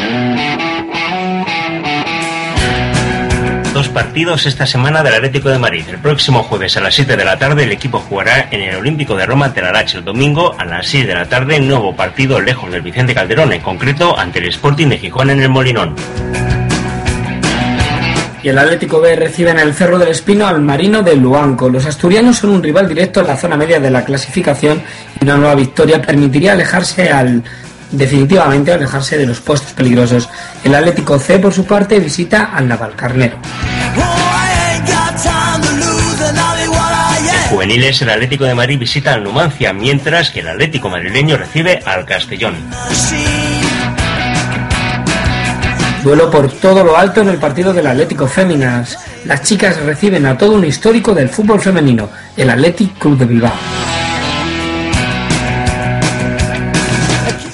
Dos 3.73 3.89
partidos 3.89 4.45
esta 4.45 4.67
semana 4.67 5.03
del 5.03 5.15
Atlético 5.15 5.49
de 5.49 5.59
Madrid. 5.59 5.85
El 5.89 5.99
próximo 5.99 6.43
jueves 6.43 6.77
a 6.77 6.81
las 6.81 6.95
7 6.95 7.17
de 7.17 7.25
la 7.25 7.39
tarde 7.39 7.65
el 7.65 7.73
equipo 7.73 8.01
jugará 8.01 8.49
en 8.51 8.61
el 8.61 8.77
Olímpico 8.77 9.17
de 9.17 9.25
Roma 9.25 9.47
ante 9.47 9.63
la. 9.63 9.73
El 9.81 10.05
domingo 10.05 10.55
a 10.59 10.67
las 10.67 10.87
6 10.89 11.07
de 11.07 11.15
la 11.15 11.27
tarde 11.27 11.59
nuevo 11.59 11.97
partido 11.97 12.39
lejos 12.39 12.71
del 12.71 12.83
Vicente 12.83 13.15
Calderón, 13.15 13.53
en 13.53 13.63
concreto 13.63 14.19
ante 14.19 14.41
el 14.41 14.49
Sporting 14.49 14.89
de 14.89 14.99
Gijón 14.99 15.31
en 15.31 15.41
el 15.41 15.49
Molinón. 15.49 15.97
Y 18.43 18.49
el 18.49 18.59
Atlético 18.59 19.01
B 19.01 19.15
recibe 19.15 19.51
en 19.51 19.59
el 19.61 19.73
Cerro 19.73 19.99
del 19.99 20.09
Espino 20.09 20.47
al 20.47 20.61
Marino 20.61 21.03
de 21.03 21.15
Luanco. 21.15 21.69
Los 21.69 21.87
asturianos 21.87 22.39
son 22.39 22.51
un 22.51 22.63
rival 22.63 22.89
directo 22.89 23.21
en 23.21 23.29
la 23.29 23.37
zona 23.37 23.57
media 23.57 23.79
de 23.79 23.91
la 23.91 24.05
clasificación 24.05 24.83
y 25.21 25.25
una 25.25 25.37
nueva 25.37 25.55
victoria 25.55 26.03
permitiría 26.03 26.53
alejarse 26.53 27.11
al 27.11 27.45
definitivamente 27.93 28.73
alejarse 28.73 29.19
de 29.19 29.27
los 29.27 29.41
puestos 29.41 29.73
peligrosos. 29.73 30.29
El 30.65 30.75
Atlético 30.75 31.19
C 31.19 31.39
por 31.39 31.53
su 31.53 31.65
parte 31.65 32.01
visita 32.01 32.51
al 32.53 32.67
Navalcarnero. 32.67 33.37
En 37.35 37.49
juveniles 37.51 38.03
el 38.03 38.11
Atlético 38.11 38.45
de 38.45 38.55
Madrid 38.55 38.79
visita 38.79 39.13
al 39.13 39.23
Numancia, 39.23 39.73
mientras 39.73 40.31
que 40.31 40.41
el 40.41 40.49
Atlético 40.49 40.89
madrileño 40.89 41.37
recibe 41.37 41.81
al 41.85 42.07
Castellón. 42.07 42.55
Duelo 46.03 46.31
por 46.31 46.51
todo 46.51 46.83
lo 46.83 46.97
alto 46.97 47.21
en 47.21 47.29
el 47.29 47.39
partido 47.39 47.73
del 47.73 47.87
Atlético 47.87 48.27
Féminas. 48.27 48.99
Las 49.25 49.43
chicas 49.43 49.81
reciben 49.83 50.27
a 50.27 50.37
todo 50.37 50.53
un 50.53 50.65
histórico 50.65 51.15
del 51.15 51.29
fútbol 51.29 51.61
femenino, 51.61 52.09
el 52.37 52.51
Athletic 52.51 52.99
Club 52.99 53.19
de 53.19 53.25
Bilbao. 53.25 53.53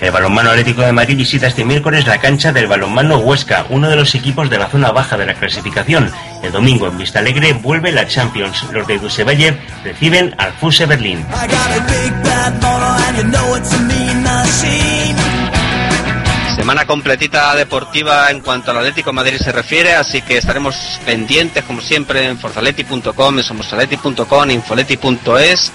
El 0.00 0.12
balonmano 0.12 0.48
Atlético 0.50 0.80
de 0.80 0.92
Madrid 0.92 1.18
visita 1.18 1.48
este 1.48 1.66
miércoles 1.66 2.06
la 2.06 2.18
cancha 2.18 2.50
del 2.50 2.66
balonmano 2.66 3.18
Huesca, 3.18 3.66
uno 3.68 3.90
de 3.90 3.96
los 3.96 4.14
equipos 4.14 4.48
de 4.48 4.56
la 4.56 4.68
zona 4.68 4.92
baja 4.92 5.18
de 5.18 5.26
la 5.26 5.34
clasificación. 5.34 6.10
El 6.42 6.50
domingo 6.50 6.86
en 6.86 6.96
Vista 6.96 7.18
Alegre 7.18 7.52
vuelve 7.52 7.92
la 7.92 8.06
Champions. 8.06 8.64
Los 8.72 8.86
de 8.86 8.98
Dusevalle 8.98 9.58
reciben 9.84 10.34
al 10.38 10.52
Fuse 10.52 10.86
Berlín. 10.86 11.26
Semana 16.58 16.86
completita 16.86 17.54
deportiva 17.54 18.32
en 18.32 18.40
cuanto 18.40 18.72
al 18.72 18.78
Atlético 18.78 19.12
Madrid 19.12 19.38
se 19.38 19.52
refiere, 19.52 19.94
así 19.94 20.22
que 20.22 20.38
estaremos 20.38 21.00
pendientes 21.06 21.62
como 21.62 21.80
siempre 21.80 22.26
en 22.26 22.36
forzaleti.com, 22.36 23.38
en 23.38 23.44
somosaleti.com, 23.44 24.50
infoleti.es. 24.50 25.72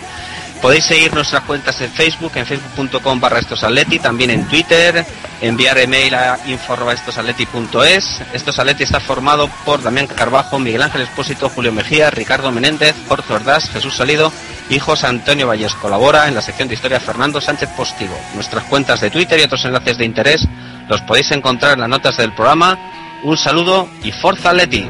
Podéis 0.62 0.84
seguir 0.84 1.14
nuestras 1.14 1.44
cuentas 1.44 1.80
en 1.80 1.90
Facebook, 1.90 2.34
en 2.36 2.46
facebook.com 2.46 3.20
barra 3.20 3.40
estosatleti, 3.40 4.00
también 4.00 4.30
en 4.30 4.46
Twitter, 4.48 5.06
enviar 5.42 5.78
email 5.78 6.16
a 6.16 6.38
info@estosatleti.es. 6.48 8.22
Estos 8.34 8.60
Atleti 8.60 8.84
está 8.84 9.00
formado 9.00 9.50
por 9.66 9.82
Damián 9.82 10.08
Carbajo, 10.08 10.60
Miguel 10.60 10.82
Ángel 10.82 11.04
Espósito, 11.04 11.50
Julio 11.50 11.72
Mejía, 11.72 12.12
Ricardo 12.12 12.52
Menéndez, 12.52 12.96
Jorge 13.08 13.34
Ordaz, 13.34 13.70
Jesús 13.70 13.96
Salido 13.96 14.34
y 14.70 14.80
José 14.80 15.08
Antonio 15.08 15.48
Valles. 15.48 15.76
Colabora 15.76 16.28
en 16.28 16.36
la 16.36 16.42
sección 16.42 16.68
de 16.68 16.76
historia 16.76 17.00
Fernando 17.00 17.40
Sánchez 17.40 17.70
Postigo. 17.76 18.18
Nuestras 18.36 18.66
cuentas 18.66 19.00
de 19.00 19.10
Twitter 19.10 19.40
y 19.40 19.44
otros 19.44 19.64
enlaces 19.66 19.98
de 19.98 20.06
interés 20.06 20.48
los 20.88 21.02
podéis 21.02 21.32
encontrar 21.32 21.74
en 21.74 21.82
las 21.82 21.90
notas 21.90 22.18
del 22.18 22.34
programa. 22.34 22.78
Un 23.24 23.38
saludo 23.38 23.88
y 24.04 24.12
Forza 24.12 24.50
Atleti. 24.50 24.88